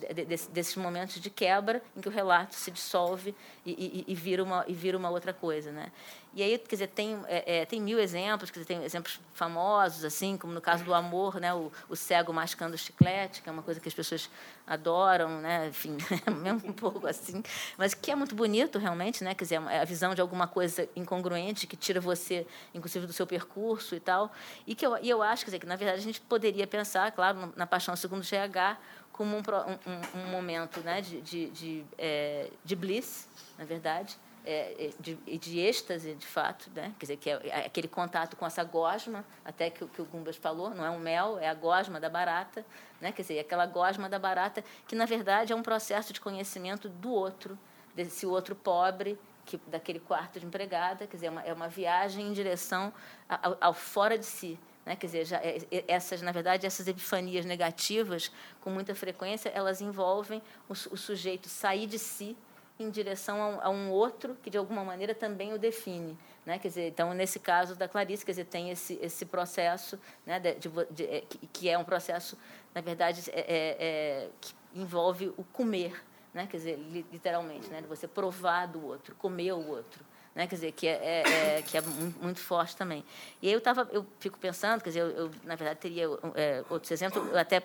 [0.49, 4.63] desses, momentos de quebra em que o relato se dissolve e, e, e, vira uma
[4.67, 5.91] e vira uma outra coisa né
[6.37, 10.05] e aí, quer dizer, tem, é, é, tem mil exemplos, quer dizer, tem exemplos famosos,
[10.05, 13.63] assim, como no caso do amor, né, o, o cego mascando chiclete, que é uma
[13.63, 14.29] coisa que as pessoas
[14.67, 15.97] adoram, né, enfim,
[16.39, 17.41] mesmo um pouco assim,
[17.75, 20.87] mas que é muito bonito, realmente, né, quer dizer, é a visão de alguma coisa
[20.95, 24.31] incongruente que tira você, inclusive, do seu percurso e tal,
[24.67, 27.11] e que eu, e eu acho, quer dizer, que, na verdade, a gente poderia pensar,
[27.13, 28.77] claro, na Paixão Segundo GH,
[29.11, 33.27] como um, um, um momento né, de, de, de, é, de bliss,
[33.57, 34.15] na verdade,
[34.49, 36.93] é, é, de, de êxtase, de fato, né?
[36.97, 40.37] quer dizer, que é, é aquele contato com essa gosma, até que, que o Gumbas
[40.37, 42.65] falou, não é um mel, é a gosma da barata,
[43.01, 43.11] né?
[43.11, 47.11] quer dizer, aquela gosma da barata que, na verdade, é um processo de conhecimento do
[47.11, 47.59] outro,
[47.93, 52.27] desse outro pobre, que, daquele quarto de empregada, quer dizer, é uma, é uma viagem
[52.27, 52.93] em direção
[53.27, 54.95] ao, ao fora de si, né?
[54.95, 55.59] Quer dizer, já, é,
[55.89, 61.85] essas, na verdade, essas epifanias negativas, com muita frequência, elas envolvem o, o sujeito sair
[61.85, 62.37] de si
[62.79, 66.59] em direção a um, a um, outro que de alguma maneira também o define, né?
[66.59, 70.39] Quer dizer, então nesse caso da Clarice, quer dizer, tem esse esse processo, né?
[70.39, 72.37] De, de, de, é, que é um processo,
[72.73, 76.47] na verdade, é, é, é, que envolve o comer, né?
[76.47, 76.77] Quer dizer,
[77.11, 77.83] literalmente, né?
[77.89, 80.05] Você provar do outro, comer o outro
[80.37, 80.45] né?
[80.45, 81.81] Quer dizer, que é, é, é que é
[82.21, 83.03] muito, forte também.
[83.41, 86.05] E aí eu tava, eu fico pensando, quer dizer, eu, eu na verdade teria
[86.35, 87.63] é, outros exemplos, eu até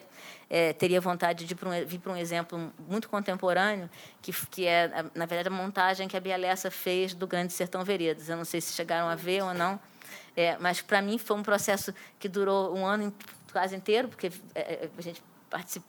[0.48, 1.54] é, teria vontade de
[1.84, 3.90] vir para um exemplo muito contemporâneo,
[4.22, 7.84] que, que é na verdade a montagem que a Bia Lessa fez do Grande Sertão
[7.84, 8.30] Veredas.
[8.30, 9.78] Eu não sei se chegaram a ver ou não,
[10.34, 13.14] é, mas para mim foi um processo que durou um ano
[13.52, 15.22] quase inteiro, porque é, a gente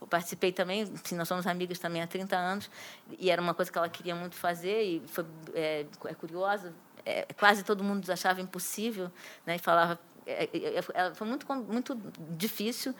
[0.10, 2.70] participei também, assim, nós somos amigas também há 30 anos,
[3.18, 6.74] e era uma coisa que ela queria muito fazer, e foi é, é curiosa,
[7.06, 9.12] é, quase todo mundo achava impossível,
[9.46, 12.00] né, e falava é, é, é, foi muito muito
[12.30, 12.96] difícil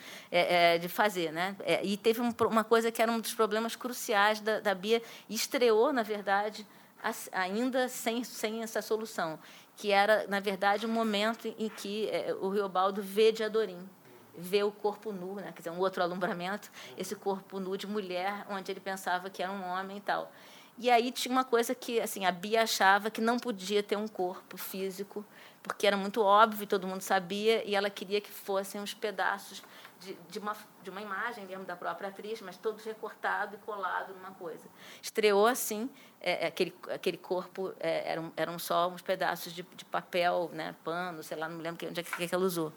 [0.82, 4.60] de fazer né e teve um, uma coisa que era um dos problemas cruciais da,
[4.60, 6.68] da Bia e estreou na verdade
[7.32, 9.40] ainda sem sem essa solução
[9.78, 12.10] que era na verdade um momento em que
[12.42, 13.88] o Riobaldo vê de Adorim
[14.38, 15.52] ver o corpo nu, né?
[15.52, 19.52] quer dizer, um outro alumbramento, esse corpo nu de mulher, onde ele pensava que era
[19.52, 20.32] um homem e tal.
[20.78, 24.08] E aí tinha uma coisa que assim a Bia achava que não podia ter um
[24.08, 25.24] corpo físico,
[25.62, 29.64] porque era muito óbvio, todo mundo sabia, e ela queria que fossem uns pedaços
[30.00, 34.14] de, de, uma, de uma imagem mesmo da própria atriz, mas todos recortado e colado
[34.14, 34.68] numa coisa.
[35.02, 35.90] Estreou assim,
[36.20, 40.76] é, é aquele, aquele corpo é, eram, eram só uns pedaços de, de papel, né,
[40.84, 42.74] pano, sei lá, não me lembro onde é que, que ela usou.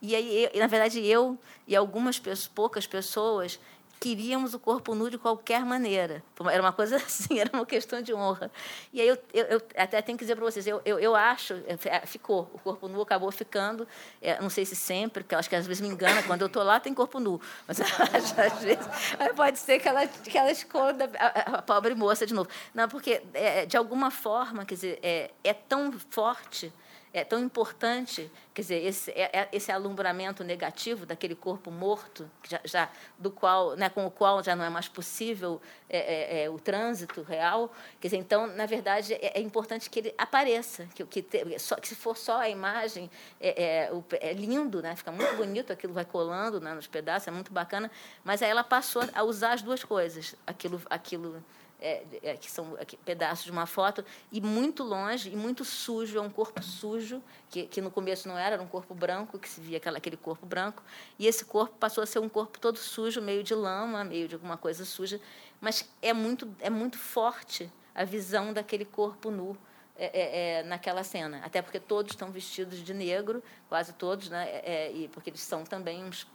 [0.00, 3.58] E aí, na verdade, eu e algumas pessoas, poucas pessoas
[3.98, 6.22] queríamos o corpo nu de qualquer maneira.
[6.50, 8.50] Era uma coisa assim, era uma questão de honra.
[8.92, 11.54] E aí eu, eu, eu até tenho que dizer para vocês, eu, eu, eu, acho,
[11.66, 13.86] é, ficou, o corpo nu acabou ficando,
[14.20, 16.46] é, não sei se sempre, porque eu acho que às vezes me engana, quando eu
[16.46, 18.86] estou lá tem corpo nu, mas às vezes
[19.34, 22.48] pode ser que ela, que ela esconda a, a pobre moça de novo.
[22.74, 26.72] Não, porque é, de alguma forma, quer dizer, é, é tão forte
[27.18, 32.60] é tão importante, quer dizer, esse, é, é, esse alumbramento negativo daquele corpo morto, já,
[32.62, 36.50] já do qual, né, com o qual já não é mais possível é, é, é
[36.50, 37.72] o trânsito real.
[37.98, 41.76] Quer dizer, então, na verdade, é, é importante que ele apareça, que, que, te, só,
[41.76, 43.10] que se for só a imagem,
[43.40, 43.90] é,
[44.34, 47.90] lindo, né, fica muito bonito, aquilo vai colando né, nos pedaços, é muito bacana,
[48.22, 51.42] mas aí ela passou a usar as duas coisas, aquilo, aquilo
[51.80, 56.18] é, é, que são aqui, pedaços de uma foto, e muito longe, e muito sujo,
[56.18, 59.48] é um corpo sujo, que, que no começo não era, era um corpo branco, que
[59.48, 60.82] se via aquela, aquele corpo branco,
[61.18, 64.34] e esse corpo passou a ser um corpo todo sujo, meio de lama, meio de
[64.34, 65.20] alguma coisa suja,
[65.60, 69.56] mas é muito, é muito forte a visão daquele corpo nu.
[69.98, 74.46] É, é, é naquela cena, até porque todos estão vestidos de negro, quase todos, né?
[74.46, 76.26] É, é, e porque eles são também uns,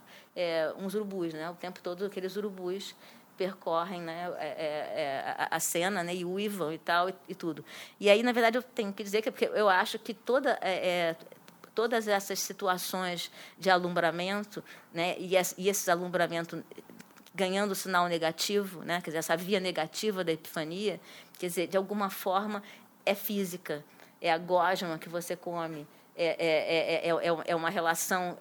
[0.78, 1.48] uns urubus, né?
[1.48, 2.92] O tempo todo aqueles urubus
[3.36, 7.64] percorrem né, é, é, é a, cena né, e uivam e tal e, e, tudo.
[7.98, 11.16] E aí, na verdade, eu tenho que dizer que porque eu acho que toda é,
[11.74, 16.60] todas essas situações de alumbramento né, e, e esses alumbramentos
[17.34, 21.00] ganhando sinal negativo, né, quer dizer, essa via negativa da epifania,
[21.38, 22.62] quer dizer, de alguma forma
[23.06, 23.84] é física,
[24.20, 25.86] é a gosma que você come,
[26.16, 28.36] é, é, é, é uma relação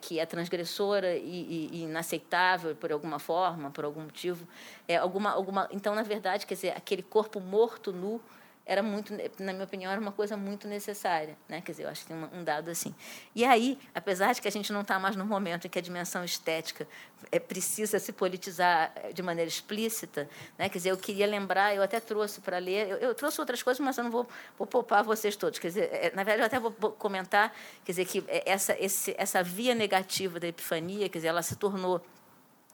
[0.00, 4.46] que é transgressora e, e, inaceitável por alguma forma, por algum motivo.
[4.86, 8.20] É, alguma, alguma, então, na verdade, quer dizer, aquele corpo morto, nu,
[8.68, 11.60] era muito, na minha opinião, era uma coisa muito necessária, né?
[11.60, 12.92] Quer dizer, eu acho que tem um dado assim.
[13.32, 15.82] E aí, apesar de que a gente não está mais no momento em que a
[15.82, 16.86] dimensão estética
[17.30, 20.28] é, precisa se politizar eh, de maneira explícita,
[20.58, 20.68] né?
[20.68, 23.78] Quer dizer, eu queria lembrar, eu até trouxe para ler, eu, eu, trouxe outras coisas,
[23.78, 24.26] mas eu não vou,
[24.58, 25.60] vou poupar vocês todos.
[25.60, 29.44] Quer dizer, é, na verdade, eu até vou comentar, quer dizer, que essa, esse, essa
[29.44, 32.04] via negativa da epifania, quer dizer, ela se tornou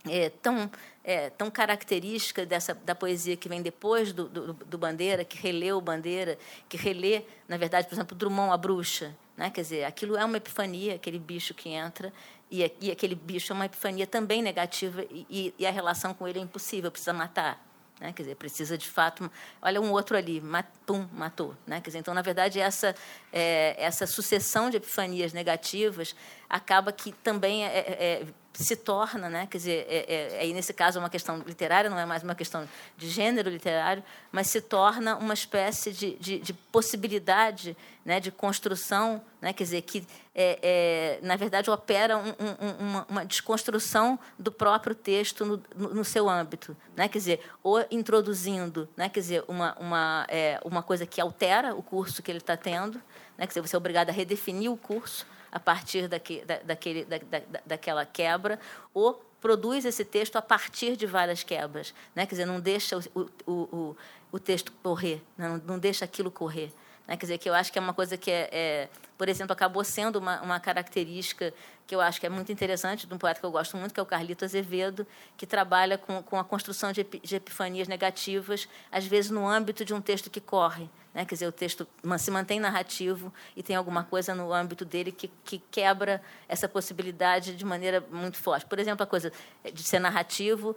[0.09, 0.70] é, tão,
[1.05, 5.81] é, tão característica dessa, da poesia que vem depois do, do, do, Bandeira, que releu
[5.81, 6.39] Bandeira,
[6.69, 9.15] que relê, na verdade, por exemplo, Drummond, a bruxa.
[9.37, 9.51] Né?
[9.51, 12.12] Quer dizer, aquilo é uma epifania, aquele bicho que entra,
[12.51, 16.39] e, e aquele bicho é uma epifania também negativa, e, e a relação com ele
[16.39, 17.65] é impossível, precisa matar.
[18.03, 18.12] Né?
[18.12, 19.31] Quer dizer, precisa de fato.
[19.62, 21.57] Olha um outro ali, mat, pum, matou.
[21.65, 21.81] Né?
[21.81, 22.97] Quer dizer, então, na verdade, essa,
[23.33, 26.16] é, essa sucessão de epifanias negativas
[26.49, 29.47] acaba que também é, é, se torna, né?
[29.51, 32.35] quer dizer, é, é, aí nesse caso é uma questão literária, não é mais uma
[32.35, 38.31] questão de gênero literário, mas se torna uma espécie de, de, de possibilidade né, de
[38.31, 44.19] construção, né, quer dizer, que, é, é na verdade, opera um, um, uma, uma, desconstrução
[44.39, 46.77] do próprio texto no, no, no, seu âmbito.
[46.97, 51.74] Né, quer dizer, ou introduzindo né, quer dizer, uma, uma, é, uma coisa que altera
[51.74, 52.99] o curso que ele está tendo,
[53.39, 57.05] né, quer dizer, você é obrigado a redefinir o curso, a partir daque, da, daquele,
[57.05, 58.59] da, da, daquela quebra,
[58.93, 61.93] ou produz esse texto a partir de várias quebras.
[62.15, 62.24] Né?
[62.24, 63.97] Quer dizer, não deixa o, o, o,
[64.33, 66.73] o texto correr, não, não deixa aquilo correr.
[67.07, 67.16] Né?
[67.16, 68.89] Quer dizer, que eu acho que é uma coisa que, é, é
[69.23, 71.55] por exemplo, acabou sendo uma, uma característica
[71.86, 74.01] que eu acho que é muito interessante de um poeta que eu gosto muito, que
[74.01, 79.07] é o Carlito Azevedo, que trabalha com, com a construção de, de epifanias negativas, às
[79.07, 80.90] vezes no âmbito de um texto que corre.
[81.15, 81.24] Né?
[81.24, 81.86] Quer dizer, o texto
[82.19, 87.55] se mantém narrativo e tem alguma coisa no âmbito dele que, que quebra essa possibilidade
[87.55, 88.66] de maneira muito forte.
[88.66, 89.32] Por exemplo, a coisa
[89.73, 90.74] de ser narrativo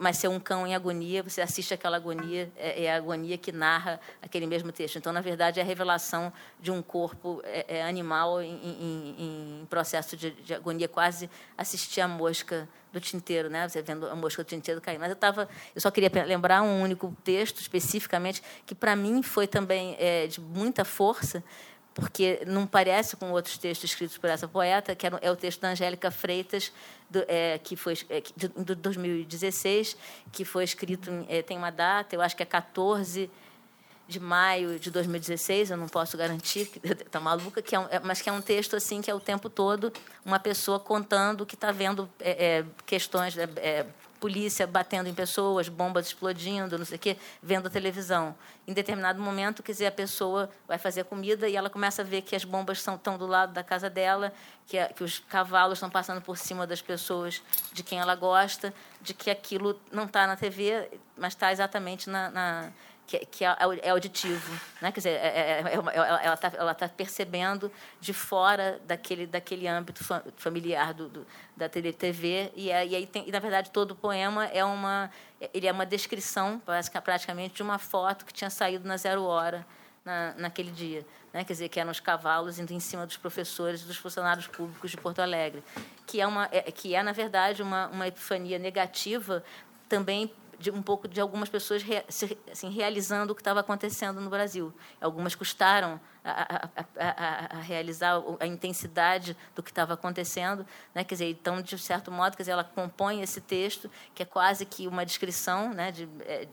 [0.00, 3.50] mas ser um cão em agonia, você assiste aquela agonia, é, é, a agonia que
[3.50, 4.96] narra aquele mesmo texto.
[4.96, 9.16] Então, na verdade, é a revelação de um corpo é, é animal em, em,
[9.62, 11.28] em processo de, de, agonia, quase
[11.58, 13.68] assistir a mosca do tinteiro, né?
[13.68, 14.98] Você vendo a mosca do tinteiro cair.
[14.98, 19.46] Mas eu tava, eu só queria lembrar um único texto especificamente que para mim foi
[19.48, 21.42] também é, de muita força,
[21.94, 25.68] porque não parece com outros textos escritos por essa poeta, que é o texto da
[25.70, 26.72] Angélica Freitas,
[27.10, 29.96] do, é, que foi é, de, de 2016,
[30.32, 33.30] que foi escrito, é, tem uma data, eu acho que é 14
[34.08, 38.20] de maio de 2016, eu não posso garantir, está maluca, que é um, é, mas
[38.20, 39.92] que é um texto assim que é o tempo todo
[40.24, 43.34] uma pessoa contando que está vendo é, é, questões
[44.22, 48.36] polícia batendo em pessoas, bombas explodindo, não sei o quê, vendo a televisão.
[48.68, 52.22] Em determinado momento, quer dizer, a pessoa vai fazer comida e ela começa a ver
[52.22, 54.32] que as bombas são, estão do lado da casa dela,
[54.68, 57.42] que, a, que os cavalos estão passando por cima das pessoas
[57.72, 62.30] de quem ela gosta, de que aquilo não está na TV, mas está exatamente na,
[62.30, 62.72] na
[63.06, 64.90] que, que é, é, auditivo, né?
[64.92, 67.70] Quer dizer, é, é, é ela está tá percebendo
[68.00, 70.04] de fora daquele daquele âmbito
[70.36, 71.26] familiar do, do
[71.56, 75.10] da TV e, e aí tem, e, na verdade todo o poema é uma
[75.52, 76.62] ele é uma descrição
[77.04, 79.66] praticamente de uma foto que tinha saído na zero hora
[80.04, 81.44] na, naquele dia, né?
[81.44, 84.90] Quer dizer, que eram os cavalos indo em cima dos professores e dos funcionários públicos
[84.90, 85.62] de Porto Alegre,
[86.06, 89.44] que é uma é, que é na verdade uma uma epifania negativa
[89.88, 90.32] também
[90.62, 91.84] de um pouco de algumas pessoas
[92.50, 94.72] assim, realizando o que estava acontecendo no Brasil.
[95.00, 100.64] Algumas custaram a, a, a, a, realizar a intensidade do que estava acontecendo,
[100.94, 101.02] né?
[101.02, 104.64] Quer dizer, então de certo modo, quer dizer, ela compõe esse texto que é quase
[104.64, 105.90] que uma descrição, né?
[105.90, 106.48] De, é,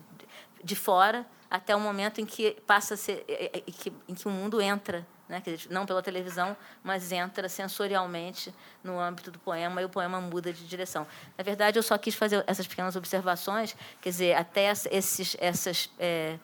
[0.63, 3.63] de fora até o momento em que passa a ser, é, é,
[4.07, 8.53] em que o mundo entra né, não pela televisão, mas entra sensorialmente
[8.83, 11.05] no âmbito do poema e o poema muda de direção.
[11.37, 16.39] Na verdade, eu só quis fazer essas pequenas observações, quer dizer, até esses, essas, é,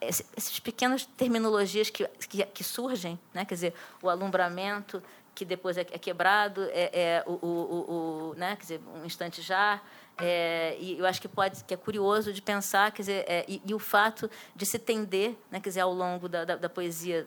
[0.00, 5.02] essas pequenas terminologias que, que, que, surgem, né, quer dizer, o alumbramento
[5.34, 9.40] que depois é, é quebrado, é, é o, o, o, né, quer dizer, um instante
[9.40, 9.80] já,
[10.18, 13.60] é, e eu acho que pode que é curioso de pensar quer dizer é, e,
[13.66, 17.26] e, o fato de se tender né quer dizer ao longo da, da, da poesia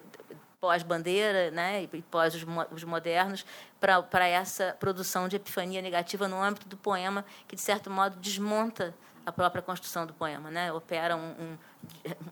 [0.59, 3.45] pós-bandeira né, e pós os, os modernos,
[3.79, 8.93] para essa produção de epifania negativa no âmbito do poema, que, de certo modo, desmonta
[9.25, 10.71] a própria construção do poema, né?
[10.73, 11.57] opera um, um,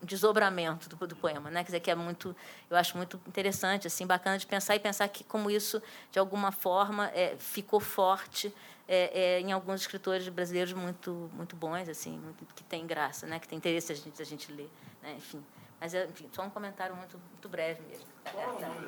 [0.01, 1.59] um desdobramento do, do, poema, né?
[1.59, 2.35] quer dizer que é muito,
[2.69, 5.81] eu acho muito interessante, assim, bacana de pensar e pensar que como isso
[6.11, 8.53] de alguma forma é, ficou forte
[8.87, 13.37] é, é, em alguns escritores brasileiros muito muito bons, assim, muito, que tem graça, né?
[13.39, 14.69] que tem interesse a gente a gente ler,
[15.03, 15.15] né?
[15.17, 15.43] enfim
[15.79, 18.07] Mas, enfim, só um comentário muito, muito breve mesmo.
[18.31, 18.87] Qual o nome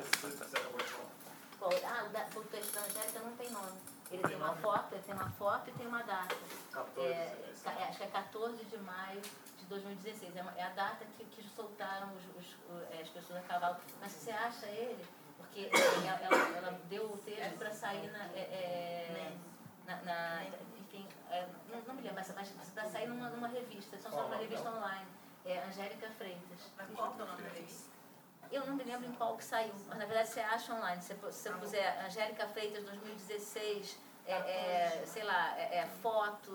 [1.84, 3.78] Ah, o, texto da Angélica não tem nome.
[4.10, 6.34] Ele tem uma foto, ele tem uma foto e tem uma data.
[6.96, 7.36] É,
[7.88, 10.36] acho que é 14 de maio de 2016.
[10.36, 12.56] É, uma, é a data que, que soltaram os, os,
[13.00, 13.76] as pessoas a cavalo.
[14.00, 15.04] Mas você acha ele,
[15.36, 19.32] porque ela, ela, ela deu o texto para sair na, é,
[19.86, 20.44] na, na,
[20.78, 24.36] enfim, é, não, não, me lembro, mas você está saindo numa, numa revista, só uma
[24.36, 25.06] revista online.
[25.44, 26.70] É Angélica Freitas.
[26.76, 27.89] Mas qual é o nome da revista?
[28.50, 31.00] Eu não me lembro em qual que saiu, mas na verdade você acha online.
[31.02, 36.52] Se você puser Angélica Freitas 2016, é, é, sei lá, é, é, foto,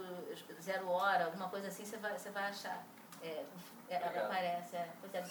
[0.62, 2.84] zero hora, alguma coisa assim, você vai, você vai achar.
[3.22, 3.46] É,
[3.90, 4.78] é, aparece.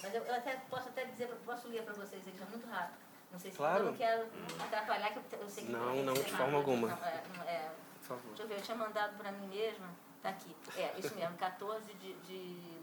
[0.03, 2.99] Mas eu, eu, até posso até dizer, posso ler para vocês, ele é muito rápido.
[3.31, 3.85] Não sei se claro.
[3.85, 4.29] eu não quero
[4.65, 6.89] atrapalhar, que eu, eu sei que Não, não, de forma alguma.
[6.89, 7.71] Não, é, é,
[8.01, 8.29] Por favor.
[8.29, 9.89] Deixa eu ver, eu tinha mandado para mim mesma,
[10.23, 10.57] tá aqui.
[10.77, 12.74] É, isso mesmo, 14 de, de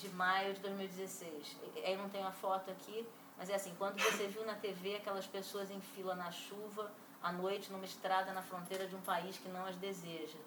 [0.00, 1.56] de maio de 2016.
[1.84, 3.06] Aí não tem a foto aqui,
[3.36, 6.90] mas é assim, quando você viu na TV aquelas pessoas em fila na chuva,
[7.22, 10.38] à noite, numa estrada na fronteira de um país que não as deseja.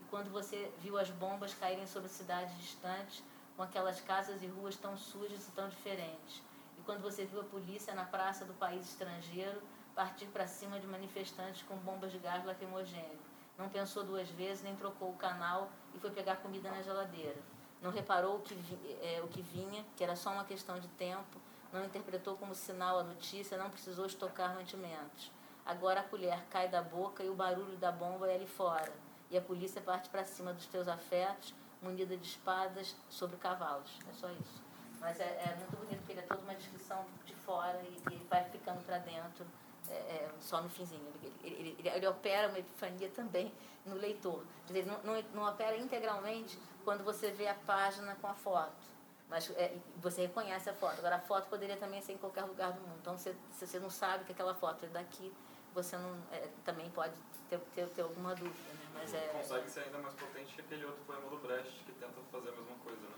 [0.00, 3.22] E quando você viu as bombas caírem sobre cidades distantes,
[3.54, 6.42] com aquelas casas e ruas tão sujas e tão diferentes.
[6.78, 9.60] E quando você viu a polícia na praça do país estrangeiro
[9.94, 13.20] partir para cima de manifestantes com bombas de gás lacrimogêneo.
[13.58, 17.51] Não pensou duas vezes, nem trocou o canal e foi pegar comida na geladeira
[17.82, 18.56] não reparou o que,
[19.02, 21.40] é, o que vinha, que era só uma questão de tempo,
[21.72, 25.30] não interpretou como sinal a notícia, não precisou estocar mantimentos.
[25.66, 28.92] Agora a colher cai da boca e o barulho da bomba é ali fora,
[29.30, 33.90] e a polícia parte para cima dos teus afetos, munida de espadas sobre cavalos.
[34.08, 34.62] É só isso.
[35.00, 38.16] Mas é, é muito bonito, porque ele é toda uma descrição de fora e, e
[38.30, 39.44] vai ficando para dentro
[39.88, 41.02] é, é, só no finzinho.
[41.22, 43.52] Ele, ele, ele, ele, opera uma epifania também
[43.84, 44.44] no leitor.
[44.66, 48.92] Dizer, não, não, não opera integralmente quando você vê a página com a foto.
[49.28, 50.98] Mas é, você reconhece a foto.
[50.98, 52.98] Agora, a foto poderia também ser em qualquer lugar do mundo.
[53.00, 55.32] Então, se, se você não sabe que aquela foto é daqui,
[55.74, 57.14] você não, é, também pode
[57.48, 58.72] ter, ter, ter alguma dúvida.
[58.72, 58.90] Né?
[58.94, 62.20] Mas é, consegue ser ainda mais potente que aquele outro poema do Brecht, que tenta
[62.30, 63.16] fazer a mesma coisa, né?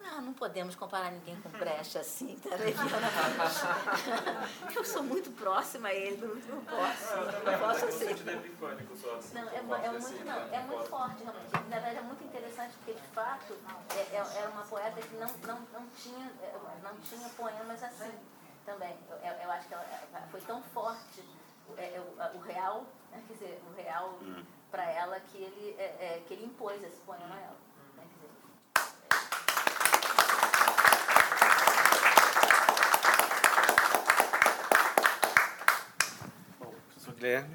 [0.00, 2.50] Ah, não podemos comparar ninguém com Brecht assim, tá
[4.74, 7.16] Eu sou muito próxima a ele, não, não posso.
[7.16, 8.14] Não posso ser.
[9.34, 10.48] Não, é, é, muito, assim, não, né?
[10.52, 11.52] é muito forte, realmente.
[11.52, 13.54] Na verdade, é muito interessante, porque, de fato,
[13.94, 18.12] é, é, é uma poeta que não, não, não, tinha, é, não tinha poemas assim
[18.64, 18.96] também.
[19.10, 19.84] Eu, eu acho que ela
[20.30, 21.24] foi tão forte
[21.76, 24.44] é, o, o real, né, quer dizer, o real hum.
[24.70, 27.65] para ela, que ele, é, que ele impôs esse poema a ela.
[37.16, 37.48] Guilherme.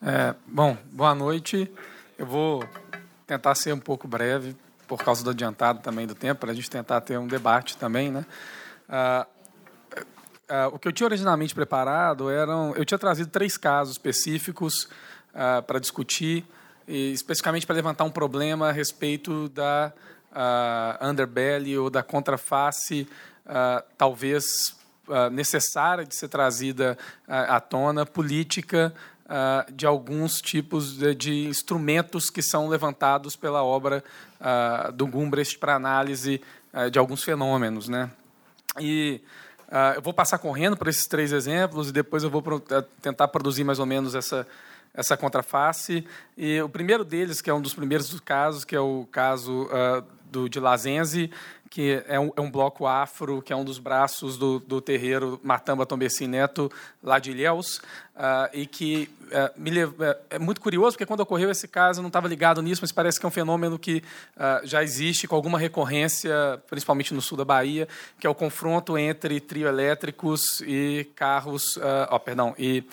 [0.00, 1.70] É, bom, boa noite.
[2.16, 2.66] Eu vou
[3.26, 4.56] tentar ser um pouco breve,
[4.88, 8.10] por causa do adiantado também do tempo, para a gente tentar ter um debate também.
[8.10, 8.24] Né?
[8.88, 9.26] Ah,
[10.48, 12.74] ah, o que eu tinha originalmente preparado eram.
[12.74, 14.88] Eu tinha trazido três casos específicos
[15.34, 16.46] ah, para discutir,
[16.88, 19.92] especificamente para levantar um problema a respeito da
[21.02, 23.06] underbelly ou da contraface,
[23.96, 24.74] talvez
[25.30, 26.96] necessária de ser trazida
[27.28, 28.94] uh, à tona, política
[29.24, 34.02] uh, de alguns tipos de, instrumentos que são levantados pela obra
[34.94, 36.38] do Gumbrecht para análise
[36.92, 37.88] de alguns fenômenos.
[37.88, 38.10] Né?
[38.78, 39.22] E
[39.96, 42.42] eu vou passar correndo por esses três exemplos e depois eu vou
[43.00, 44.46] tentar produzir mais ou menos essa,
[44.92, 46.06] essa contraface.
[46.36, 49.66] E o primeiro deles, que é um dos primeiros casos, que é o caso
[50.34, 51.30] do, de Lazenzi,
[51.70, 55.40] que é um, é um, bloco afro, que é um dos braços do, do terreiro
[55.42, 56.70] Matamba Tombessi Neto,
[57.02, 59.94] lá de Ilhéus, uh, e que uh, me uh,
[60.28, 63.18] é muito curioso, porque quando ocorreu esse caso eu não estava ligado nisso, mas parece
[63.18, 64.02] que é um fenômeno que
[64.36, 67.88] ah, já existe com alguma recorrência, principalmente no sul da Bahia,
[68.18, 71.78] que é o confronto entre trio elétricos e carros,
[72.10, 72.84] oh, perdão, e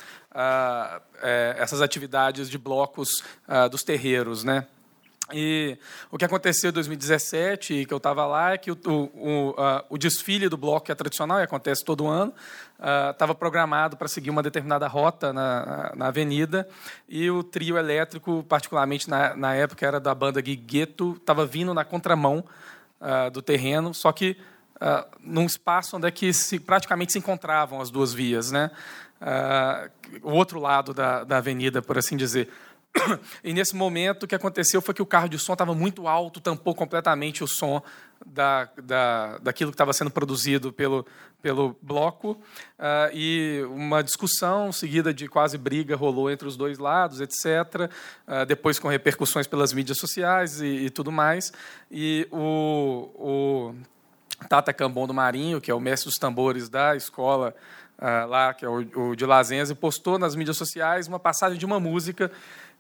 [1.22, 3.24] é, essas atividades de blocos
[3.70, 4.66] dos terreiros, né?
[5.34, 5.78] E
[6.10, 9.56] o que aconteceu em 2017, que eu estava lá, é que o, o,
[9.90, 12.34] o, desfile do bloco, que é tradicional e acontece todo ano,
[13.12, 16.68] estava programado para seguir uma determinada rota na, na avenida,
[17.08, 21.86] e o trio elétrico, particularmente na, na época era da banda Guigueto, estava vindo na
[21.86, 22.44] contramão
[23.34, 24.38] do terreno, só que
[25.24, 28.72] num espaço onde é que se, praticamente se encontravam as duas vias, né?
[30.24, 32.50] o outro lado da, da avenida, por assim dizer.
[33.44, 36.40] E nesse momento o que aconteceu foi que o carro de som estava muito alto,
[36.40, 37.82] tampou completamente o som
[38.26, 41.06] da, da, daquilo que estava sendo produzido pelo,
[41.42, 42.32] pelo bloco.
[42.78, 47.46] Uh, e uma discussão seguida de quase briga rolou entre os dois lados, etc.
[47.46, 47.90] Uh,
[48.28, 51.52] ah, depois com repercussões pelas mídias sociais e, e tudo mais.
[51.90, 53.76] E o, o
[54.48, 57.56] Tata Cambon do Marinho, que é o mestre dos tambores da escola
[57.98, 61.66] uh, lá, que é o, o de Lazenza, postou nas mídias sociais uma passagem de
[61.66, 62.32] uma música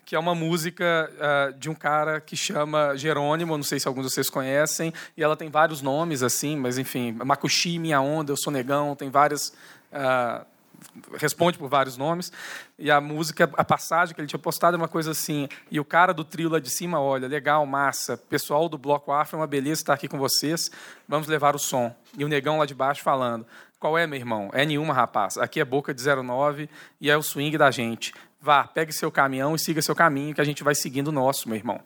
[0.05, 4.07] que é uma música uh, de um cara que chama Jerônimo, não sei se alguns
[4.07, 8.37] de vocês conhecem, e ela tem vários nomes, assim, mas enfim, Makushi, Minha Onda, Eu
[8.37, 9.53] Sou Negão, tem várias...
[9.91, 10.45] Uh,
[11.15, 12.31] responde por vários nomes,
[12.77, 15.85] e a música, a passagem que ele tinha postado é uma coisa assim, e o
[15.85, 19.47] cara do trio lá de cima, olha, legal, massa, pessoal do Bloco Afro, é uma
[19.47, 20.71] beleza estar aqui com vocês,
[21.07, 21.95] vamos levar o som.
[22.17, 23.45] E o negão lá de baixo falando,
[23.81, 24.51] qual é, meu irmão?
[24.53, 25.39] É nenhuma, rapaz.
[25.39, 26.69] Aqui é boca de 09
[26.99, 28.13] e é o swing da gente.
[28.41, 31.47] Vá, pegue seu caminhão e siga seu caminho, que a gente vai seguindo o nosso,
[31.47, 31.79] meu irmão.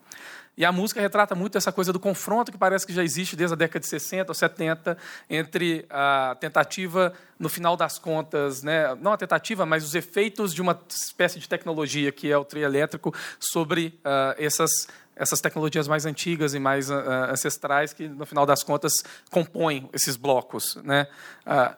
[0.57, 3.53] E a música retrata muito essa coisa do confronto que parece que já existe desde
[3.53, 4.97] a década de 60 ou 70
[5.29, 10.61] entre a tentativa, no final das contas, né, não a tentativa, mas os efeitos de
[10.61, 14.87] uma espécie de tecnologia que é o trio elétrico sobre uh, essas
[15.17, 16.95] essas tecnologias mais antigas e mais uh,
[17.31, 18.91] ancestrais que, no final das contas,
[19.31, 20.75] compõem esses blocos.
[20.83, 21.07] Né?
[21.47, 21.73] Uh,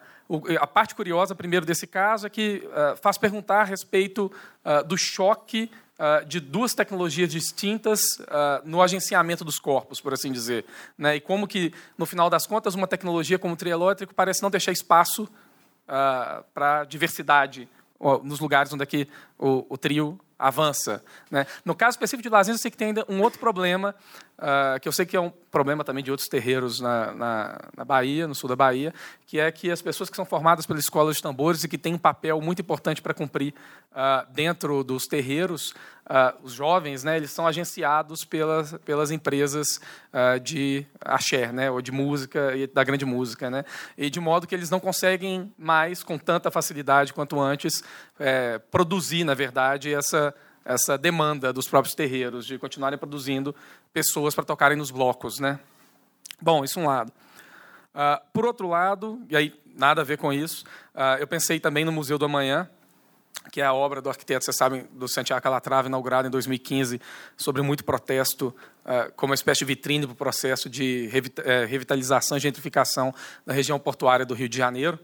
[0.59, 4.31] a parte curiosa, primeiro, desse caso é que uh, faz perguntar a respeito
[4.85, 8.01] do choque uh, de duas tecnologias distintas
[8.65, 10.65] no agenciamento dos corpos, por assim dizer.
[10.97, 11.15] Né?
[11.15, 14.49] E como que, no final das contas, uma tecnologia como o trio elétrico parece não
[14.49, 15.29] deixar espaço
[16.53, 17.69] para diversidade
[18.23, 19.07] nos lugares onde é que
[19.39, 21.03] o, o trio avança.
[21.31, 21.45] Né?
[21.65, 23.95] No caso específico de Lazinho, eu sei que tem ainda um outro problema,
[24.37, 27.85] uh, que eu sei que é um problema também de outros terreiros na, na, na,
[27.85, 28.93] Bahia, no sul da Bahia,
[29.25, 31.93] que é que as pessoas que são formadas pela escola de tambores e que têm
[31.93, 33.53] um papel muito importante para cumprir
[33.91, 35.71] uh, dentro dos terreiros,
[36.05, 39.79] uh, os jovens, né, eles são agenciados pelas, pelas empresas
[40.41, 43.51] de axé, né, ou de música, e da grande música.
[43.51, 43.63] Né,
[43.95, 47.83] e de modo que eles não conseguem mais, com tanta facilidade quanto antes,
[48.19, 50.33] é, produzir, na verdade, essa
[50.67, 53.55] essa demanda dos próprios terreiros de continuarem produzindo
[53.93, 55.59] pessoas para tocarem nos blocos, né?
[56.41, 57.11] Bom, isso um lado.
[57.95, 61.85] Uh, por outro lado, e aí nada a ver com isso, uh, eu pensei também
[61.85, 62.69] no Museu do Amanhã,
[63.49, 66.99] que é a obra do arquiteto, vocês sabem, do Santiago Calatrava, inaugurada em 2015,
[67.37, 68.53] sobre muito protesto,
[68.83, 71.09] uh, como uma espécie de vitrine para o processo de
[71.45, 73.13] eh, revitalização e gentrificação
[73.45, 74.99] da região portuária do Rio de Janeiro.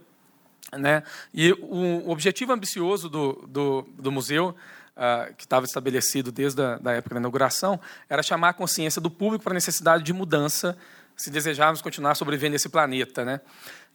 [0.74, 1.04] Né?
[1.34, 4.56] E o objetivo ambicioso do, do, do museu
[4.96, 7.80] uh, que estava estabelecido desde a da época da inauguração,
[8.10, 10.78] era chamar a consciência do público para a necessidade de mudança
[11.16, 13.24] se desejarmos continuar sobrevivendo nesse planeta.
[13.24, 13.40] Né?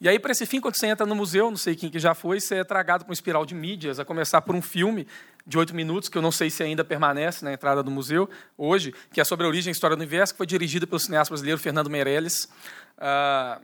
[0.01, 2.15] E aí, para esse fim, quando você entra no museu, não sei quem que já
[2.15, 5.07] foi, você é tragado por uma espiral de mídias, a começar por um filme
[5.47, 8.95] de oito minutos, que eu não sei se ainda permanece na entrada do museu hoje,
[9.12, 11.59] que é sobre a origem e história do universo, que foi dirigido pelo cineasta brasileiro
[11.59, 12.45] Fernando Meirelles.
[12.99, 13.61] Uh,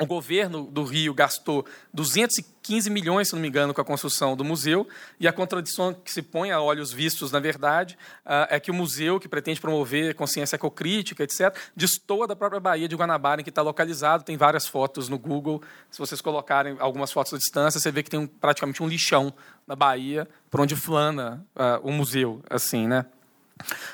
[0.00, 4.42] o governo do Rio gastou 215 milhões, se não me engano, com a construção do
[4.42, 4.88] museu,
[5.20, 8.74] e a contradição que se põe a olhos vistos, na verdade, ah, é que o
[8.74, 13.50] museu, que pretende promover consciência ecocrítica, etc., destoa da própria Baía de Guanabara, em que
[13.50, 14.24] está localizado.
[14.24, 15.62] Tem várias fotos no Google.
[15.90, 19.34] Se vocês colocarem algumas fotos à distância, você vê que tem praticamente um lixão
[19.66, 23.04] na Bahia, por onde flana uh, o museu, assim, né?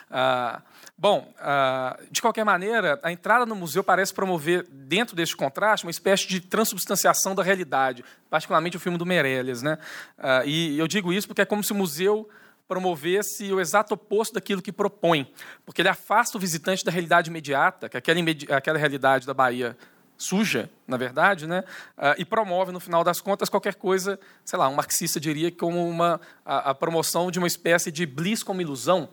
[0.08, 0.62] Uh,
[0.98, 5.90] Bom, ah, de qualquer maneira, a entrada no museu parece promover, dentro deste contraste, uma
[5.90, 9.60] espécie de transubstanciação da realidade, particularmente o filme do Meirelles.
[9.60, 9.76] Né?
[10.16, 12.26] Ah, e eu digo isso porque é como se o museu
[12.66, 15.30] promovesse o exato oposto daquilo que propõe,
[15.66, 19.34] porque ele afasta o visitante da realidade imediata, que é aquela, imedi aquela realidade da
[19.34, 19.76] Bahia
[20.16, 21.62] suja, na verdade, né?
[21.96, 25.86] Uh, e promove, no final das contas, qualquer coisa, sei lá, um marxista diria como
[25.86, 29.10] uma, a, a promoção de uma espécie de bliss como ilusão,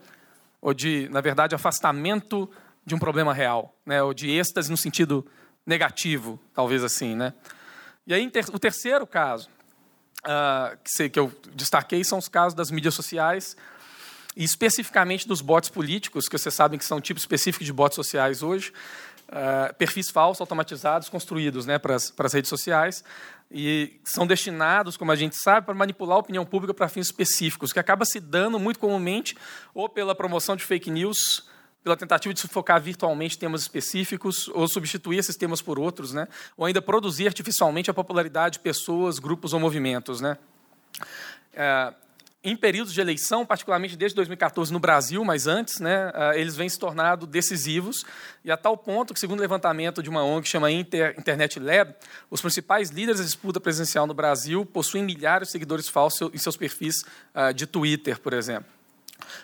[0.64, 2.50] ou de, na verdade, afastamento
[2.86, 4.02] de um problema real, né?
[4.02, 5.24] ou de êxtase no sentido
[5.66, 7.14] negativo, talvez assim.
[7.14, 7.34] Né?
[8.06, 9.50] E aí, o terceiro caso
[10.24, 13.54] uh, que, que eu destaquei são os casos das mídias sociais,
[14.34, 17.94] e especificamente dos bots políticos, que vocês sabem que são um tipo específico de bots
[17.94, 18.72] sociais hoje,
[19.28, 23.04] uh, perfis falsos automatizados construídos né, para as redes sociais,
[23.50, 27.72] e são destinados, como a gente sabe, para manipular a opinião pública para fins específicos,
[27.72, 29.36] que acaba se dando muito comumente
[29.72, 31.48] ou pela promoção de fake news,
[31.82, 36.26] pela tentativa de sufocar virtualmente temas específicos, ou substituir esses temas por outros, né?
[36.56, 40.20] ou ainda produzir artificialmente a popularidade de pessoas, grupos ou movimentos.
[40.20, 40.38] Né?
[41.52, 41.94] É,
[42.44, 46.68] em períodos de eleição, particularmente desde 2014 no Brasil, mas antes, né, ah, eles vêm
[46.68, 48.04] se tornando decisivos,
[48.44, 51.58] e a tal ponto que, segundo o levantamento de uma ONG que chama Inter, Internet
[51.58, 51.94] Lab,
[52.30, 56.56] os principais líderes da disputa presidencial no Brasil possuem milhares de seguidores falsos em seus
[56.56, 57.02] perfis
[57.34, 58.70] uh, de Twitter, por exemplo.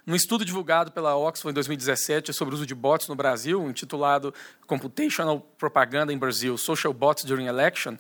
[0.05, 4.35] Num estudo divulgado pela Oxford em 2017 sobre o uso de bots no Brasil, intitulado
[4.67, 7.97] Computational Propaganda in Brazil, Social Bots During Election,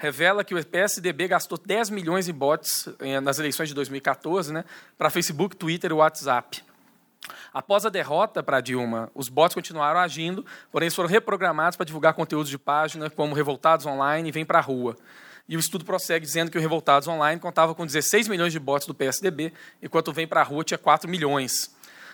[0.00, 4.64] revela que o PSDB gastou 10 milhões em bots eh, nas eleições de 2014 né,
[4.96, 6.64] para Facebook, Twitter e WhatsApp.
[7.52, 12.14] Após a derrota para Dilma, os bots continuaram agindo, porém eles foram reprogramados para divulgar
[12.14, 14.96] conteúdos de página como Revoltados Online e Vem para a Rua.
[15.46, 18.86] E o estudo prossegue dizendo que o Revoltados Online contava com 16 milhões de bots
[18.86, 19.52] do PSDB,
[19.82, 21.70] enquanto o Vem para a Rua tinha 4 milhões.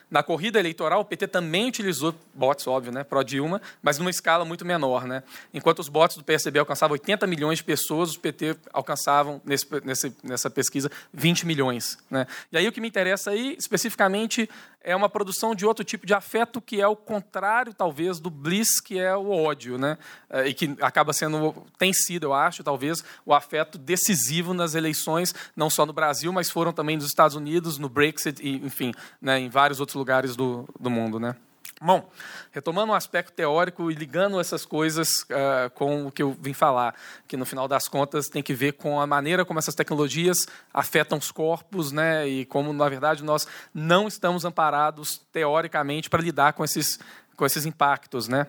[0.09, 4.65] Na corrida eleitoral, o PT também utilizou bots, óbvio, né, pró-Dilma, mas numa escala muito
[4.65, 5.05] menor.
[5.05, 5.23] Né?
[5.53, 10.17] Enquanto os bots do PSDB alcançavam 80 milhões de pessoas, os PT alcançavam, nesse, nesse,
[10.23, 11.99] nessa pesquisa, 20 milhões.
[12.09, 12.25] Né?
[12.53, 14.49] E aí o que me interessa aí, especificamente,
[14.87, 18.81] é uma produção de outro tipo de afeto que é o contrário, talvez, do bliss,
[18.81, 19.99] que é o ódio, né?
[20.31, 25.35] É, e que acaba sendo, tem sido, eu acho, talvez, o afeto decisivo nas eleições,
[25.57, 29.41] não só no Brasil, mas foram também nos Estados Unidos, no Brexit e, enfim, né,
[29.41, 31.35] em vários outros lugares do, do mundo, né?
[31.81, 32.09] Bom,
[32.53, 36.95] retomando um aspecto teórico e ligando essas coisas uh, com o que eu vim falar,
[37.29, 41.19] que no final das contas tem que ver com a maneira como essas tecnologias afetam
[41.19, 46.65] os corpos, né, e como na verdade nós não estamos amparados teoricamente para lidar com
[46.65, 46.99] esses
[47.37, 48.47] com esses impactos, né?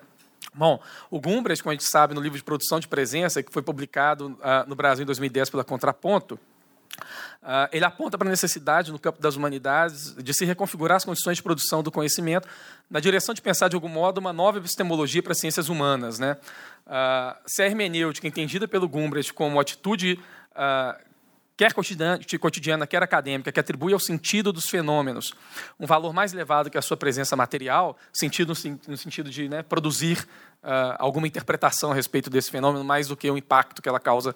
[0.54, 0.82] Bom,
[1.12, 4.28] o Gumbrecht, como a gente sabe, no livro de produção de presença, que foi publicado
[4.28, 6.40] uh, no Brasil em 2010 pela Contraponto,
[7.42, 11.38] Uh, ele aponta para a necessidade, no campo das humanidades, de se reconfigurar as condições
[11.38, 12.48] de produção do conhecimento
[12.90, 16.20] na direção de pensar, de algum modo, uma nova epistemologia para as ciências humanas.
[16.20, 16.38] Né?
[16.86, 20.20] Uh, se a hermenêutica, entendida pelo Gumbrecht como atitude
[20.52, 21.08] uh,
[21.58, 25.34] quer cotidiana, quer acadêmica, que atribui ao sentido dos fenômenos
[25.80, 28.54] um valor mais elevado que a sua presença material, sentido
[28.88, 30.20] no sentido de né, produzir
[30.64, 34.36] uh, alguma interpretação a respeito desse fenômeno, mais do que o impacto que ela causa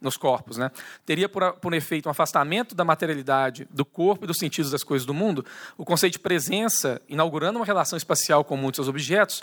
[0.00, 0.56] nos corpos.
[0.56, 0.70] Né?
[1.04, 5.06] Teria por, por efeito um afastamento da materialidade, do corpo e dos sentidos das coisas
[5.06, 5.44] do mundo,
[5.76, 9.42] o conceito de presença, inaugurando uma relação espacial com muitos objetos,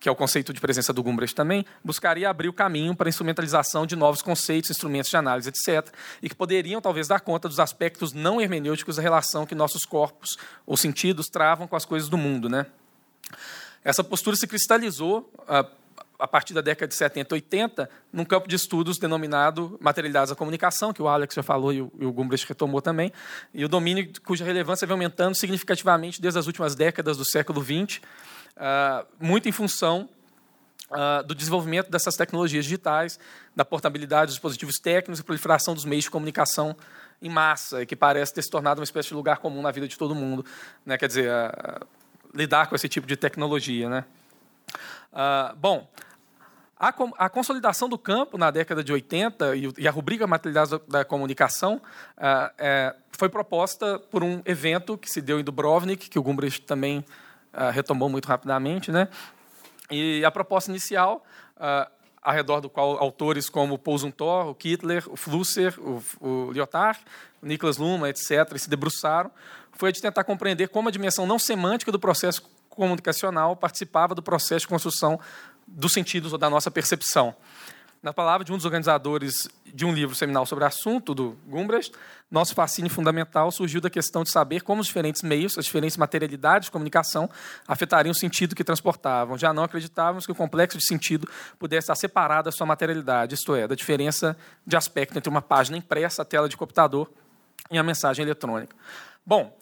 [0.00, 3.10] que é o conceito de presença do Gumbrecht também, buscaria abrir o caminho para a
[3.10, 5.92] instrumentalização de novos conceitos, instrumentos de análise, etc.,
[6.22, 10.38] e que poderiam talvez dar conta dos aspectos não hermenêuticos da relação que nossos corpos
[10.64, 12.48] ou sentidos travam com as coisas do mundo.
[12.48, 12.66] Né?
[13.82, 15.68] Essa postura se cristalizou uh,
[16.18, 20.36] a partir da década de 70 e 80, num campo de estudos denominado materialidades da
[20.36, 23.12] comunicação, que o Alex já falou e o, Gumbrecht retomou também,
[23.54, 27.98] e o domínio cuja relevância vem aumentando significativamente desde as últimas décadas do século XX,
[27.98, 28.00] uh,
[28.56, 30.08] ah, muito em função
[30.90, 33.20] uh, do desenvolvimento dessas tecnologias digitais,
[33.54, 36.76] da portabilidade dos dispositivos técnicos e proliferação dos meios de comunicação
[37.22, 39.96] em massa, que parece ter se tornado uma espécie de lugar comum na vida de
[39.96, 40.44] todo mundo.
[40.84, 40.98] Né?
[40.98, 41.86] Quer dizer, uh,
[42.34, 43.88] lidar com esse tipo de tecnologia.
[43.88, 44.04] Né?
[45.56, 45.88] Bom,
[46.78, 51.04] a, a, consolidação do campo na década de 80 e, e a rubrica Materialidades da,
[51.04, 51.82] Comunicação
[52.16, 56.60] uh, é, foi proposta por um evento que se deu em Dubrovnik, que o Gumbrich
[56.60, 56.98] também
[57.52, 58.92] uh, retomou muito rapidamente.
[58.92, 59.08] Né?
[59.90, 61.24] E a proposta inicial,
[62.22, 63.98] ao redor do qual autores como Paul
[64.50, 67.00] o Kittler, o Flusser, o, o Lyotard,
[67.42, 69.30] o Niklas Luhmann, etc., se debruçaram,
[69.72, 72.42] foi a de tentar compreender como a dimensão não semântica do processo
[72.78, 75.18] comunicacional participava do processo de construção
[75.66, 77.34] dos sentidos ou da nossa percepção.
[78.00, 81.92] Na palavra de um dos organizadores de um livro seminal sobre o assunto, do Gumbrecht,
[82.30, 86.66] nosso fascínio fundamental surgiu da questão de saber como os diferentes meios, as diferentes materialidades
[86.66, 87.28] de comunicação
[87.66, 89.36] afetariam o sentido que transportavam.
[89.36, 91.28] Já não acreditávamos que o complexo de sentido
[91.58, 95.76] pudesse estar separado da sua materialidade, isto é, da diferença de aspecto entre uma página
[95.76, 97.10] impressa, a tela de computador
[97.68, 98.76] e a mensagem eletrônica.
[99.26, 99.52] Bom,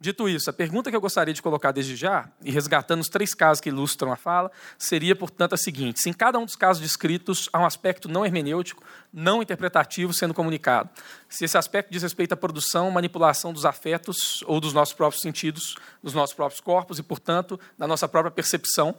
[0.00, 3.34] Dito isso, a pergunta que eu gostaria de colocar desde já, e resgatando os três
[3.34, 4.48] casos que ilustram a fala,
[4.78, 8.24] seria, portanto, a seguinte: se em cada um dos casos descritos há um aspecto não
[8.24, 10.88] hermenêutico, não interpretativo sendo comunicado,
[11.28, 15.74] se esse aspecto diz respeito à produção, manipulação dos afetos ou dos nossos próprios sentidos,
[16.00, 18.94] dos nossos próprios corpos e, portanto, da nossa própria percepção,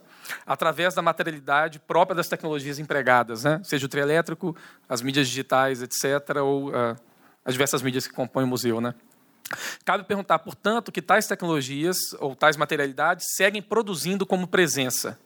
[0.46, 3.58] através da materialidade própria das tecnologias empregadas, né?
[3.64, 4.54] seja o trio elétrico,
[4.86, 6.94] as mídias digitais, etc., ou uh,
[7.42, 8.94] as diversas mídias que compõem o museu, né?
[9.84, 15.18] Cabe perguntar, portanto, que tais tecnologias ou tais materialidades seguem produzindo como presença.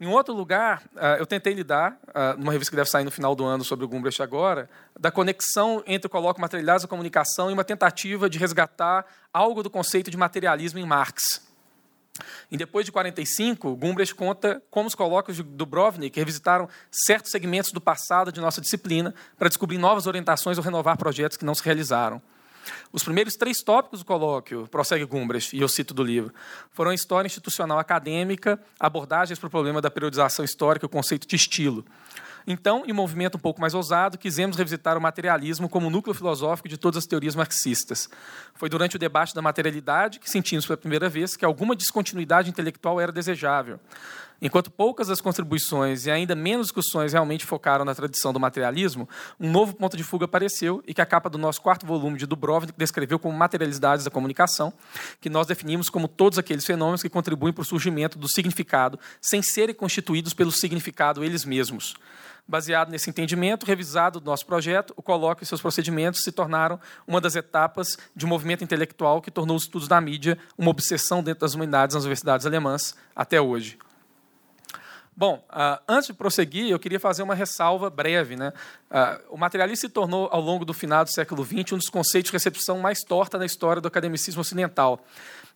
[0.00, 3.34] Em outro lugar, ah, eu tentei lidar, ah, numa revista que deve sair no final
[3.34, 7.52] do ano sobre o Gumbrecht agora, da conexão entre o coloco materialidades da comunicação e
[7.52, 11.46] uma tentativa de resgatar algo do conceito de materialismo em Marx.
[12.50, 17.80] E depois de 45, Gumbrecht conta como os colóquios de Dubrovnik revisitaram certos segmentos do
[17.80, 22.22] passado de nossa disciplina para descobrir novas orientações ou renovar projetos que não se realizaram.
[22.92, 26.32] Os primeiros três tópicos do colóquio, prossegue Gumbrecht, e eu cito do livro,
[26.70, 31.36] foram história institucional acadêmica, abordagens para o problema da periodização histórica e o conceito de
[31.36, 31.84] estilo.
[32.46, 36.68] Então, em um movimento um pouco mais ousado, quisemos revisitar o materialismo como núcleo filosófico
[36.68, 38.08] de todas as teorias marxistas.
[38.54, 43.00] Foi durante o debate da materialidade que sentimos pela primeira vez que alguma descontinuidade intelectual
[43.00, 43.78] era desejável.
[44.42, 49.06] Enquanto poucas das contribuições e ainda menos discussões realmente focaram na tradição do materialismo,
[49.38, 52.26] um novo ponto de fuga apareceu e que a capa do nosso quarto volume de
[52.26, 54.72] Dubrovnik descreveu como materialidades da comunicação,
[55.20, 59.42] que nós definimos como todos aqueles fenômenos que contribuem para o surgimento do significado sem
[59.42, 61.94] serem constituídos pelo significado eles mesmos.
[62.48, 67.20] Baseado nesse entendimento, revisado do nosso projeto, o colóquio e seus procedimentos se tornaram uma
[67.20, 71.42] das etapas de um movimento intelectual que tornou os estudos da mídia uma obsessão dentro
[71.42, 73.78] das humanidades nas universidades alemãs até hoje.
[75.20, 78.36] Bom, uh, antes de prosseguir, eu queria fazer uma ressalva breve.
[78.36, 78.54] Né?
[78.90, 82.30] Uh, o materialismo se tornou, ao longo do final do século XX, um dos conceitos
[82.30, 85.04] de recepção mais torta na história do academicismo ocidental.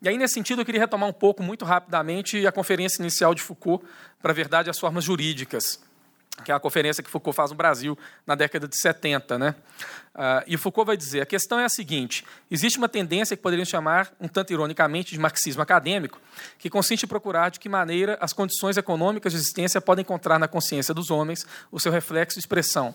[0.02, 3.40] E aí, nesse sentido, eu queria retomar um pouco, muito rapidamente, a conferência inicial de
[3.40, 3.82] Foucault
[4.20, 5.80] para a verdade e as formas jurídicas
[6.42, 7.96] que é a conferência que Foucault faz no Brasil
[8.26, 9.38] na década de 70.
[9.38, 9.54] Né?
[10.14, 13.68] Uh, e Foucault vai dizer: a questão é a seguinte: existe uma tendência que poderíamos
[13.68, 16.20] chamar, um tanto ironicamente, de marxismo acadêmico,
[16.58, 20.48] que consiste em procurar de que maneira as condições econômicas de existência podem encontrar na
[20.48, 22.94] consciência dos homens o seu reflexo e expressão.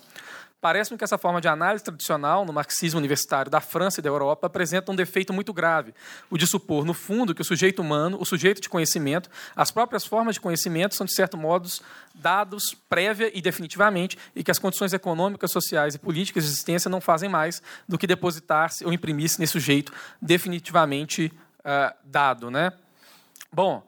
[0.61, 4.47] Parece-me que essa forma de análise tradicional no marxismo universitário da França e da Europa
[4.47, 5.93] apresenta um defeito muito grave,
[6.29, 10.05] o de supor, no fundo, que o sujeito humano, o sujeito de conhecimento, as próprias
[10.05, 11.69] formas de conhecimento são, de certo modo,
[12.13, 16.99] dados prévia e definitivamente, e que as condições econômicas, sociais e políticas de existência não
[16.99, 22.51] fazem mais do que depositar-se ou imprimir-se nesse sujeito definitivamente uh, dado.
[22.51, 22.73] Né?
[23.51, 23.87] Bom,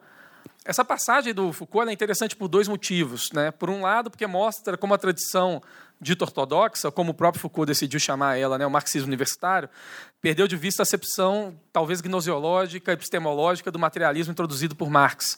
[0.64, 3.32] essa passagem do Foucault é interessante por dois motivos.
[3.32, 3.52] Né?
[3.52, 5.62] Por um lado, porque mostra como a tradição
[6.00, 9.70] dita ortodoxa, como o próprio Foucault decidiu chamar ela, né, o marxismo universitário,
[10.20, 15.38] perdeu de vista a acepção, talvez gnoseológica, epistemológica do materialismo introduzido por Marx.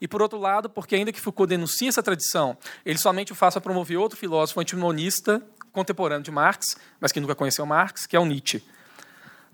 [0.00, 2.56] E, por outro lado, porque ainda que Foucault denuncie essa tradição,
[2.86, 7.66] ele somente o faça promover outro filósofo antimonista contemporâneo de Marx, mas que nunca conheceu
[7.66, 8.62] Marx, que é o Nietzsche.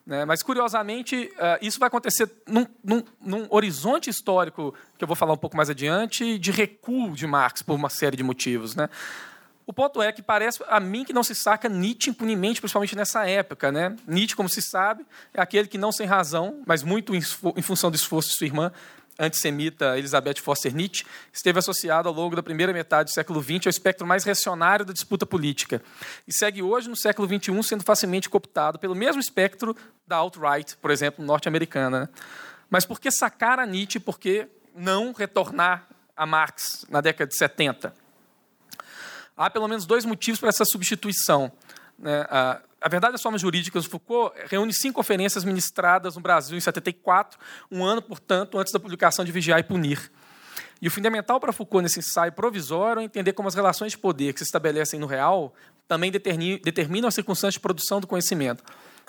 [0.06, 0.24] Né?
[0.24, 5.32] Mas, curiosamente, uh, isso vai acontecer num, num, num, horizonte histórico, que eu vou falar
[5.32, 8.76] um pouco mais adiante, de recuo de Marx, por uma série de motivos.
[8.76, 8.88] Né?
[9.66, 13.28] O ponto é que parece a mim que não se saca Nietzsche impunemente, principalmente nessa
[13.28, 13.72] época.
[13.72, 13.96] Né?
[14.06, 15.04] Nietzsche, como se sabe,
[15.34, 17.18] é aquele que não sem razão, mas muito em,
[17.56, 18.72] em função do esforço de sua irmã,
[19.18, 23.70] antissemita Elizabeth Foster Nietzsche, esteve associado ao longo da primeira metade do século XX ao
[23.70, 25.82] espectro mais reacionário da disputa política.
[26.26, 29.76] E segue hoje, no século XXI, sendo facilmente cooptado pelo mesmo espectro
[30.06, 32.10] da alt-right, por exemplo, norte-americana.
[32.68, 33.98] Mas por que sacar a Nietzsche?
[33.98, 35.86] Por que não retornar
[36.16, 37.94] a Marx na década de 70?
[39.36, 41.52] Há pelo menos dois motivos para essa substituição.
[41.98, 42.26] Né?
[42.86, 47.36] A, Verdade das Formas Jurídicas do Foucault reúne cinco conferências ministradas no Brasil em 74,
[47.68, 50.08] um ano, portanto, antes da publicação de Vigiar e Punir.
[50.80, 54.32] E o fundamental para Foucault nesse ensaio provisório é entender como as relações de poder
[54.32, 55.52] que se estabelecem no real
[55.88, 58.62] também determinam as circunstâncias de produção do conhecimento.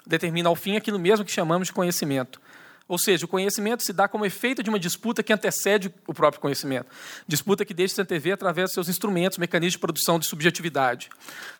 [0.07, 2.41] Determina, ao fim, aquilo mesmo que chamamos de conhecimento.
[2.87, 6.41] Ou seja, o conhecimento se dá como efeito de uma disputa que antecede o próprio
[6.41, 6.87] conhecimento.
[7.27, 11.09] Disputa que deixa se antever através dos seus instrumentos, mecanismos de produção de subjetividade.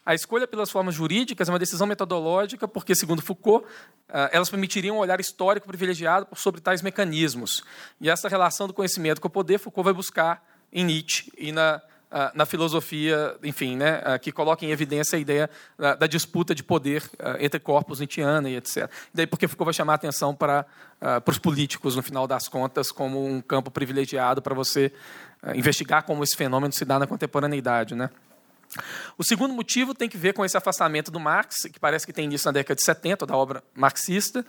[0.06, 3.68] A escolha pelas formas jurídicas é uma decisão metodológica, porque, segundo Foucault,
[4.08, 7.64] ah, elas permitiriam um olhar histórico privilegiado sobre tais mecanismos.
[7.99, 11.82] E essa relação do conhecimento com o poder, Foucault vai buscar em Nietzsche e na
[12.34, 17.03] na filosofia, enfim, né, ah, que coloca em evidência a ideia da, disputa de poder
[17.19, 18.89] ah, entre corpos Nietzscheana e etc.
[19.13, 20.65] Daí porque Foucault vai chamar a atenção para,
[20.99, 24.91] para os políticos, no final das contas, como um campo privilegiado para você
[25.53, 27.93] investigar como esse fenômeno se dá na contemporaneidade.
[27.93, 28.09] Né?
[29.18, 32.26] O segundo motivo tem que ver com esse afastamento do Marx, que parece que tem
[32.26, 34.45] início na década de 70, da obra marxista.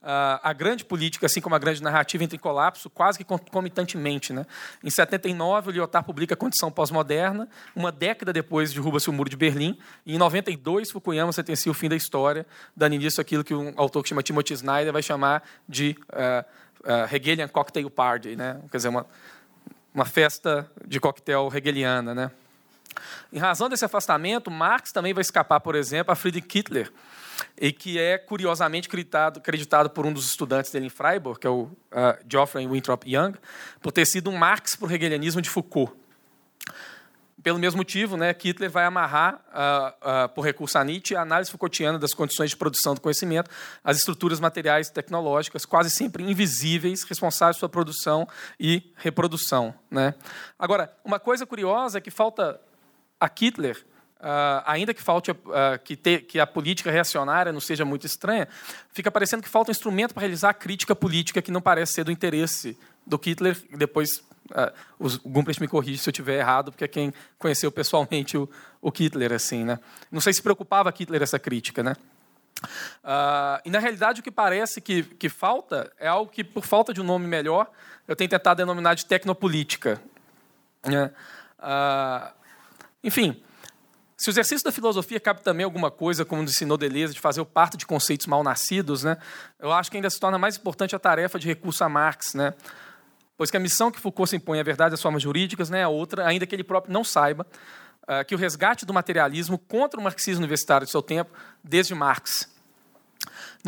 [0.00, 4.32] Uh, a grande política, assim como a grande narrativa, entra em colapso quase que concomitantemente.
[4.32, 4.46] Né?
[4.82, 9.36] Em 79, o Lyotard publica a Condição Pós-Moderna, uma década depois derruba-se o Muro de
[9.36, 12.46] Berlim, e em 92, Fukuyama sentencia o fim da história,
[12.76, 16.44] dando início àquilo que um autor que chama Timothy Snyder vai chamar de uh,
[16.84, 18.60] uh, Hegelian Cocktail Party, né?
[18.70, 19.04] quer dizer, uma,
[19.92, 22.14] uma festa de coquetel hegeliana.
[22.14, 22.30] Né?
[23.32, 26.92] Em razão desse afastamento, Marx também vai escapar, por exemplo, a Friedrich Hitler,
[27.60, 31.50] e que é curiosamente acreditado, acreditado por um dos estudantes dele em Freiburg, que é
[31.50, 31.70] o uh,
[32.30, 33.34] Geoffrey Winthrop Young,
[33.80, 35.92] por ter sido um Marx para o hegelianismo de Foucault.
[37.40, 41.50] Pelo mesmo motivo, né, Hitler vai amarrar, uh, uh, por recurso a Nietzsche, a análise
[41.50, 43.48] Foucaultiana das condições de produção do conhecimento,
[43.82, 48.26] as estruturas materiais tecnológicas, quase sempre invisíveis, responsáveis pela produção
[48.58, 49.72] e reprodução.
[49.88, 50.14] Né?
[50.58, 52.60] Agora, uma coisa curiosa é que falta
[53.20, 53.84] a Hitler,
[54.20, 55.36] uh, ainda que falte uh,
[55.84, 58.48] que, te, que, a política reacionária não seja muito estranha,
[58.92, 62.04] fica parecendo que falta um instrumento para realizar a crítica política que não parece ser
[62.04, 63.56] do interesse do Hitler.
[63.76, 64.18] Depois
[64.50, 68.48] uh, o Gumprecht me corrige se eu estiver errado, porque é quem conheceu pessoalmente o,
[68.80, 69.78] o Hitler, assim, né?
[70.10, 71.94] Não sei se preocupava Hitler essa crítica, né?
[73.04, 76.92] Uh, e na realidade o que parece que, que falta é algo que, por falta
[76.92, 77.70] de um nome melhor,
[78.06, 80.00] eu tenho tentado denominar de tecnopolítica.
[80.84, 81.10] Né?
[81.58, 82.32] Ah,
[83.02, 83.42] enfim,
[84.16, 87.46] se o exercício da filosofia cabe também alguma coisa, como ensinou Deleuze, de fazer o
[87.46, 89.16] parto de conceitos mal nascidos, né?
[89.60, 92.52] eu acho que ainda se torna mais importante a tarefa de recurso a Marx, né?
[93.36, 95.86] pois que a missão que Foucault se impõe à verdade das formas jurídicas né, é
[95.86, 97.46] outra, ainda que ele próprio não saiba,
[98.02, 101.30] uh, que o resgate do materialismo contra o marxismo universitário de seu tempo,
[101.62, 102.57] desde Marx.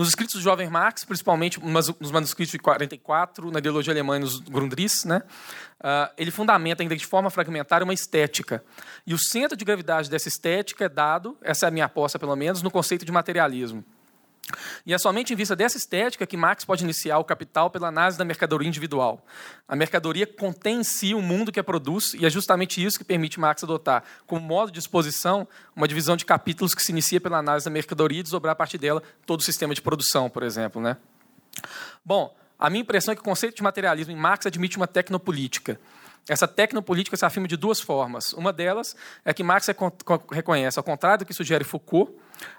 [0.01, 4.41] Nos escritos do jovem Marx, principalmente nos manuscritos de 44, na ideologia alemã e nos
[4.41, 5.23] Grundrisse, né,
[5.79, 8.65] uh, ele fundamenta ainda de forma fragmentária uma estética.
[9.07, 12.35] E o centro de gravidade dessa estética é dado, essa é a minha aposta pelo
[12.35, 13.85] menos, no conceito de materialismo.
[14.85, 18.19] E é somente em vista dessa estética que Marx pode iniciar o capital pela análise
[18.19, 19.25] da mercadoria individual.
[19.69, 23.05] A mercadoria contém em si o mundo que a produz, e é justamente isso que
[23.05, 27.39] permite Marx adotar, como modo de exposição, uma divisão de capítulos que se inicia pela
[27.39, 30.81] análise da mercadoria e desdobrar a partir dela todo o sistema de produção, por exemplo.
[30.81, 30.97] Né?
[32.05, 35.81] Bom, a minha impressão é que o conceito de materialismo em Marx admite uma tecnopolítica.
[36.29, 38.33] Essa tecnopolítica se afirma de duas formas.
[38.33, 38.95] Uma delas
[39.25, 39.67] é que Marx
[40.31, 42.13] reconhece, ao contrário do que sugere Foucault,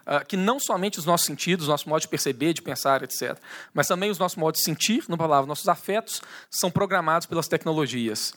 [0.05, 3.37] ah, que não somente os nossos sentidos, nosso modo de perceber, de pensar, etc.,
[3.73, 8.33] mas também os nossos modos de sentir, no palavra, nossos afetos, são programados pelas tecnologias.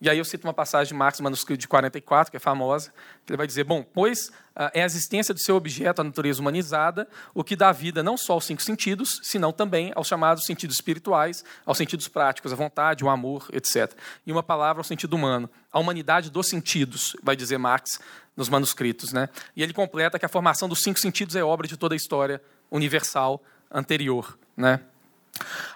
[0.00, 2.92] E aí eu cito uma passagem de Marx, manuscrito de 44, que é famosa,
[3.26, 6.40] que ele vai dizer, bom, pois ah, é a existência do seu objeto, a natureza
[6.40, 10.76] humanizada, o que dá vida não só aos cinco sentidos, senão também aos chamados sentidos
[10.76, 13.92] espirituais, aos sentidos práticos, a vontade, o amor, etc.
[14.24, 17.98] E uma palavra ao sentido humano, a humanidade dos sentidos, vai dizer Marx
[18.36, 19.12] nos manuscritos.
[19.12, 19.28] Né?
[19.56, 22.40] E ele completa que a formação dos cinco sentidos é obra de toda a história
[22.70, 24.38] universal anterior.
[24.56, 24.80] Né?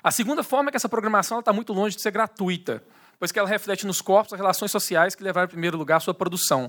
[0.03, 2.85] A segunda forma é que essa programação está muito longe de ser gratuita
[3.23, 6.01] pois que ela reflete nos corpos as relações sociais que levaram em primeiro lugar a
[6.01, 6.69] sua produção.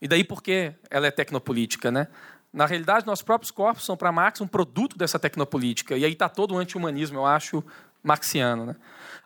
[0.00, 2.08] E daí porque ela é tecnopolítica, né?
[2.50, 5.94] Na realidade, nossos próprios corpos são para Marx um produto dessa tecnopolítica.
[5.94, 7.62] E aí está todo o anti-humanismo, eu acho,
[8.08, 8.66] marxiano.
[8.66, 8.76] Né?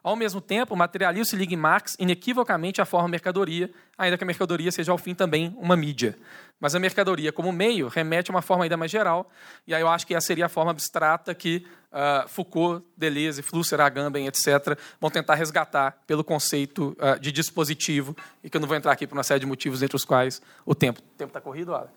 [0.02, 4.24] Ao mesmo tempo, o materialismo se liga em Marx inequivocamente à forma mercadoria, ainda que
[4.24, 6.18] a mercadoria seja, ao fim, também uma mídia.
[6.58, 9.30] Mas a mercadoria, como meio, remete a uma forma ainda mais geral,
[9.64, 13.80] e aí eu acho que essa seria a forma abstrata que uh, Foucault, Deleuze, Flusser,
[13.80, 18.76] Agamben, etc., vão tentar resgatar pelo conceito uh, de dispositivo, e que eu não vou
[18.76, 21.00] entrar aqui por uma série de motivos, entre os quais o tempo.
[21.00, 21.92] O tempo está corrido, Alex?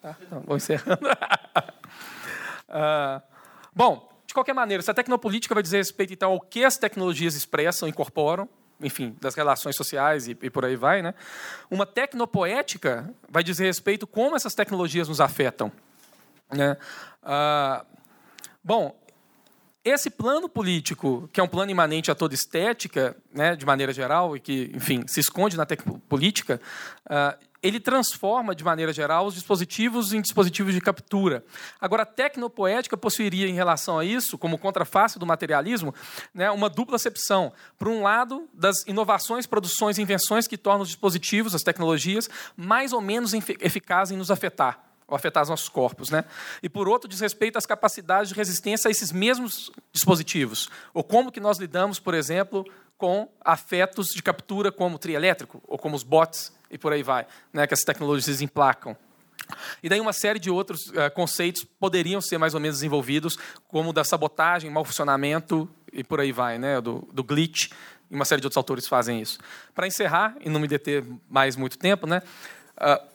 [0.00, 1.04] Tá, então, vou encerrando.
[2.68, 3.20] uh,
[3.74, 7.88] bom, de qualquer maneira, essa tecnopolítica vai dizer respeito, então, ao que as tecnologias expressam,
[7.88, 8.48] incorporam,
[8.80, 11.14] enfim, das relações sociais e, e por aí vai, né?
[11.68, 15.72] Uma tecnopoética vai dizer respeito como essas tecnologias nos afetam.
[16.48, 16.76] Né?
[17.24, 17.84] Ah,
[18.62, 18.96] bom,
[19.84, 24.36] esse plano político, que é um plano imanente a toda estética, né, de maneira geral,
[24.36, 26.60] e que, enfim, se esconde na tecnopolítica,
[27.04, 31.44] ah, ele transforma, de maneira geral, os dispositivos em dispositivos de captura.
[31.80, 35.94] Agora, a tecnopoética possuiria, em relação a isso, como contraface do materialismo,
[36.32, 37.52] né, uma dupla acepção.
[37.78, 42.92] Por um lado, das inovações, produções e invenções que tornam os dispositivos, as tecnologias, mais
[42.92, 46.24] ou menos eficazes em nos afetar ou afetar os nossos corpos, né?
[46.62, 51.32] E por outro, diz respeito às capacidades de resistência a esses mesmos dispositivos, ou como
[51.32, 52.64] que nós lidamos, por exemplo,
[52.96, 57.02] com afetos de captura como o trio elétrico, ou como os bots, e por aí
[57.02, 58.96] vai, né, que as tecnologias emplacam.
[59.82, 63.36] E daí uma série de outros uh, conceitos poderiam ser mais ou menos desenvolvidos,
[63.66, 67.70] como da sabotagem, mau funcionamento e por aí vai, né, do, do glitch.
[68.10, 69.38] E uma série de outros autores fazem isso.
[69.74, 72.22] Para encerrar, e não me deter mais muito tempo, né,
[72.76, 73.09] uh,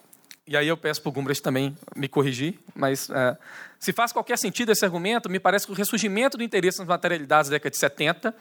[0.46, 3.36] e aí eu peço para o Gumbrecht também me corrigir, mas uh,
[3.80, 7.50] se faz qualquer sentido esse argumento, me parece que o ressurgimento do interesse nas materialidades
[7.50, 8.34] da década de 70,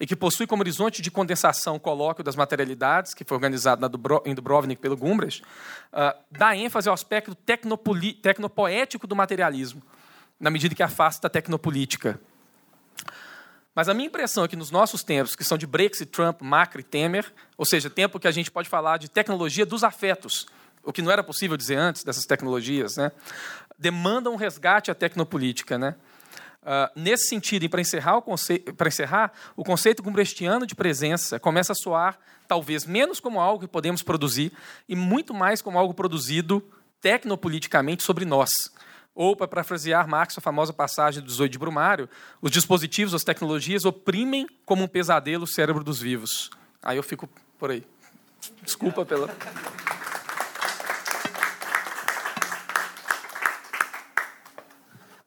[0.00, 4.22] e que possui como horizonte de condensação o colóquio das materialidades, que foi organizado Dubro,
[4.26, 5.42] em Dubrovnik pelo Gumbrecht,
[5.92, 9.80] uh, dá ênfase ao aspecto tecnopoético do materialismo,
[10.40, 12.20] na medida que afasta a tecnopolítica.
[13.72, 16.82] Mas a minha impressão é que nos nossos tempos, que são de Brexit, Trump, Macri,
[16.82, 20.46] Temer, ou seja, tempo que a gente pode falar de tecnologia dos afetos,
[20.84, 23.12] o que não era possível dizer antes dessas tecnologias, né?
[23.78, 25.78] demanda um resgate à tecnopolítica.
[25.78, 25.94] Né?
[26.62, 31.72] Uh, nesse sentido, para encerrar, o conceito, para encerrar, o conceito gumbrechtiano de presença começa
[31.72, 34.52] a soar talvez menos como algo que podemos produzir
[34.88, 36.62] e muito mais como algo produzido
[37.00, 38.50] tecnopoliticamente sobre nós.
[39.14, 42.08] Ou, para parafrasear Marx, a famosa passagem do 18 de Brumário,
[42.40, 46.50] os dispositivos, as tecnologias oprimem como um pesadelo o cérebro dos vivos.
[46.82, 47.28] Aí eu fico
[47.58, 47.84] por aí.
[48.62, 49.28] Desculpa pela.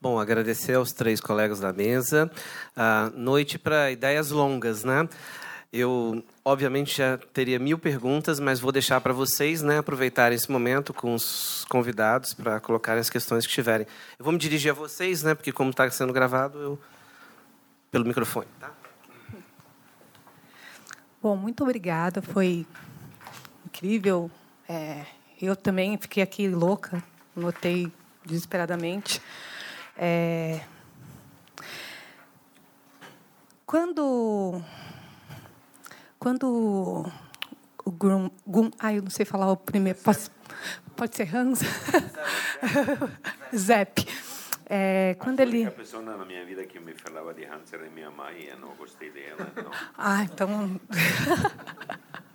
[0.06, 2.30] Bom, agradecer aos três colegas da mesa.
[2.78, 5.10] Ah, noite para ideias longas, né?
[5.74, 10.94] Eu, obviamente, já teria mil perguntas, mas vou deixar para vocês né, aproveitarem esse momento
[10.94, 13.88] com os convidados para colocarem as questões que tiverem.
[14.20, 16.80] Eu vou me dirigir a vocês, né, porque, como está sendo gravado, eu.
[17.90, 18.48] pelo microfone.
[18.60, 18.70] Tá?
[21.20, 22.22] Bom, muito obrigada.
[22.22, 22.64] Foi
[23.66, 24.30] incrível.
[24.70, 25.04] É,
[25.42, 27.04] eu também fiquei aqui louca,
[27.36, 27.92] notei
[28.24, 29.20] desesperadamente.
[29.98, 30.62] É,
[33.66, 34.62] quando
[36.20, 37.06] quando
[37.86, 40.30] o Grum, Gum, ah, eu não sei falar o primeiro, pode,
[40.96, 41.60] pode ser Hans?
[43.56, 44.08] Zep.
[44.68, 45.66] É, quando ele...
[45.66, 48.58] A pessoa na minha vida que me falava de Hans era minha mãe e eu
[48.58, 49.52] não gostei dela.
[49.56, 49.72] Então...
[49.96, 50.82] Ah, então...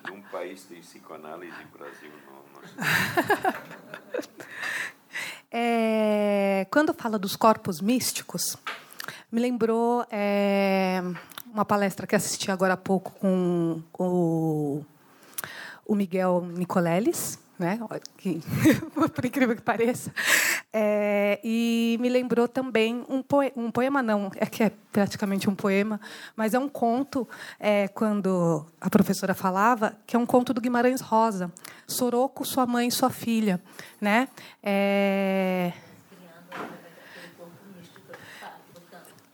[0.09, 4.31] Num país de psicoanálise, Brasil, não, não sei.
[5.53, 8.57] É, quando fala dos corpos místicos,
[9.33, 11.03] me lembrou é,
[11.53, 14.85] uma palestra que assisti agora há pouco com, com
[15.85, 17.79] o Miguel Nicoleles, né?
[19.15, 20.11] Por incrível que pareça.
[20.73, 25.55] É, e me lembrou também um poema, um poema não, é que é praticamente um
[25.55, 26.01] poema,
[26.35, 27.29] mas é um conto,
[27.59, 31.53] é, quando a professora falava, que é um conto do Guimarães Rosa,
[31.87, 33.61] Soroco, sua mãe e sua filha.
[34.01, 34.29] Né?
[34.63, 35.73] É,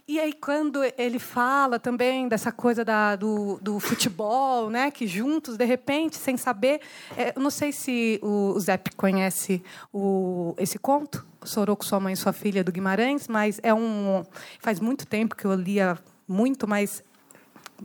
[0.08, 5.56] E aí, quando ele fala também dessa coisa da, do, do futebol, né, que juntos,
[5.56, 6.80] de repente, sem saber.
[7.16, 9.60] É, não sei se o, o Zep conhece
[9.92, 14.24] o, esse conto, Soroco, Sua Mãe e Sua Filha, do Guimarães, mas é um.
[14.60, 17.02] Faz muito tempo que eu lia muito, mas.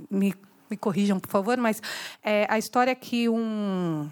[0.09, 0.35] Me,
[0.69, 1.81] me corrijam, por favor, mas
[2.23, 4.07] é, a história é que um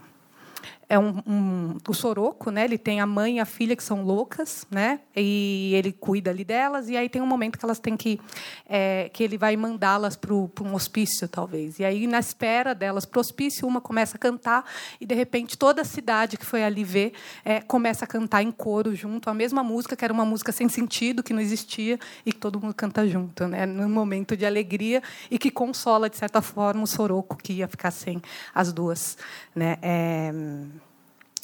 [0.89, 2.65] é um, um, o Soroco, né?
[2.65, 4.99] Ele tem a mãe e a filha que são loucas, né?
[5.15, 6.89] E ele cuida ali delas.
[6.89, 8.19] E aí tem um momento que elas têm que
[8.67, 11.77] é, que ele vai mandá-las para um hospício, talvez.
[11.77, 14.65] E aí na espera delas para o hospício, uma começa a cantar
[14.99, 17.13] e de repente toda a cidade que foi ali ver
[17.45, 20.67] é, começa a cantar em coro junto a mesma música que era uma música sem
[20.67, 23.67] sentido que não existia e que todo mundo canta junto, né?
[23.67, 27.91] Num momento de alegria e que consola de certa forma o Soroco que ia ficar
[27.91, 28.19] sem
[28.55, 29.15] as duas,
[29.55, 29.77] né?
[29.83, 30.78] É...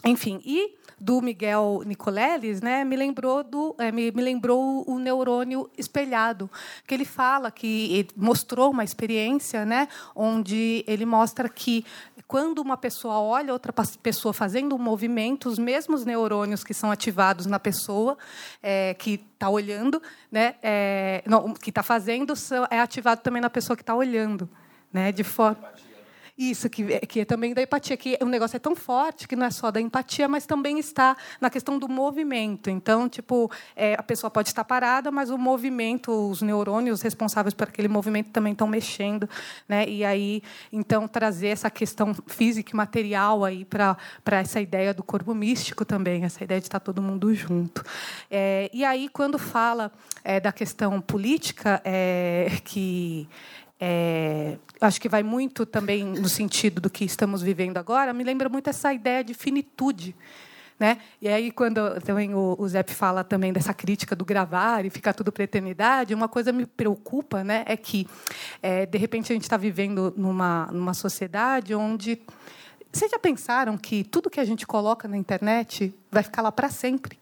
[0.06, 5.70] Enfim, e do Miguel Nicoleles, né, me lembrou do, é, me, me, lembrou o neurônio
[5.78, 6.50] espelhado,
[6.88, 11.84] que ele fala que ele mostrou uma experiência, né, onde ele mostra que
[12.28, 17.46] quando uma pessoa olha outra pessoa fazendo um movimento, os mesmos neurônios que são ativados
[17.46, 18.18] na pessoa
[18.64, 20.02] é, que está olhando,
[20.32, 22.34] né, é, não, que está fazendo,
[22.70, 24.50] é ativado também na pessoa que está olhando,
[24.92, 25.74] né, de forma
[26.38, 29.36] isso, que, é, que é também da empatia, que o negócio é tão forte que
[29.36, 32.70] não é só da empatia, mas também está na questão do movimento.
[32.70, 37.70] Então, tipo, é, a pessoa pode estar parada, mas o movimento, os neurônios responsáveis por
[37.70, 39.30] aquele movimento também estão mexendo,
[39.68, 39.88] né?
[39.88, 40.44] E aí,
[40.74, 46.26] então, trazer essa questão física e material aí para essa ideia do corpo místico também,
[46.26, 47.82] essa ideia de estar todo mundo junto.
[48.30, 49.90] É, e aí, quando fala
[50.22, 53.30] é, da questão política, é, que
[53.88, 58.50] é, acho que vai muito também no sentido do que estamos vivendo agora, me lembra
[58.50, 60.16] muito essa ideia de finitude.
[60.80, 60.98] Né?
[61.22, 65.32] E aí, quando também o, o fala também dessa crítica do gravar e ficar tudo
[65.32, 68.08] para eternidade, uma coisa me preocupa né, é que,
[68.60, 72.20] é, de repente, a gente está vivendo numa, numa sociedade onde.
[72.92, 76.70] Vocês já pensaram que tudo que a gente coloca na internet vai ficar lá para
[76.70, 77.20] sempre?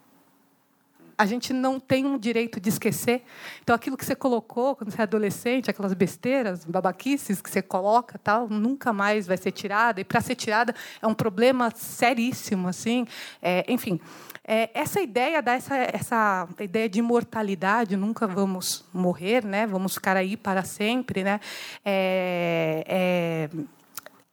[1.18, 3.24] A gente não tem um direito de esquecer.
[3.62, 8.20] Então, aquilo que você colocou quando você é adolescente, aquelas besteiras, babaquices que você coloca,
[8.20, 10.02] tal, nunca mais vai ser tirada.
[10.02, 13.06] E para ser tirada é um problema seríssimo, assim.
[13.42, 14.00] É, enfim,
[14.46, 19.66] é, essa ideia dessa essa ideia de imortalidade, nunca vamos morrer, né?
[19.66, 21.40] Vamos ficar aí para sempre, né?
[21.86, 23.50] É, é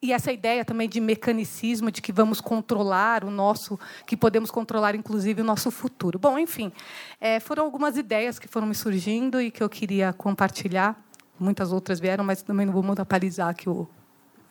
[0.02, 4.94] e essa ideia também de mecanicismo, de que vamos controlar o nosso, que podemos controlar
[4.94, 6.18] inclusive o nosso futuro.
[6.18, 6.72] Bom, enfim,
[7.20, 10.98] é, foram algumas ideias que foram me surgindo e que eu queria compartilhar.
[11.39, 13.89] Muitas outras vieram, mas também não vou monopolizar aqui o,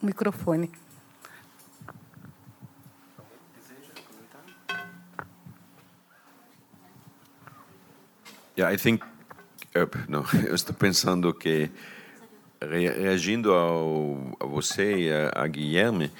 [0.01, 0.71] microfone.
[8.57, 9.03] Yeah, I think,
[10.07, 11.69] no, eu estou pensando que
[12.61, 16.11] reagindo ao, a você e a, a Guilherme,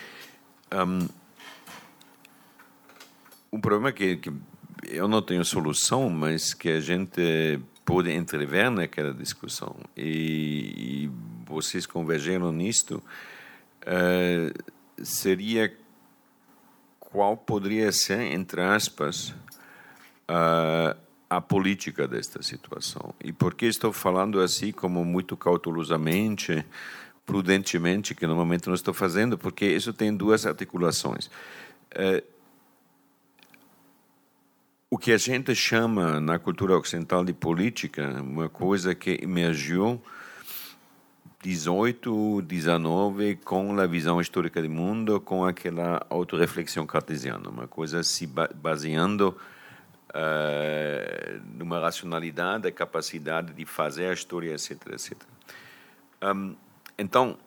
[0.72, 1.08] um,
[3.52, 4.32] um problema que, que
[4.88, 9.76] eu não tenho solução, mas que a gente pode entrever naquela discussão.
[9.98, 11.12] E, e
[11.46, 13.04] vocês convergeram nisto
[13.82, 15.76] uh, seria
[17.00, 19.30] qual poderia ser entre aspas
[20.30, 20.96] uh,
[21.30, 23.14] a política desta situação.
[23.24, 26.66] E por que estou falando assim, como muito cautelosamente,
[27.26, 29.38] prudentemente, que normalmente não estou fazendo?
[29.38, 31.30] Porque isso tem duas articulações.
[31.92, 32.24] É,
[34.90, 40.02] o que a gente chama na cultura ocidental de política, uma coisa que emergiu
[41.44, 48.28] 18, 19, com a visão histórica do mundo, com aquela autorreflexão cartesiana, uma coisa se
[48.56, 49.38] baseando
[50.10, 55.18] uh, numa racionalidade, a capacidade de fazer a história, etc, etc.
[56.22, 56.56] Um,
[56.98, 57.38] então,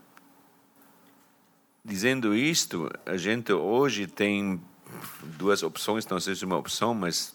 [1.85, 4.61] dizendo isto, a gente hoje tem
[5.23, 7.35] duas opções, não sei se é uma opção, mas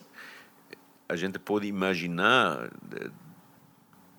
[1.09, 3.09] a gente pode imaginar eh,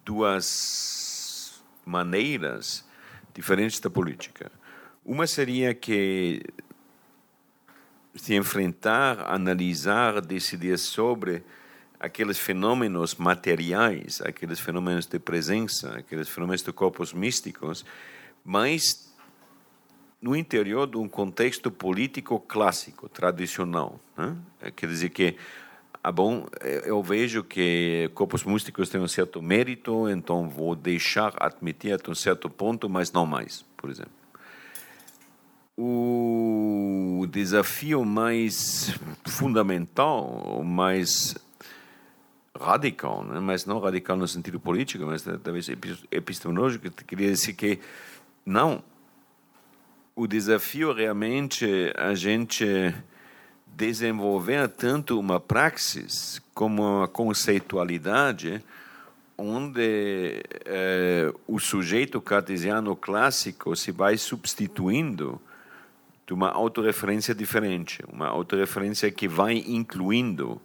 [0.05, 2.85] duas maneiras
[3.35, 4.51] diferentes da política.
[5.05, 6.43] Uma seria que
[8.19, 11.43] se enfrentar, analisar, decidir sobre
[11.99, 17.85] aqueles fenômenos materiais, aqueles fenômenos de presença, aqueles fenômenos de corpos místicos,
[18.45, 19.13] mas
[20.21, 24.01] no interior de um contexto político clássico, tradicional.
[24.17, 24.37] Né?
[24.75, 25.37] Quer dizer que,
[26.03, 26.47] ah, bom,
[26.85, 32.15] eu vejo que corpos místicos têm um certo mérito, então vou deixar admitir até um
[32.15, 34.18] certo ponto, mas não mais, por exemplo.
[35.81, 38.93] O desafio mais
[39.25, 41.37] fundamental, mais
[42.59, 43.39] radical, né?
[43.39, 45.69] mas não radical no sentido político, mas talvez
[46.11, 47.79] epistemológico, queria dizer que
[48.45, 48.83] não.
[50.17, 52.93] O desafio realmente é a gente
[53.65, 58.65] desenvolver tanto uma praxis como uma conceitualidade
[59.37, 65.41] onde eh, o sujeito cartesiano clássico se vai substituindo
[66.29, 70.61] de uma autorreferência diferente, uma autorreferência que vai incluindo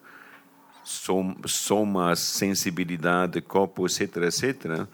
[0.83, 4.85] soma sensibilidade, corpo, etc., etc.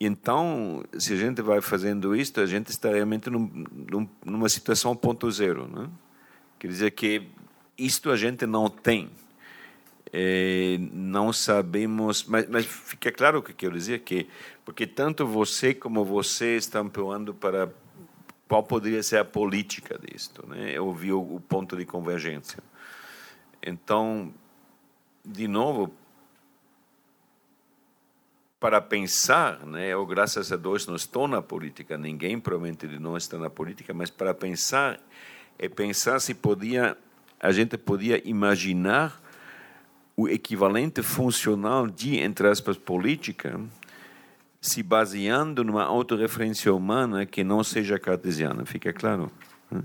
[0.00, 3.48] Então, se a gente vai fazendo isso, a gente está realmente num,
[3.88, 5.68] num, numa situação ponto zero.
[5.68, 5.88] Né?
[6.58, 7.28] Quer dizer que
[7.78, 9.08] isto a gente não tem.
[10.12, 14.28] É, não sabemos, mas, mas, fica claro o que quero dizer que
[14.64, 17.68] porque tanto você como você estão pulando para
[18.54, 20.70] qual poderia ser a política disto, né?
[20.70, 22.62] Eu vi o, o ponto de convergência.
[23.60, 24.32] Então,
[25.24, 25.92] de novo,
[28.60, 33.24] para pensar, né, eu graças a Deus não estou na política, ninguém provavelmente de nós
[33.24, 35.00] está na política, mas para pensar
[35.58, 36.96] é pensar se podia
[37.40, 39.20] a gente podia imaginar
[40.16, 43.60] o equivalente funcional de entre aspas política
[44.64, 49.30] se baseando numa autorreferência humana que não seja cartesiana, fica claro?
[49.70, 49.82] Né?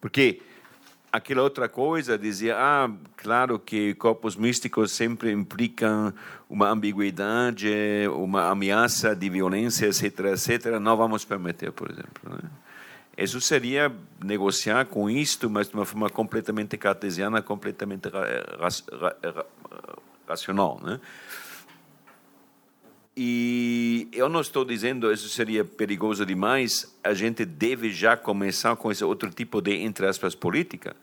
[0.00, 0.40] Porque
[1.10, 6.14] aquela outra coisa, dizia, ah, claro que corpos místicos sempre implicam
[6.48, 7.68] uma ambiguidade,
[8.14, 12.30] uma ameaça de violência, etc., etc., não vamos permitir, por exemplo.
[12.30, 12.48] Né?
[13.18, 13.92] Isso seria
[14.24, 18.24] negociar com isto, mas de uma forma completamente cartesiana, completamente ra
[18.60, 19.46] ra ra
[20.28, 21.00] racional, né?
[23.22, 28.90] E eu não estou dizendo isso seria perigoso demais, a gente deve já começar com
[28.90, 30.96] esse outro tipo de, entre aspas, política,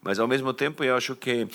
[0.00, 1.48] mas ao mesmo tempo eu acho que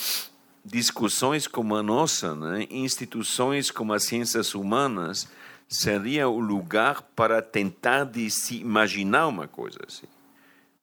[0.65, 5.29] discussões como a nossa, né, instituições como as ciências humanas,
[5.69, 10.07] seria o lugar para tentar de se imaginar uma coisa assim.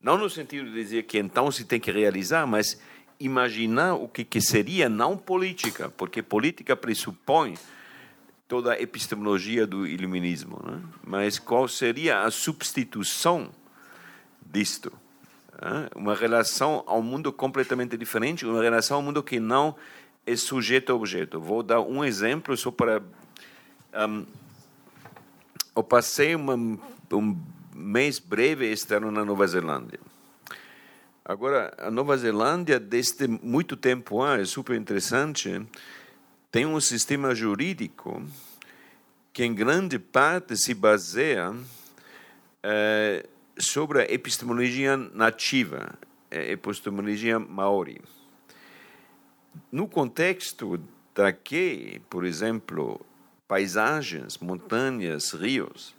[0.03, 2.81] Não no sentido de dizer que então se tem que realizar, mas
[3.21, 7.59] imaginar o que, que seria não política, porque política pressupõe
[8.51, 10.83] toda a epistemologia do iluminismo, né?
[11.05, 13.49] mas qual seria a substituição
[14.45, 14.93] disto?
[15.95, 19.77] Uma relação ao mundo completamente diferente, uma relação ao mundo que não
[20.27, 21.39] é sujeito a objeto.
[21.39, 23.01] Vou dar um exemplo só para.
[23.95, 24.27] Um,
[25.77, 27.39] eu passei uma, um
[27.73, 30.01] mês breve este ano na Nova Zelândia.
[31.25, 35.65] Agora, a Nova Zelândia, desde muito tempo é super interessante
[36.51, 38.23] tem um sistema jurídico
[39.33, 41.55] que, em grande parte, se baseia
[42.63, 45.95] é, sobre a epistemologia nativa,
[46.31, 48.01] a epistemologia maori.
[49.71, 50.83] No contexto
[51.15, 53.01] daqui, por exemplo,
[53.47, 55.95] paisagens, montanhas, rios,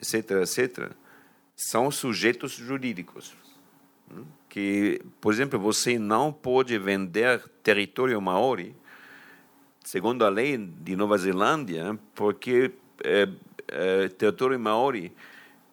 [0.00, 0.92] etc., etc.,
[1.56, 3.34] são sujeitos jurídicos.
[4.48, 8.74] Que, por exemplo, você não pode vender território maori
[9.84, 12.72] segundo a lei de Nova Zelândia, porque
[13.04, 13.28] é,
[13.68, 15.12] é, território maori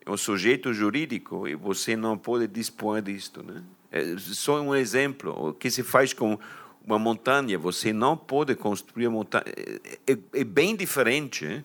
[0.05, 3.41] é um sujeito jurídico e você não pode dispor disto.
[3.41, 3.63] Né?
[3.91, 5.49] É só um exemplo.
[5.49, 6.38] O que se faz com
[6.85, 7.57] uma montanha?
[7.57, 9.45] Você não pode construir uma montanha.
[9.47, 11.63] É, é, é bem diferente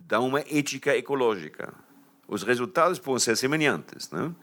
[0.00, 1.74] da uma ética ecológica.
[2.26, 4.34] Os resultados podem ser semelhantes, né?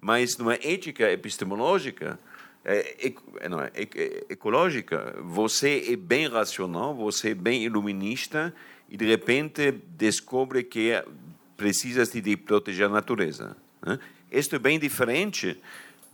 [0.00, 2.18] mas numa ética epistemológica,
[2.68, 8.52] é, é, não, é, é, ecológica, você é bem racional, você é bem iluminista
[8.90, 10.90] e de repente descobre que
[11.56, 13.56] precisas de proteger a natureza.
[13.80, 14.00] Né?
[14.32, 15.56] Isto é bem diferente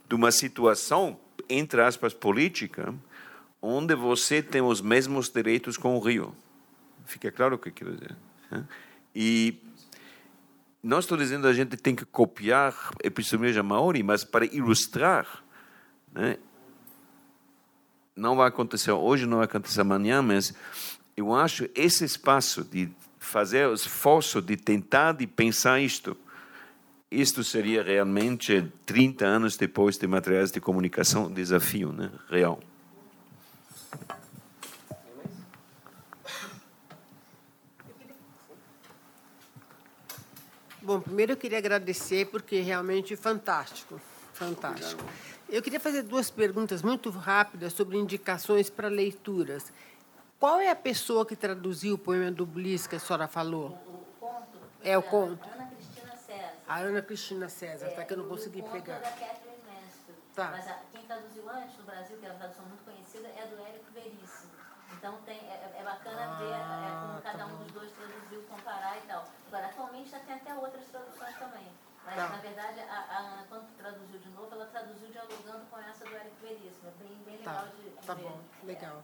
[0.07, 1.19] de uma situação,
[1.49, 2.95] entre aspas, política,
[3.63, 6.37] onde você tem os mesmos direitos com o rio.
[7.07, 8.15] Fica claro o que eu quero dizer.
[8.51, 8.65] Né?
[9.15, 9.59] E
[10.83, 15.42] não estou dizendo que a gente tem que copiar a epistemologia maori, mas para ilustrar,
[16.13, 16.37] né?
[18.15, 20.55] não vai acontecer hoje, não vai acontecer amanhã, mas
[21.17, 26.17] eu acho esse espaço de fazer o esforço de tentar de pensar isto,
[27.11, 32.11] isto seria realmente 30 anos depois de materiais de comunicação um desafio, né?
[32.29, 32.61] real.
[40.81, 44.01] Bom, primeiro eu queria agradecer porque realmente fantástico,
[44.33, 45.05] fantástico.
[45.53, 49.71] Eu queria fazer duas perguntas muito rápidas sobre indicações para leituras.
[50.41, 53.69] Qual é a pessoa que traduziu o poema do Bliss que a senhora falou?
[53.87, 55.47] O conto É o conto.
[55.55, 56.55] Ana Cristina César.
[56.67, 58.97] A Ana Cristina César, tá que eu não consegui o conto pegar.
[58.97, 59.33] é.
[60.35, 60.49] Tá.
[60.51, 63.61] Mas a- quem traduziu antes no Brasil, que é uma tradução muito conhecida, é do
[63.61, 64.51] Érico Veríssimo.
[64.97, 69.03] Então tem, é, é bacana ver é, como cada um dos dois traduziu, comparar e
[69.03, 69.29] tal.
[69.49, 71.67] Agora, atualmente já tem até outras traduções também.
[72.05, 72.29] Mas, Tá.
[72.31, 76.17] na verdade, a, a Ana, quando traduziu de novo, ela traduziu dialogando com essa do
[76.17, 76.89] Érico Veríssimo.
[76.89, 77.69] É bem, bem legal Tá,
[78.07, 79.03] tá bom, legal.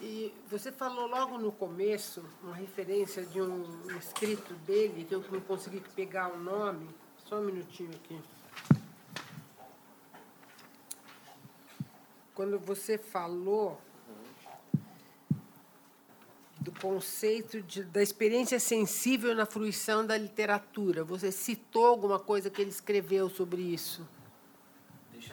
[0.00, 3.64] E você falou logo no começo uma referência de um
[3.98, 6.88] escrito dele, que eu não consegui pegar o nome.
[7.26, 8.20] Só um minutinho aqui.
[12.34, 13.80] Quando você falou
[16.60, 22.60] do conceito de, da experiência sensível na fruição da literatura, você citou alguma coisa que
[22.60, 24.06] ele escreveu sobre isso?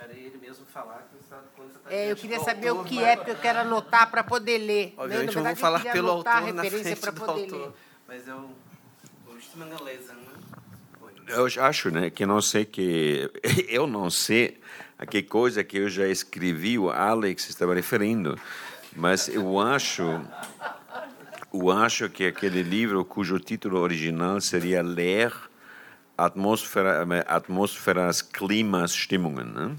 [0.08, 1.08] Deixarei ele mesmo falar.
[1.12, 3.60] que está- está É, eu queria saber autor, o que mas- é, porque eu quero
[3.60, 4.94] anotar para poder ler.
[4.98, 7.20] Obviamente Na eu vou verdade, falar queria pelo autor a na referência frente para do
[7.22, 7.60] poder autor.
[7.60, 7.72] ler.
[8.08, 8.36] Mas eu...
[8.36, 10.22] O Mangalesa, né?
[11.28, 13.30] Eu acho, né, que não sei que
[13.70, 14.60] eu não sei
[14.98, 18.38] a que coisa que eu já escrevi, o Alex estava referindo,
[18.96, 20.04] mas eu acho,
[21.54, 25.32] eu acho que aquele livro cujo título original seria Ler
[26.26, 29.76] Atmosfera, Atmosferas, Klimas, Stimmungen, né?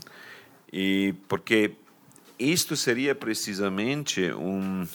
[0.73, 1.73] E porque
[2.39, 4.87] isto seria precisamente um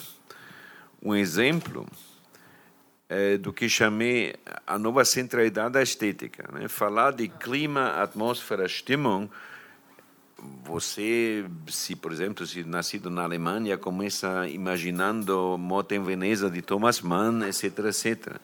[1.01, 1.88] um exemplo
[3.07, 4.35] eh, do que chamei
[4.67, 6.47] a nova centralidade da estética.
[6.51, 6.67] Né?
[6.67, 9.30] Falar de clima, atmosfera, Stimmung,
[10.63, 17.01] você, se por exemplo, se nascido na Alemanha, começa imaginando Moto em Veneza de Thomas
[17.01, 18.39] Mann, etc, etc.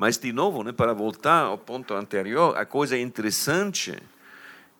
[0.00, 3.94] Mas, de novo, né, para voltar ao ponto anterior, a coisa interessante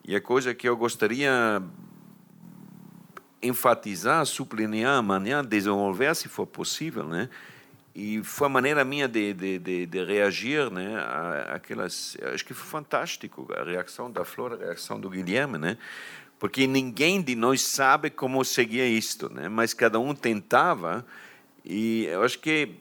[0.03, 1.61] e a coisa que eu gostaria
[3.39, 7.29] enfatizar, sublinhar amanhã, desenvolver, se for possível, né?
[7.93, 10.95] E foi a maneira minha de, de, de, de reagir, né?
[11.49, 15.77] Aquelas, acho que foi fantástico a reação da Flora, a reação do Guilherme, né?
[16.39, 19.47] Porque ninguém de nós sabe como seguir isto, né?
[19.47, 21.05] Mas cada um tentava
[21.63, 22.75] e eu acho que,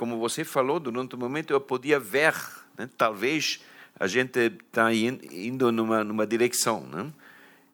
[0.00, 2.34] como você falou, durante o momento eu podia ver,
[2.78, 2.88] né?
[2.96, 3.60] Talvez
[3.98, 7.12] a gente está indo numa numa direção, né?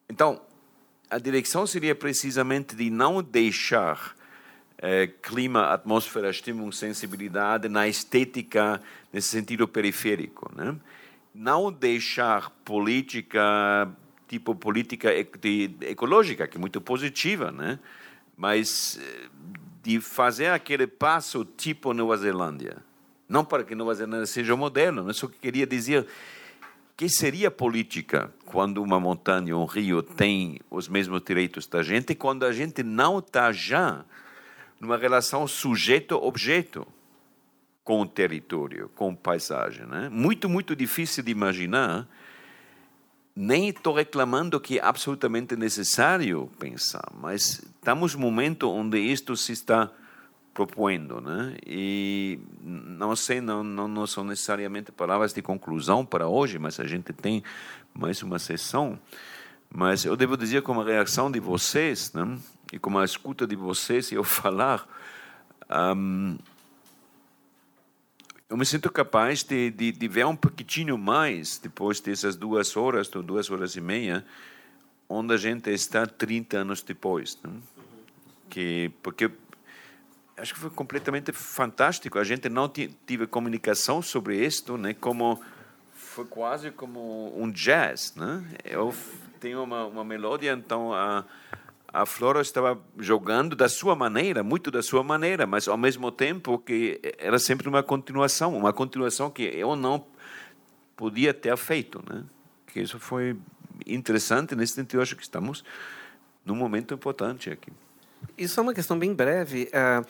[0.09, 0.41] Então,
[1.09, 4.13] a direção seria precisamente de não deixar
[4.77, 8.81] eh, clima, atmosfera, estímulo, sensibilidade na estética
[9.13, 10.75] nesse sentido periférico, né?
[11.33, 13.89] Não deixar política
[14.27, 17.79] tipo política ec- de- ecológica que é muito positiva, né?
[18.35, 19.29] Mas eh,
[19.87, 22.75] de fazer aquele passo tipo Nova Zelândia,
[23.29, 26.05] não para que Nova Zelândia seja o modelo, mas só que queria dizer
[26.97, 32.13] que seria política quando uma montanha ou um rio tem os mesmos direitos da gente
[32.15, 34.03] quando a gente não está já
[34.77, 36.85] numa relação sujeito-objeto
[37.81, 39.85] com o território, com a paisagem.
[39.85, 40.09] Né?
[40.11, 42.05] Muito, muito difícil de imaginar.
[43.39, 49.51] Nem estou reclamando que é absolutamente necessário pensar, mas estamos num momento onde isto se
[49.51, 49.91] está
[50.55, 51.55] propondo, né?
[51.63, 56.87] E não sei, não, não, não são necessariamente palavras de conclusão para hoje, mas a
[56.87, 57.43] gente tem
[57.93, 58.97] mais uma sessão.
[59.69, 62.39] Mas eu devo dizer, como a reação de vocês, né?
[62.73, 64.83] E como a escuta de vocês e eu falar,
[65.69, 66.37] ahm,
[68.49, 73.13] eu me sinto capaz de, de, de ver um pouquinho mais, depois dessas duas horas,
[73.13, 74.25] ou duas horas e meia,
[75.09, 77.37] onde a gente está 30 anos depois.
[77.43, 77.51] Né?
[78.49, 79.29] Que, porque
[80.37, 82.17] acho que foi completamente fantástico.
[82.17, 84.93] A gente não ti- tive comunicação sobre isto, né?
[84.93, 85.41] Como
[85.93, 88.43] foi quase como um jazz, né?
[88.63, 88.95] Eu
[89.41, 91.25] tenho uma, uma melodia, então a
[91.93, 96.59] a Flora estava jogando da sua maneira, muito da sua maneira, mas ao mesmo tempo
[96.59, 100.05] que era sempre uma continuação, uma continuação que eu não
[100.95, 102.23] podia ter feito, né?
[102.67, 103.37] Que isso foi
[103.85, 105.01] interessante nesse sentido.
[105.01, 105.63] Acho que estamos
[106.45, 107.71] num momento importante aqui.
[108.37, 109.69] Isso é uma questão bem breve.
[109.73, 110.03] A,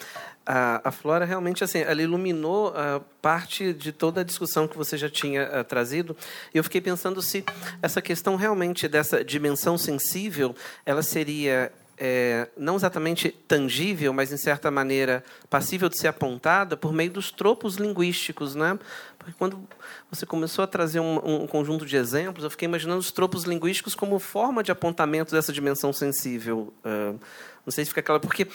[0.45, 4.97] a, a Flora realmente assim, ela iluminou a parte de toda a discussão que você
[4.97, 6.15] já tinha trazido.
[6.53, 7.43] E eu fiquei pensando se
[7.81, 10.55] essa questão realmente dessa dimensão sensível,
[10.85, 16.93] ela seria é, não exatamente tangível, mas em certa maneira passível de ser apontada por
[16.93, 18.77] meio dos tropos linguísticos, né?
[19.17, 19.67] Porque quando
[20.09, 23.95] você começou a trazer um, um, conjunto de exemplos, eu fiquei imaginando os tropos linguísticos
[23.95, 26.71] como forma de apontamento dessa dimensão sensível.
[26.85, 27.19] Uh,
[27.67, 28.47] não sei se fica claro, porque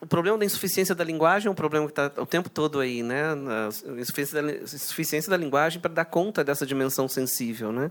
[0.00, 3.02] o problema da insuficiência da linguagem é um problema que está o tempo todo aí,
[3.02, 3.24] né?
[3.32, 7.90] A insuficiência da, insuficiência da linguagem para dar conta dessa dimensão sensível, né?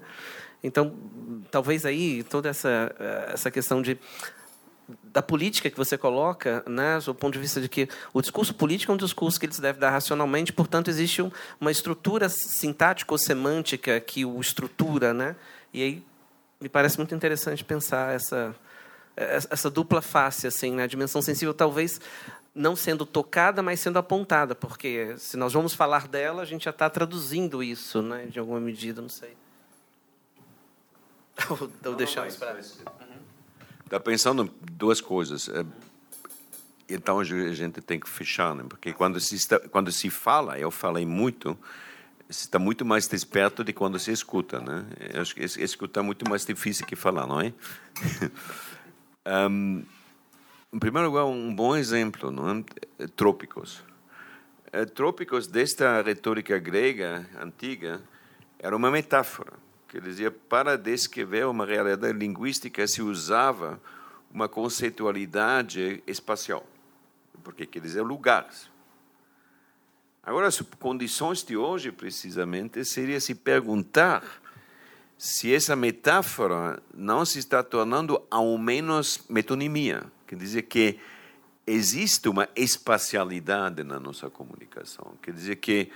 [0.64, 0.95] Então,
[1.52, 2.92] talvez aí toda essa
[3.32, 4.00] essa questão de
[5.03, 8.92] da política que você coloca, né, do ponto de vista de que o discurso político
[8.92, 13.14] é um discurso que ele se deve dar racionalmente, portanto existe um, uma estrutura sintática
[13.14, 15.35] ou semântica que o estrutura, né?
[15.74, 16.03] E aí
[16.60, 18.53] me parece muito interessante pensar essa
[19.16, 20.83] essa dupla face assim, né?
[20.83, 22.00] A dimensão sensível talvez
[22.56, 26.72] não sendo tocada, mas sendo apontada, porque se nós vamos falar dela, a gente já
[26.72, 29.35] está traduzindo isso, né, de alguma medida, não sei.
[31.83, 35.50] Ou deixamos para Está pensando duas coisas.
[35.50, 35.66] É,
[36.88, 38.64] então a gente tem que fechar, né?
[38.67, 41.58] porque quando se está, quando se fala, eu falei muito,
[42.30, 44.85] se está muito mais desperto de quando se escuta, né?
[45.14, 47.51] Eu acho que escutar é muito mais difícil que falar, não é?
[49.27, 49.84] um,
[50.72, 52.66] em primeiro lugar, um bom exemplo, não
[53.00, 53.08] é?
[53.16, 53.84] Trópicos.
[54.72, 58.02] É, trópicos desta retórica grega antiga
[58.58, 59.53] era uma metáfora.
[59.88, 63.80] Quer dizer, para descrever uma realidade linguística se usava
[64.32, 66.66] uma conceitualidade espacial,
[67.43, 68.68] porque quer dizer lugares.
[70.24, 74.24] Agora, as condições de hoje, precisamente, seria se perguntar
[75.17, 81.00] se essa metáfora não se está tornando ao menos metonimia, quer dizer que
[81.66, 85.90] existe uma espacialidade na nossa comunicação, quer dizer que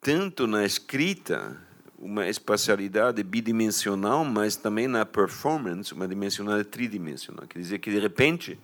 [0.00, 1.56] tanto na escrita
[2.02, 7.46] uma espacialidade bidimensional, mas também na performance, uma dimensionalidade tridimensional.
[7.46, 8.58] Quer dizer que, de repente,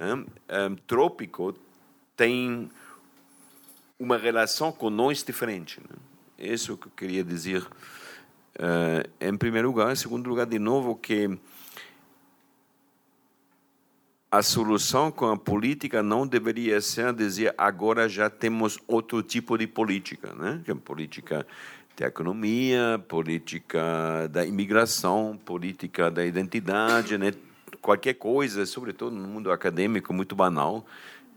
[0.00, 1.54] um, trópico
[2.16, 2.68] tem
[3.96, 5.80] uma relação com nós diferente.
[5.80, 6.52] Né?
[6.52, 7.64] Isso que eu queria dizer
[8.58, 9.92] uh, em primeiro lugar.
[9.92, 11.38] Em segundo lugar, de novo, que
[14.30, 19.66] a solução com a política não deveria ser dizer agora já temos outro tipo de
[19.66, 20.60] política, né?
[20.64, 21.46] Que é política
[21.96, 27.32] da economia, política da imigração, política da identidade, né?
[27.86, 30.84] qualquer coisa, sobretudo no mundo acadêmico, muito banal.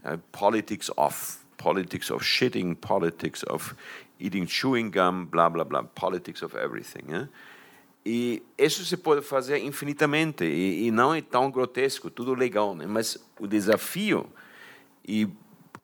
[0.03, 3.75] Uh, politics of, politics of shitting, politics of
[4.19, 7.03] eating chewing gum, blá, blá, blá, politics of everything.
[7.07, 7.29] Né?
[8.05, 12.85] E isso se pode fazer infinitamente, e, e não é tão grotesco, tudo legal, né?
[12.85, 14.29] mas o desafio,
[15.07, 15.27] e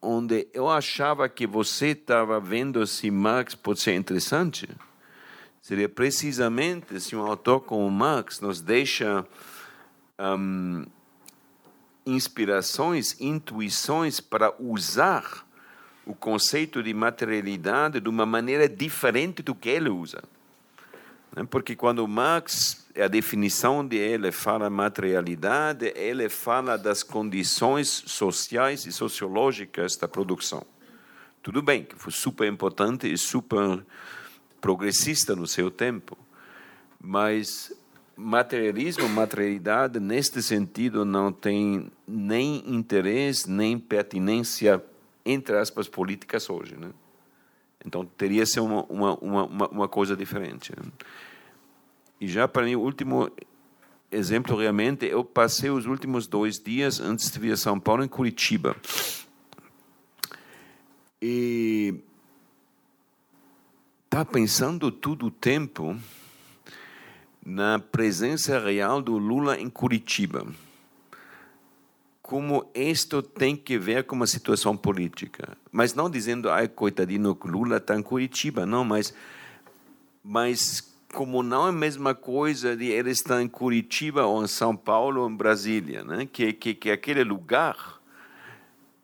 [0.02, 4.70] onde eu achava que você estava vendo se Marx pode ser interessante,
[5.62, 9.26] seria precisamente se um autor como Marx nos deixa
[10.20, 10.86] um,
[12.06, 15.46] inspirações, intuições para usar
[16.06, 20.24] o conceito de materialidade de uma maneira diferente do que ele usa.
[21.35, 21.45] Né?
[21.50, 28.92] Porque quando Marx, a definição de ele fala materialidade, ele fala das condições sociais e
[28.92, 30.66] sociológicas da produção.
[31.43, 33.85] Tudo bem, que foi super importante e super
[34.61, 36.17] progressista no seu tempo,
[37.00, 37.72] mas
[38.16, 44.84] materialismo, materialidade, neste sentido, não tem nem interesse, nem pertinência,
[45.26, 46.76] entre aspas, políticas hoje.
[46.76, 46.92] Né?
[47.84, 50.72] Então, teria ser uma, uma, uma, uma coisa diferente.
[50.72, 50.84] Né?
[52.22, 53.30] E já para mim, o último
[54.12, 58.08] exemplo, realmente, eu passei os últimos dois dias antes de vir a São Paulo em
[58.08, 58.76] Curitiba.
[61.22, 61.95] E
[64.06, 65.98] estava pensando todo o tempo
[67.45, 70.45] na presença real do Lula em Curitiba.
[72.26, 75.56] Como isto tem que ver com uma situação política.
[75.72, 79.14] Mas não dizendo, ai, coitadinho, Lula está em Curitiba, não, mas,
[80.24, 84.76] mas como não é a mesma coisa de ele estar em Curitiba ou em São
[84.76, 86.26] Paulo ou em Brasília, né?
[86.26, 88.02] que, que, que aquele lugar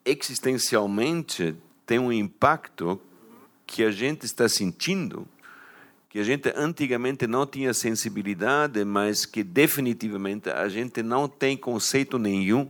[0.03, 2.99] existencialmente tem um impacto
[3.67, 5.27] que a gente está sentindo,
[6.09, 12.17] que a gente antigamente não tinha sensibilidade, mas que definitivamente a gente não tem conceito
[12.17, 12.67] nenhum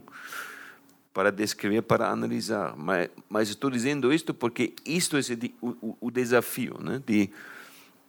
[1.12, 2.74] para descrever, para analisar.
[2.76, 5.20] Mas, mas estou dizendo isto porque isto é
[5.60, 7.02] o, o, desafio, né?
[7.06, 7.30] de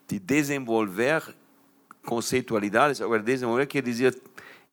[0.07, 1.23] de desenvolver
[2.05, 3.01] conceitualidades.
[3.01, 4.19] Agora, desenvolver quer dizer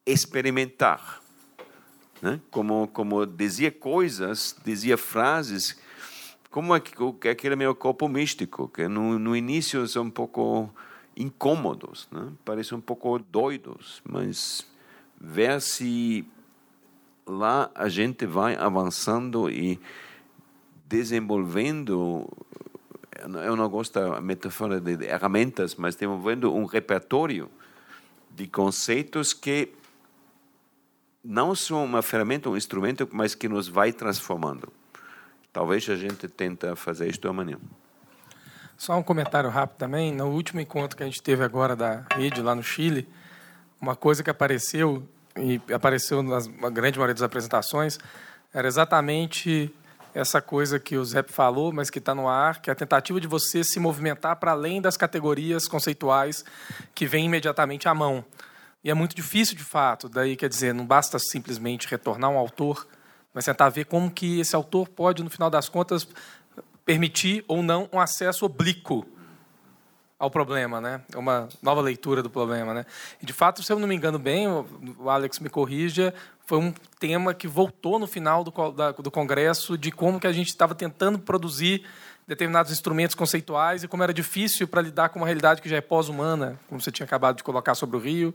[0.05, 1.21] experimentar.
[2.21, 2.41] Né?
[2.51, 5.79] Como, como dizia coisas, dizia frases,
[6.51, 10.71] como aquele meu corpo místico, que no, no início são um pouco
[11.17, 12.33] incômodos, né?
[12.45, 14.67] parecem um pouco doidos, mas
[15.19, 16.27] ver se
[17.31, 19.81] lá a gente vai avançando e
[20.87, 22.29] desenvolvendo
[23.45, 27.51] eu não gosto da metáfora de ferramentas, mas desenvolvendo um repertório
[28.31, 29.73] de conceitos que
[31.23, 34.73] não são uma ferramenta, um instrumento, mas que nos vai transformando.
[35.53, 37.59] Talvez a gente tenta fazer isso amanhã.
[38.77, 40.13] Só um comentário rápido também.
[40.13, 43.07] No último encontro que a gente teve agora da rede lá no Chile,
[43.79, 47.99] uma coisa que apareceu e apareceu na grande maioria das apresentações
[48.53, 49.73] era exatamente
[50.13, 53.21] essa coisa que o Zé falou, mas que está no ar, que é a tentativa
[53.21, 56.45] de você se movimentar para além das categorias conceituais
[56.95, 58.25] que vêm imediatamente à mão.
[58.83, 60.09] E é muito difícil, de fato.
[60.09, 62.89] Daí, quer dizer, não basta simplesmente retornar um autor,
[63.33, 66.09] mas tentar ver como que esse autor pode, no final das contas,
[66.85, 69.07] permitir ou não um acesso oblíquo
[70.21, 71.01] ao problema, né?
[71.13, 72.85] É uma nova leitura do problema, né?
[73.23, 76.13] E de fato, se eu não me engano bem, o Alex me corrija,
[76.45, 80.33] foi um tema que voltou no final do, da, do congresso de como que a
[80.33, 81.85] gente estava tentando produzir
[82.29, 85.81] determinados instrumentos conceituais e como era difícil para lidar com uma realidade que já é
[85.81, 88.35] pós-humana, como você tinha acabado de colocar sobre o Rio,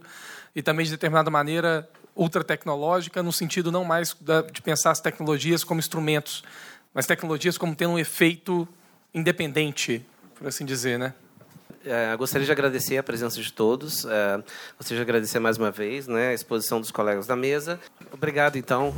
[0.56, 4.14] e também de determinada maneira ultra tecnológica no sentido não mais
[4.52, 6.42] de pensar as tecnologias como instrumentos,
[6.92, 8.66] mas tecnologias como tendo um efeito
[9.14, 11.14] independente, por assim dizer, né?
[11.86, 14.04] É, gostaria de agradecer a presença de todos.
[14.04, 14.42] É,
[14.76, 17.78] gostaria de agradecer mais uma vez né, a exposição dos colegas da mesa.
[18.12, 18.92] Obrigado, então.